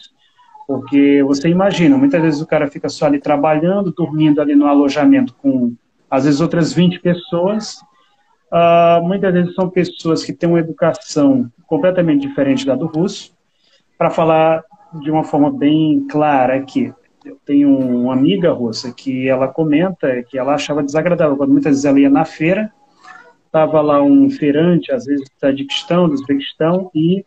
porque 0.67 1.23
você 1.25 1.49
imagina, 1.49 1.99
muitas 1.99 2.23
vezes 2.23 2.41
o 2.41 2.47
cara 2.47 2.71
fica 2.71 2.89
só 2.89 3.07
ali 3.07 3.19
trabalhando, 3.19 3.93
dormindo 3.93 4.41
ali 4.41 4.55
no 4.55 4.67
alojamento 4.67 5.35
com, 5.35 5.75
às 6.09 6.25
vezes, 6.25 6.41
outras 6.41 6.73
20 6.73 7.01
pessoas, 7.01 7.81
Uh, 8.53 9.03
muitas 9.03 9.33
vezes 9.33 9.55
são 9.55 9.71
pessoas 9.71 10.23
que 10.23 10.31
têm 10.31 10.47
uma 10.47 10.59
educação 10.59 11.51
completamente 11.67 12.29
diferente 12.29 12.67
da 12.67 12.75
do 12.75 12.85
russo. 12.85 13.33
Para 13.97 14.11
falar 14.11 14.63
de 15.01 15.11
uma 15.11 15.25
forma 15.25 15.51
bem 15.51 16.07
clara 16.07 16.57
aqui, 16.57 16.93
eu 17.25 17.39
tenho 17.47 17.75
uma 17.75 18.13
amiga 18.13 18.53
russa 18.53 18.93
que 18.93 19.27
ela 19.27 19.49
comenta 19.49 20.23
que 20.25 20.37
ela 20.37 20.55
achava 20.55 20.83
desagradável 20.83 21.35
quando 21.35 21.51
muitas 21.51 21.71
vezes 21.71 21.85
ela 21.87 21.99
ia 21.99 22.11
na 22.11 22.27
feira, 22.27 22.71
estava 23.53 23.83
lá 23.83 24.03
um 24.03 24.31
feirante, 24.31 24.91
às 24.91 25.05
vezes 25.05 25.29
da 25.29 25.49
Tadiquistão, 25.49 26.09
do 26.09 26.15
Uzbequistão, 26.15 26.91
e, 26.95 27.23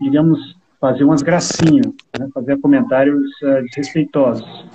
digamos, 0.00 0.56
fazia 0.80 1.06
umas 1.06 1.22
gracinhas, 1.22 1.86
né, 2.18 2.28
fazia 2.34 2.58
comentários 2.58 3.30
uh, 3.42 3.62
desrespeitosos. 3.66 4.66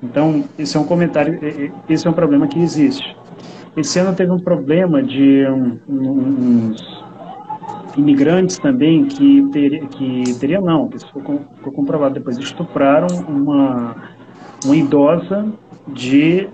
Então, 0.00 0.44
esse 0.56 0.76
é 0.76 0.80
um 0.80 0.84
comentário, 0.84 1.40
esse 1.88 2.06
é 2.06 2.10
um 2.10 2.12
problema 2.12 2.46
que 2.46 2.60
existe. 2.60 3.16
Esse 3.76 3.98
ano 3.98 4.14
teve 4.14 4.30
um 4.30 4.38
problema 4.38 5.02
de 5.02 5.44
um, 5.48 5.80
um, 5.88 6.70
uns 6.70 7.04
imigrantes 7.96 8.58
também 8.58 9.06
que, 9.06 9.44
ter, 9.50 9.88
que 9.88 10.38
teriam, 10.38 10.62
não, 10.62 10.88
isso 10.94 11.06
ficou 11.12 11.72
comprovado 11.72 12.14
depois, 12.14 12.38
estupraram 12.38 13.08
uma, 13.28 13.96
uma 14.64 14.76
idosa 14.76 15.52
de 15.88 16.48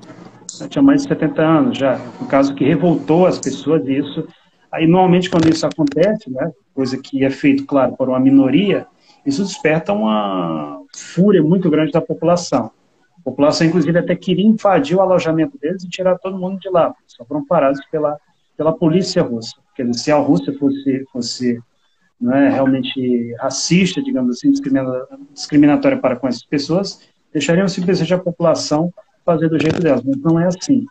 tinha 0.69 0.83
mais 0.83 1.03
de 1.03 1.09
70 1.09 1.43
anos 1.43 1.79
já, 1.79 1.99
um 2.21 2.27
caso 2.27 2.55
que 2.55 2.65
revoltou 2.65 3.27
as 3.27 3.39
pessoas 3.39 3.87
isso. 3.87 4.27
Aí 4.71 4.87
normalmente 4.87 5.31
quando 5.31 5.49
isso 5.49 5.67
acontece, 5.67 6.31
né, 6.31 6.51
coisa 6.75 6.99
que 6.99 7.25
é 7.25 7.31
feito, 7.31 7.65
claro, 7.65 7.97
por 7.97 8.09
uma 8.09 8.21
minoria, 8.21 8.87
isso 9.25 9.43
desperta 9.43 9.93
uma 9.93 10.81
fúria 10.95 11.43
muito 11.43 11.71
grande 11.71 11.93
da 11.93 12.01
população. 12.01 12.71
A 13.19 13.23
população, 13.25 13.67
inclusive, 13.67 13.99
até 13.99 14.15
queria 14.15 14.47
invadir 14.47 14.97
o 14.97 15.01
alojamento 15.01 15.59
deles 15.59 15.83
e 15.83 15.89
tirar 15.89 16.19
todo 16.19 16.39
mundo 16.39 16.59
de 16.59 16.69
lá. 16.69 16.95
Só 17.07 17.25
foram 17.25 17.45
parados 17.47 17.81
pela, 17.91 18.19
pela 18.57 18.73
polícia 18.73 19.23
russa. 19.23 19.57
Quer 19.75 19.87
dizer, 19.87 19.99
se 19.99 20.13
a 20.13 20.17
Rússia 20.17 20.53
fosse, 20.59 21.05
fosse 21.11 21.59
é, 22.33 22.49
realmente 22.51 23.35
racista, 23.39 24.03
digamos 24.03 24.37
assim, 24.37 24.53
discriminatória 25.33 25.99
para 25.99 26.17
com 26.17 26.29
essas 26.29 26.45
pessoas, 26.45 27.01
deixariam 27.33 27.67
simplesmente 27.67 28.13
a 28.13 28.19
população 28.19 28.93
fazer 29.25 29.49
do 29.49 29.61
jeito 29.61 29.81
delas. 29.81 30.03
Mas 30.05 30.21
não 30.21 30.39
é 30.39 30.47
assim. 30.47 30.87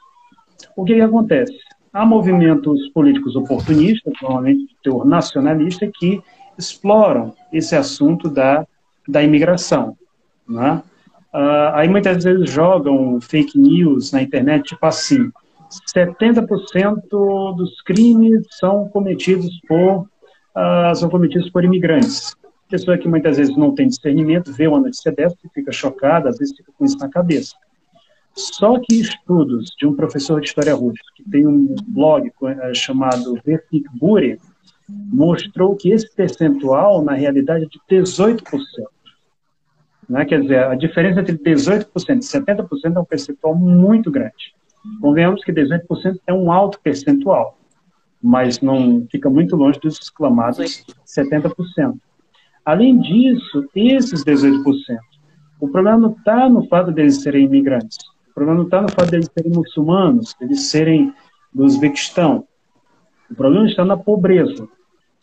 O 0.76 0.84
que, 0.84 0.96
que 0.96 1.02
acontece? 1.02 1.54
Há 1.92 2.06
movimentos 2.06 2.90
políticos 2.90 3.36
oportunistas, 3.36 4.14
normalmente 4.22 4.68
de 4.68 4.76
teor 4.84 5.06
nacionalista, 5.06 5.90
que 5.94 6.22
exploram 6.58 7.34
esse 7.52 7.76
assunto 7.76 8.30
da, 8.30 8.66
da 9.08 9.22
imigração. 9.22 9.96
Né? 10.48 10.82
Uh, 11.34 11.74
aí 11.74 11.88
muitas 11.88 12.24
vezes 12.24 12.50
jogam 12.50 13.20
fake 13.22 13.58
news 13.58 14.12
na 14.12 14.22
internet, 14.22 14.70
tipo 14.70 14.86
assim, 14.86 15.32
70% 15.96 17.56
dos 17.56 17.82
crimes 17.82 18.46
são 18.52 18.88
cometidos 18.90 19.50
por 19.68 20.08
uh, 20.56 20.96
são 20.96 21.10
cometidos 21.10 21.50
por 21.50 21.64
imigrantes. 21.64 22.36
Pessoa 22.70 22.98
que 22.98 23.08
muitas 23.08 23.38
vezes 23.38 23.56
não 23.56 23.74
tem 23.74 23.88
discernimento, 23.88 24.52
vê 24.52 24.68
uma 24.68 24.80
notícia 24.80 25.12
dessa 25.12 25.36
e 25.44 25.50
fica 25.50 25.72
chocada, 25.72 26.30
às 26.30 26.38
vezes 26.38 26.56
fica 26.56 26.72
com 26.76 26.86
isso 26.86 26.98
na 26.98 27.10
cabeça. 27.10 27.56
Só 28.36 28.80
que 28.80 29.00
estudos 29.00 29.72
de 29.78 29.86
um 29.86 29.96
professor 29.96 30.42
de 30.42 30.48
história 30.48 30.74
russa, 30.74 31.00
que 31.16 31.24
tem 31.30 31.46
um 31.46 31.76
blog 31.88 32.32
uh, 32.42 32.76
chamado 32.76 33.40
Vertik 33.46 33.86
Buri, 33.94 34.40
mostrou 34.90 35.76
que 35.76 35.92
esse 35.92 36.14
percentual, 36.14 37.04
na 37.04 37.14
realidade, 37.14 37.66
é 37.66 37.68
de 37.68 38.04
18%. 38.04 38.42
Né? 40.10 40.26
Quer 40.26 40.42
dizer, 40.42 40.64
a 40.64 40.76
diferença 40.76 41.22
entre 41.22 41.38
18% 41.38 41.86
e 41.86 42.20
70% 42.20 42.96
é 42.96 43.00
um 43.00 43.06
percentual 43.06 43.56
muito 43.56 44.12
grande. 44.12 44.54
Convenhamos 45.00 45.44
que 45.44 45.54
18% 45.54 46.20
é 46.28 46.34
um 46.34 46.52
alto 46.52 46.80
percentual, 46.82 47.58
mas 48.22 48.60
não 48.62 49.08
fica 49.10 49.30
muito 49.30 49.56
longe 49.56 49.80
dos 49.80 49.98
exclamados 49.98 50.84
70%. 51.06 51.98
Além 52.66 53.00
disso, 53.00 53.66
esses 53.76 54.24
18%, 54.24 54.64
o 55.60 55.70
problema 55.70 55.98
não 55.98 56.12
está 56.12 56.50
no 56.50 56.68
fato 56.68 56.92
deles 56.92 57.22
serem 57.22 57.46
imigrantes, 57.46 57.98
o 58.34 58.36
problema 58.36 58.58
não 58.58 58.66
está 58.66 58.82
no 58.82 58.90
fato 58.90 59.12
deles 59.12 59.30
serem 59.32 59.52
muçulmanos, 59.52 60.36
deles 60.40 60.64
serem 60.64 61.14
do 61.54 61.64
Uzbequistão. 61.64 62.48
O 63.30 63.36
problema 63.36 63.68
está 63.68 63.86
na 63.86 63.96
pobreza 63.96 64.68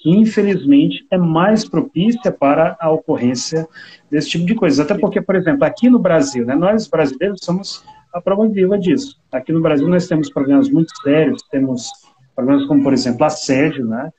que 0.00 0.08
infelizmente 0.08 1.06
é 1.10 1.18
mais 1.18 1.68
propícia 1.68 2.32
para 2.32 2.74
a 2.80 2.90
ocorrência 2.90 3.68
desse 4.10 4.30
tipo 4.30 4.46
de 4.46 4.54
coisas. 4.54 4.80
Até 4.80 4.98
porque, 4.98 5.20
por 5.20 5.36
exemplo, 5.36 5.64
aqui 5.64 5.90
no 5.90 5.98
Brasil, 5.98 6.44
né, 6.46 6.54
nós 6.54 6.88
brasileiros 6.88 7.40
somos 7.42 7.84
a 8.12 8.20
prova 8.20 8.48
viva 8.48 8.78
disso. 8.78 9.20
Aqui 9.30 9.52
no 9.52 9.60
Brasil 9.60 9.86
nós 9.86 10.08
temos 10.08 10.30
problemas 10.30 10.70
muito 10.70 10.90
sérios, 11.02 11.42
temos 11.50 11.90
problemas 12.34 12.64
como, 12.66 12.82
por 12.82 12.94
exemplo, 12.94 13.24
assédio, 13.24 13.84
né? 13.84 14.10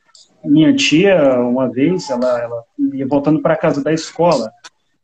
Minha 0.46 0.74
tia, 0.74 1.40
uma 1.40 1.68
vez, 1.68 2.10
ela, 2.10 2.40
ela 2.40 2.64
ia 2.94 3.08
voltando 3.08 3.42
para 3.42 3.56
casa 3.56 3.84
da 3.84 3.92
escola, 3.92 4.52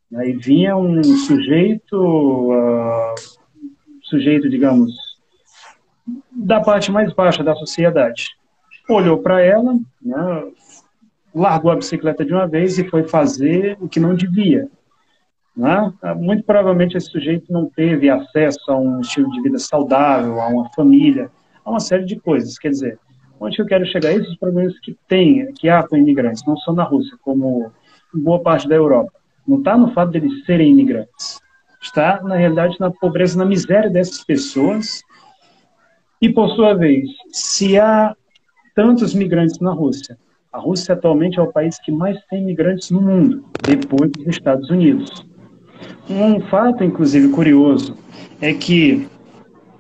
né, 0.09 0.29
e 0.29 0.33
vinha 0.33 0.77
um 0.77 1.03
sujeito, 1.03 1.95
uh, 1.95 3.15
sujeito, 4.10 4.49
digamos, 4.49 4.93
da 6.32 6.62
parte 6.62 6.91
mais 6.91 7.14
baixa 7.14 7.43
da 7.43 7.55
sociedade. 7.55 8.30
Olhou 8.89 9.18
para 9.20 9.41
ela, 9.41 9.74
né, 10.01 10.43
largou 11.34 11.72
a 11.72 11.76
bicicleta 11.76 12.26
de 12.26 12.34
uma 12.34 12.47
vez 12.47 12.78
e 12.78 12.88
foi 12.88 13.03
fazer 13.03 13.78
o 13.80 13.88
que 13.88 13.99
não 13.99 14.16
devia. 14.16 14.68
Né? 15.55 15.93
Muito 16.18 16.43
provavelmente 16.43 16.95
esse 16.95 17.10
sujeito 17.10 17.51
não 17.51 17.70
teve 17.70 18.10
acesso 18.10 18.72
a 18.72 18.78
um 18.78 19.01
estilo 19.01 19.30
de 19.32 19.41
vida 19.41 19.58
saudável, 19.58 20.39
a 20.39 20.47
uma 20.47 20.70
família, 20.76 21.30
a 21.66 21.72
uma 21.72 21.80
série 21.80 22.05
de 22.05 22.16
coisas. 22.20 22.58
Quer 22.58 22.70
dizer, 22.70 22.99
onde 23.39 23.60
eu 23.60 23.66
quero 23.66 23.86
chegar? 23.86 24.14
Esses 24.14 24.38
problemas 24.38 24.80
que 24.80 24.95
tem, 25.08 25.51
que 25.53 25.68
há 25.68 25.86
com 25.86 25.97
imigrantes, 25.97 26.45
não 26.45 26.55
só 26.58 26.72
na 26.74 26.84
Rússia, 26.84 27.18
como 27.22 27.72
em 28.16 28.20
boa 28.20 28.39
parte 28.39 28.68
da 28.68 28.76
Europa. 28.76 29.12
Não 29.47 29.58
está 29.60 29.78
no 29.78 29.91
fato 29.93 30.12
deles 30.12 30.45
serem 30.45 30.72
imigrantes. 30.72 31.39
Está, 31.88 32.21
na 32.21 32.35
realidade, 32.35 32.75
na 32.81 32.91
pobreza, 32.91 33.38
na 33.38 33.45
miséria 33.45 33.89
dessas 33.89 34.23
pessoas. 34.23 35.01
E, 36.21 36.27
por 36.27 36.49
sua 36.49 36.73
vez, 36.73 37.09
se 37.31 37.79
há 37.79 38.13
tantos 38.75 39.13
migrantes 39.13 39.59
na 39.59 39.71
Rússia, 39.71 40.17
a 40.51 40.59
Rússia 40.59 40.93
atualmente 40.93 41.39
é 41.39 41.41
o 41.41 41.51
país 41.51 41.79
que 41.79 41.91
mais 41.91 42.19
tem 42.29 42.41
imigrantes 42.41 42.91
no 42.91 43.01
mundo, 43.01 43.45
depois 43.61 44.11
dos 44.11 44.27
Estados 44.27 44.69
Unidos. 44.69 45.25
Um 46.09 46.41
fato, 46.49 46.83
inclusive, 46.83 47.29
curioso 47.29 47.95
é 48.41 48.53
que 48.53 49.07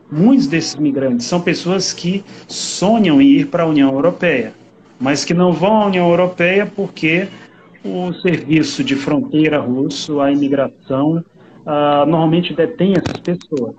muitos 0.09 0.47
desses 0.47 0.75
migrantes 0.75 1.25
são 1.25 1.41
pessoas 1.41 1.91
que 1.91 2.23
sonham 2.47 3.21
em 3.21 3.27
ir 3.27 3.47
para 3.47 3.63
a 3.63 3.67
União 3.67 3.91
Europeia, 3.91 4.53
mas 4.99 5.25
que 5.25 5.33
não 5.33 5.51
vão 5.51 5.81
à 5.81 5.85
União 5.87 6.09
Europeia 6.09 6.65
porque 6.65 7.27
o 7.83 8.13
serviço 8.21 8.83
de 8.83 8.95
fronteira 8.95 9.59
russo, 9.59 10.21
a 10.21 10.31
imigração, 10.31 11.23
uh, 11.67 12.05
normalmente 12.05 12.55
detém 12.55 12.93
essas 12.93 13.19
pessoas. 13.19 13.75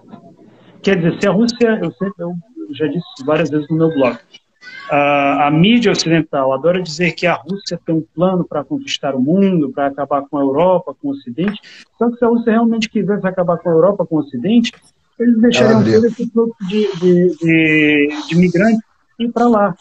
Quer 0.82 0.96
dizer, 0.96 1.20
se 1.20 1.26
a 1.26 1.32
Rússia, 1.32 1.80
eu, 1.82 1.90
sempre, 1.92 2.22
eu 2.22 2.34
já 2.72 2.86
disse 2.86 3.24
várias 3.24 3.50
vezes 3.50 3.68
no 3.68 3.76
meu 3.76 3.90
blog, 3.92 4.14
uh, 4.14 5.40
a 5.40 5.50
mídia 5.50 5.90
ocidental 5.90 6.52
adora 6.52 6.82
dizer 6.82 7.12
que 7.12 7.26
a 7.26 7.34
Rússia 7.34 7.80
tem 7.84 7.94
um 7.94 8.04
plano 8.14 8.44
para 8.46 8.62
conquistar 8.62 9.14
o 9.14 9.20
mundo, 9.20 9.72
para 9.72 9.86
acabar 9.86 10.22
com 10.22 10.38
a 10.38 10.42
Europa, 10.42 10.94
com 11.00 11.08
o 11.08 11.10
Ocidente, 11.12 11.60
só 11.98 12.10
que 12.10 12.16
se 12.16 12.24
a 12.24 12.28
Rússia 12.28 12.52
realmente 12.52 12.88
quisesse 12.88 13.26
acabar 13.26 13.58
com 13.58 13.70
a 13.70 13.72
Europa, 13.72 14.06
com 14.06 14.16
o 14.16 14.20
Ocidente, 14.20 14.72
eles 15.18 15.40
deixariam 15.40 15.82
todo 15.82 16.06
esse 16.06 16.30
fluxo 16.30 16.68
de, 16.68 16.88
de, 17.00 17.36
de, 17.38 18.26
de 18.28 18.36
migrantes 18.36 18.80
ir 19.18 19.32
para 19.32 19.48
lá. 19.48 19.74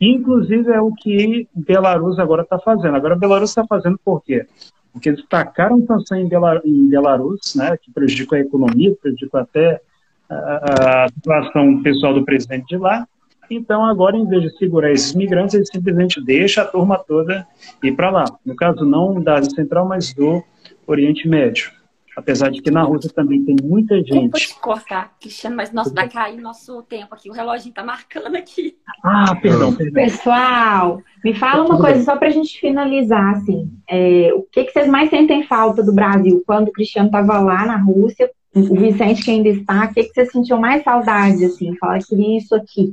Inclusive 0.00 0.70
é 0.70 0.80
o 0.80 0.92
que 0.94 1.48
Belarus 1.54 2.18
agora 2.18 2.42
está 2.42 2.58
fazendo. 2.58 2.96
Agora 2.96 3.16
Belarus 3.16 3.50
está 3.50 3.66
fazendo 3.66 3.98
por 4.02 4.22
quê? 4.22 4.46
Porque 4.92 5.08
eles 5.08 5.24
tacaram 5.28 5.84
sanção 5.86 6.18
em, 6.18 6.28
em 6.64 6.88
Belarus, 6.88 7.54
né, 7.54 7.76
que 7.76 7.92
prejudicou 7.92 8.36
a 8.36 8.40
economia, 8.40 8.94
prejudicou 9.00 9.40
até 9.40 9.80
a, 10.28 11.04
a 11.04 11.08
situação 11.08 11.82
pessoal 11.82 12.14
do 12.14 12.24
presidente 12.24 12.66
de 12.66 12.76
lá. 12.76 13.06
Então, 13.50 13.84
agora, 13.84 14.16
em 14.16 14.26
vez 14.28 14.42
de 14.42 14.56
segurar 14.58 14.92
esses 14.92 15.12
migrantes, 15.12 15.54
eles 15.54 15.68
simplesmente 15.72 16.22
deixam 16.24 16.62
a 16.62 16.66
turma 16.66 16.98
toda 16.98 17.46
ir 17.82 17.92
para 17.92 18.10
lá. 18.10 18.24
No 18.46 18.54
caso, 18.54 18.84
não 18.84 19.20
da 19.20 19.38
Ásia 19.38 19.50
Central, 19.50 19.86
mas 19.88 20.14
do 20.14 20.42
Oriente 20.86 21.26
Médio. 21.26 21.72
Apesar 22.20 22.50
de 22.50 22.60
que 22.60 22.70
na 22.70 22.82
Rússia 22.82 23.10
também 23.14 23.42
tem 23.42 23.56
muita 23.62 23.96
gente. 23.96 24.30
Vou 24.30 24.40
te 24.40 24.54
cortar, 24.60 25.16
Cristiano, 25.18 25.56
mas 25.56 25.72
nosso, 25.72 25.94
vai 25.94 26.06
cair 26.06 26.38
nosso 26.38 26.82
tempo 26.82 27.14
aqui. 27.14 27.30
O 27.30 27.32
relógio 27.32 27.70
está 27.70 27.82
marcando 27.82 28.36
aqui. 28.36 28.76
Ah, 29.02 29.34
perdão, 29.34 29.74
perdão. 29.74 29.94
Pessoal, 29.94 31.02
me 31.24 31.32
fala 31.32 31.64
uma 31.64 31.80
coisa 31.80 32.04
só 32.04 32.16
para 32.16 32.28
a 32.28 32.30
gente 32.30 32.60
finalizar, 32.60 33.36
assim. 33.36 33.72
É, 33.88 34.30
o 34.34 34.42
que, 34.42 34.64
que 34.64 34.72
vocês 34.72 34.86
mais 34.86 35.08
sentem 35.08 35.44
falta 35.44 35.82
do 35.82 35.94
Brasil? 35.94 36.42
Quando 36.46 36.68
o 36.68 36.72
Cristiano 36.72 37.08
estava 37.08 37.40
lá 37.40 37.64
na 37.64 37.78
Rússia, 37.78 38.30
o 38.54 38.76
Vicente 38.76 39.22
que 39.24 39.30
ainda 39.30 39.48
está, 39.48 39.86
o 39.86 39.94
que, 39.94 40.04
que 40.04 40.12
vocês 40.12 40.30
sentiam 40.30 40.60
mais 40.60 40.84
saudade, 40.84 41.42
assim? 41.42 41.74
Fala, 41.78 41.98
queria 42.00 42.36
isso 42.36 42.54
aqui. 42.54 42.92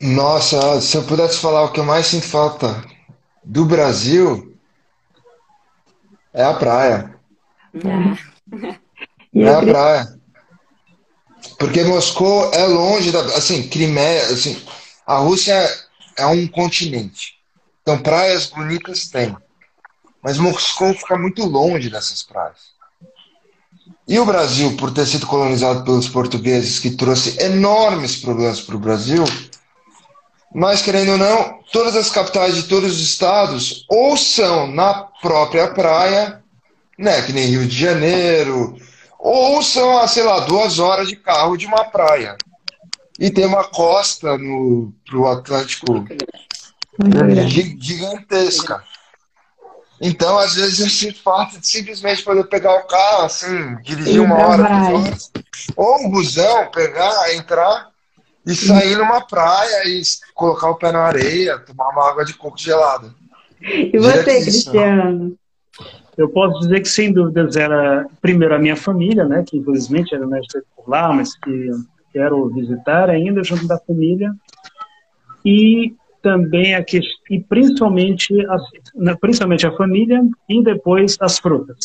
Nossa, 0.00 0.80
se 0.80 0.96
eu 0.96 1.02
pudesse 1.02 1.40
falar 1.40 1.64
o 1.64 1.72
que 1.72 1.80
eu 1.80 1.84
mais 1.84 2.06
sinto 2.06 2.26
falta 2.26 2.84
do 3.44 3.64
Brasil, 3.64 4.51
é 6.32 6.44
a 6.44 6.54
praia. 6.54 7.14
É, 9.34 9.38
é 9.40 9.54
a 9.54 9.60
praia. 9.60 10.20
Porque 11.58 11.82
Moscou 11.84 12.52
é 12.52 12.66
longe 12.66 13.10
da. 13.10 13.20
Assim, 13.36 13.68
Crimeia. 13.68 14.26
Assim, 14.26 14.60
a 15.06 15.18
Rússia 15.18 15.54
é 16.16 16.26
um 16.26 16.46
continente. 16.46 17.38
Então, 17.82 17.98
praias 17.98 18.46
bonitas 18.46 19.08
tem. 19.08 19.36
Mas 20.22 20.38
Moscou 20.38 20.94
fica 20.94 21.18
muito 21.18 21.44
longe 21.44 21.90
dessas 21.90 22.22
praias. 22.22 22.72
E 24.06 24.18
o 24.18 24.26
Brasil, 24.26 24.76
por 24.76 24.92
ter 24.92 25.06
sido 25.06 25.26
colonizado 25.26 25.84
pelos 25.84 26.08
portugueses, 26.08 26.78
que 26.78 26.90
trouxe 26.90 27.40
enormes 27.42 28.16
problemas 28.16 28.60
para 28.60 28.76
o 28.76 28.80
Brasil, 28.80 29.24
mas 30.54 30.82
querendo 30.82 31.12
ou 31.12 31.18
não, 31.18 31.60
todas 31.72 31.96
as 31.96 32.10
capitais 32.10 32.54
de 32.54 32.64
todos 32.64 32.92
os 32.92 33.00
estados 33.00 33.84
ou 33.88 34.16
são 34.16 34.66
na 34.66 34.94
própria 35.20 35.68
praia, 35.68 36.42
né, 36.98 37.22
que 37.22 37.32
nem 37.32 37.46
Rio 37.46 37.66
de 37.66 37.78
Janeiro, 37.78 38.76
ou 39.18 39.62
são 39.62 39.98
a, 39.98 40.06
sei 40.06 40.22
lá, 40.22 40.40
duas 40.40 40.78
horas 40.78 41.08
de 41.08 41.16
carro 41.16 41.56
de 41.56 41.66
uma 41.66 41.84
praia. 41.84 42.36
E 43.18 43.30
tem 43.30 43.46
uma 43.46 43.64
costa 43.64 44.36
no 44.36 44.92
pro 45.06 45.28
Atlântico 45.28 46.04
gigantesca. 47.78 48.82
Então, 50.00 50.36
às 50.36 50.56
vezes, 50.56 50.80
eu 50.80 50.90
sinto 50.90 51.22
falta 51.22 51.60
de 51.60 51.66
simplesmente 51.66 52.24
poder 52.24 52.44
pegar 52.48 52.74
o 52.74 52.86
carro, 52.88 53.26
assim, 53.26 53.76
dirigir 53.82 54.20
uma 54.20 54.34
hora, 54.36 54.64
duas 54.64 55.04
horas, 55.04 55.30
ou 55.76 56.00
um 56.00 56.10
busão, 56.10 56.68
pegar, 56.72 57.32
entrar 57.34 57.91
e 58.46 58.54
sair 58.54 58.96
numa 58.96 59.20
praia 59.20 59.88
e 59.88 60.02
colocar 60.34 60.70
o 60.70 60.74
pé 60.76 60.92
na 60.92 61.00
areia, 61.00 61.58
tomar 61.58 61.90
uma 61.90 62.08
água 62.08 62.24
de 62.24 62.34
coco 62.34 62.58
gelada. 62.58 63.14
E 63.60 63.96
você, 63.98 64.42
Cristiano? 64.42 65.36
Eu 66.16 66.28
posso 66.28 66.60
dizer 66.60 66.80
que, 66.80 66.88
sem 66.88 67.12
dúvidas, 67.12 67.56
era 67.56 68.06
primeiro 68.20 68.54
a 68.54 68.58
minha 68.58 68.76
família, 68.76 69.24
né, 69.24 69.44
que 69.46 69.56
infelizmente 69.56 70.14
era 70.14 70.26
médica 70.26 70.62
por 70.76 70.88
lá, 70.88 71.12
mas 71.12 71.34
que 71.38 71.70
quero 72.12 72.48
visitar 72.50 73.08
ainda 73.08 73.42
junto 73.42 73.66
da 73.66 73.78
família. 73.78 74.30
E 75.44 75.94
também 76.22 76.74
a 76.74 76.84
e 77.30 77.40
principalmente, 77.40 78.34
a, 78.46 79.16
principalmente 79.16 79.66
a 79.66 79.76
família 79.76 80.22
e 80.48 80.62
depois 80.62 81.16
as 81.20 81.38
frutas. 81.38 81.78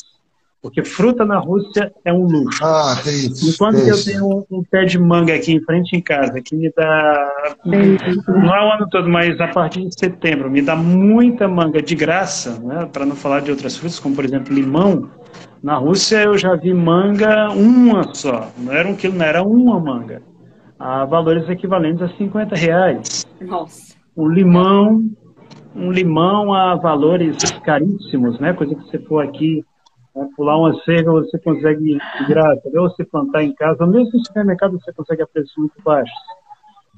Porque 0.61 0.83
fruta 0.83 1.23
na 1.23 1.37
Rússia 1.37 1.91
é 2.03 2.11
um 2.11 2.23
luxo. 2.23 2.63
Ah, 2.63 2.99
tem 3.03 3.13
isso. 3.13 3.51
Enquanto 3.51 3.77
tem 3.77 3.87
eu 3.87 4.03
tenho 4.03 4.25
um, 4.25 4.57
um, 4.57 4.63
pé 4.63 4.85
de 4.85 4.97
manga 4.97 5.33
aqui 5.33 5.53
em 5.53 5.61
frente 5.61 5.95
em 5.95 6.01
casa, 6.01 6.41
que 6.41 6.55
me 6.55 6.71
dá. 6.75 7.31
Não 7.63 8.55
é 8.55 8.65
o 8.65 8.73
ano 8.73 8.87
todo, 8.89 9.07
mas 9.07 9.39
a 9.39 9.47
partir 9.47 9.87
de 9.87 9.97
setembro, 9.97 10.49
me 10.49 10.61
dá 10.61 10.75
muita 10.75 11.47
manga 11.47 11.81
de 11.81 11.95
graça, 11.95 12.59
né, 12.59 12.89
para 12.91 13.05
não 13.05 13.15
falar 13.15 13.41
de 13.41 13.51
outras 13.51 13.77
frutas, 13.77 13.99
como 13.99 14.15
por 14.15 14.25
exemplo 14.25 14.53
limão. 14.53 15.09
Na 15.61 15.75
Rússia 15.75 16.23
eu 16.23 16.37
já 16.37 16.55
vi 16.55 16.73
manga 16.73 17.49
uma 17.51 18.13
só. 18.15 18.51
Não 18.57 18.73
era 18.73 18.87
um 18.87 18.95
quilo, 18.95 19.15
não 19.15 19.25
era 19.25 19.43
uma 19.43 19.79
manga. 19.79 20.21
A 20.79 21.05
valores 21.05 21.47
equivalentes 21.49 22.01
a 22.01 22.09
50 22.17 22.55
reais. 22.55 23.25
Nossa. 23.41 23.95
Um 24.15 24.27
limão, 24.27 25.03
um 25.75 25.91
limão 25.91 26.53
a 26.53 26.75
valores 26.75 27.37
caríssimos, 27.63 28.39
né? 28.39 28.53
Coisa 28.53 28.75
que 28.75 28.83
você 28.83 28.99
for 28.99 29.23
aqui 29.23 29.63
né? 30.17 30.27
Pular 30.35 30.57
uma 30.57 30.73
cerca 30.83 31.11
você 31.11 31.37
consegue 31.39 31.97
de 31.97 32.25
graça, 32.27 32.61
ou 32.75 32.89
se 32.91 33.05
plantar 33.05 33.43
em 33.43 33.53
casa, 33.53 33.85
mesmo 33.85 34.11
no 34.13 34.25
supermercado 34.25 34.79
você 34.79 34.91
consegue 34.91 35.21
a 35.21 35.27
preços 35.27 35.55
muito 35.57 35.81
baixos. 35.83 36.17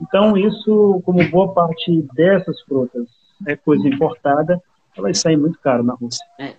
Então, 0.02 0.38
isso, 0.38 1.02
como 1.06 1.30
boa 1.30 1.54
parte 1.54 2.02
dessas 2.14 2.62
frutas 2.62 3.06
é 3.46 3.56
coisa 3.56 3.88
importada, 3.88 4.62
elas 4.98 5.20
saem 5.20 5.38
muito 5.38 5.60
caro 5.60 5.84
na 5.84 5.94
Rússia. 5.94 6.26
É, 6.40 6.54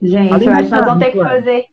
Gente, 0.00 0.32
Além 0.32 0.48
eu 0.48 0.54
acho 0.54 0.64
que 0.64 0.70
nós 0.70 0.84
vamos 0.86 1.04
ter 1.04 1.12
que 1.12 1.18
fazer 1.18 1.66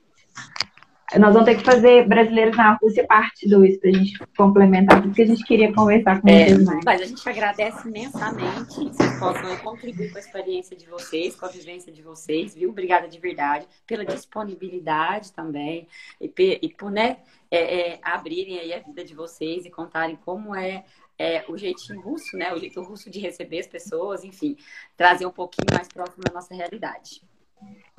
nós 1.20 1.34
vamos 1.34 1.46
ter 1.46 1.58
que 1.58 1.64
fazer 1.64 2.08
Brasileiros 2.08 2.58
na 2.58 2.74
Rússia 2.74 3.06
parte 3.06 3.48
2 3.48 3.78
para 3.78 3.90
a 3.90 3.94
gente 3.94 4.20
complementar, 4.38 5.02
porque 5.02 5.22
a 5.22 5.26
gente 5.26 5.44
queria 5.44 5.74
conversar 5.74 6.22
com 6.22 6.28
é, 6.28 6.46
vocês 6.46 6.64
mais. 6.66 6.86
Mas 6.86 7.02
a 7.02 7.06
gente 7.06 7.30
agradece 7.30 7.88
imensamente 7.88 8.76
que 8.76 8.96
vocês 8.96 9.20
possam 9.20 9.58
contribuir 9.58 10.12
com 10.12 10.18
a 10.18 10.22
experiência 10.22 10.76
de 10.76 10.86
vocês, 10.88 11.36
com 11.36 11.46
a 11.46 11.50
vivência 11.50 11.92
de 11.92 12.02
vocês, 12.02 12.56
viu? 12.56 12.70
Obrigada 12.70 13.08
de 13.08 13.20
verdade 13.20 13.68
pela 13.86 14.06
disponibilidade 14.06 15.32
também 15.32 15.88
e, 16.20 16.32
e 16.62 16.70
por 16.70 16.92
né, 16.92 17.18
é, 17.50 17.94
é, 17.94 18.00
abrirem 18.02 18.60
aí 18.60 18.74
a 18.74 18.80
vida 18.80 19.04
de 19.04 19.14
vocês 19.14 19.66
e 19.66 19.70
contarem 19.70 20.16
como 20.18 20.56
é 20.56 20.84
é, 21.18 21.46
o 21.48 21.58
jeitinho 21.58 22.02
russo, 22.02 22.36
né? 22.38 22.54
O 22.54 22.60
jeito 22.60 22.82
russo 22.82 23.10
de 23.10 23.20
receber 23.20 23.60
as 23.60 23.68
pessoas, 23.68 24.24
enfim, 24.24 24.58
trazer 24.98 25.26
um 25.26 25.32
pouquinho 25.32 25.68
mais 25.74 25.88
próximo 25.88 26.24
da 26.24 26.34
nossa 26.34 26.54
realidade. 26.54 27.22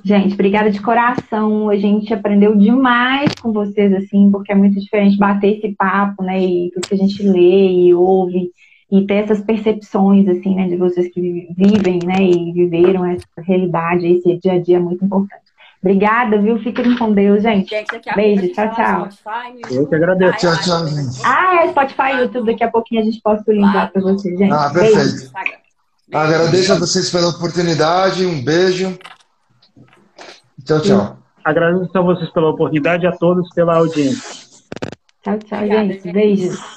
Gente, 0.05 0.35
obrigada 0.35 0.71
de 0.71 0.81
coração. 0.81 1.69
A 1.69 1.77
gente 1.77 2.15
aprendeu 2.15 2.55
demais 2.57 3.35
com 3.41 3.53
vocês, 3.53 3.93
assim, 3.93 4.31
porque 4.31 4.53
é 4.53 4.55
muito 4.55 4.79
diferente 4.79 5.19
bater 5.19 5.59
esse 5.59 5.75
papo, 5.75 6.23
né? 6.23 6.41
E 6.41 6.71
tudo 6.73 6.87
que 6.89 6.95
a 6.95 6.99
gente 6.99 7.23
lê 7.23 7.73
e 7.73 7.95
ouve 7.95 8.51
e 8.91 9.05
ter 9.05 9.15
essas 9.15 9.41
percepções, 9.41 10.29
assim, 10.29 10.55
né? 10.55 10.69
De 10.69 10.77
vocês 10.77 11.13
que 11.13 11.49
vivem, 11.57 11.99
né? 12.05 12.23
E 12.23 12.53
viveram 12.53 13.05
essa 13.05 13.27
realidade, 13.39 14.07
esse 14.07 14.37
dia 14.37 14.53
a 14.53 14.59
dia 14.61 14.77
é 14.77 14.81
muito 14.81 15.05
importante. 15.05 15.47
Obrigada, 15.83 16.39
viu? 16.39 16.59
Fiquem 16.59 16.97
com 16.97 17.13
Deus, 17.13 17.43
gente. 17.43 17.71
gente 17.71 18.15
Beijo, 18.15 18.49
tchau, 18.53 18.71
tchau. 18.75 19.09
Eu 19.71 19.87
que 19.87 19.95
agradeço. 19.95 20.39
Tchau, 20.39 20.57
tchau, 20.63 20.87
gente. 20.87 21.21
Ah, 21.25 21.65
é 21.65 21.69
Spotify 21.69 22.15
e 22.15 22.21
YouTube. 22.21 22.47
Daqui 22.47 22.65
a 22.65 22.71
pouquinho 22.71 23.03
a 23.03 23.05
gente 23.05 23.21
posta 23.21 23.51
o 23.51 23.55
link 23.55 23.75
lá 23.75 23.87
pra 23.87 24.03
vocês, 24.03 24.39
gente. 24.39 24.53
Ah, 24.53 24.71
perfeito. 24.73 25.33
Beijo. 25.33 25.33
Agradeço 26.13 26.73
a 26.73 26.79
vocês 26.79 27.11
pela 27.11 27.29
oportunidade. 27.29 28.25
Um 28.25 28.43
beijo. 28.43 28.97
Tchau, 30.67 30.81
tchau. 30.81 31.17
Agradeço 31.45 31.97
a 31.97 32.01
vocês 32.01 32.29
pela 32.31 32.51
oportunidade 32.51 33.05
e 33.05 33.07
a 33.07 33.13
todos 33.13 33.49
pela 33.55 33.77
audiência. 33.77 34.21
Tchau, 35.23 35.39
tchau, 35.39 35.59
Obrigada, 35.59 35.93
gente. 35.93 36.13
Beijos. 36.13 36.77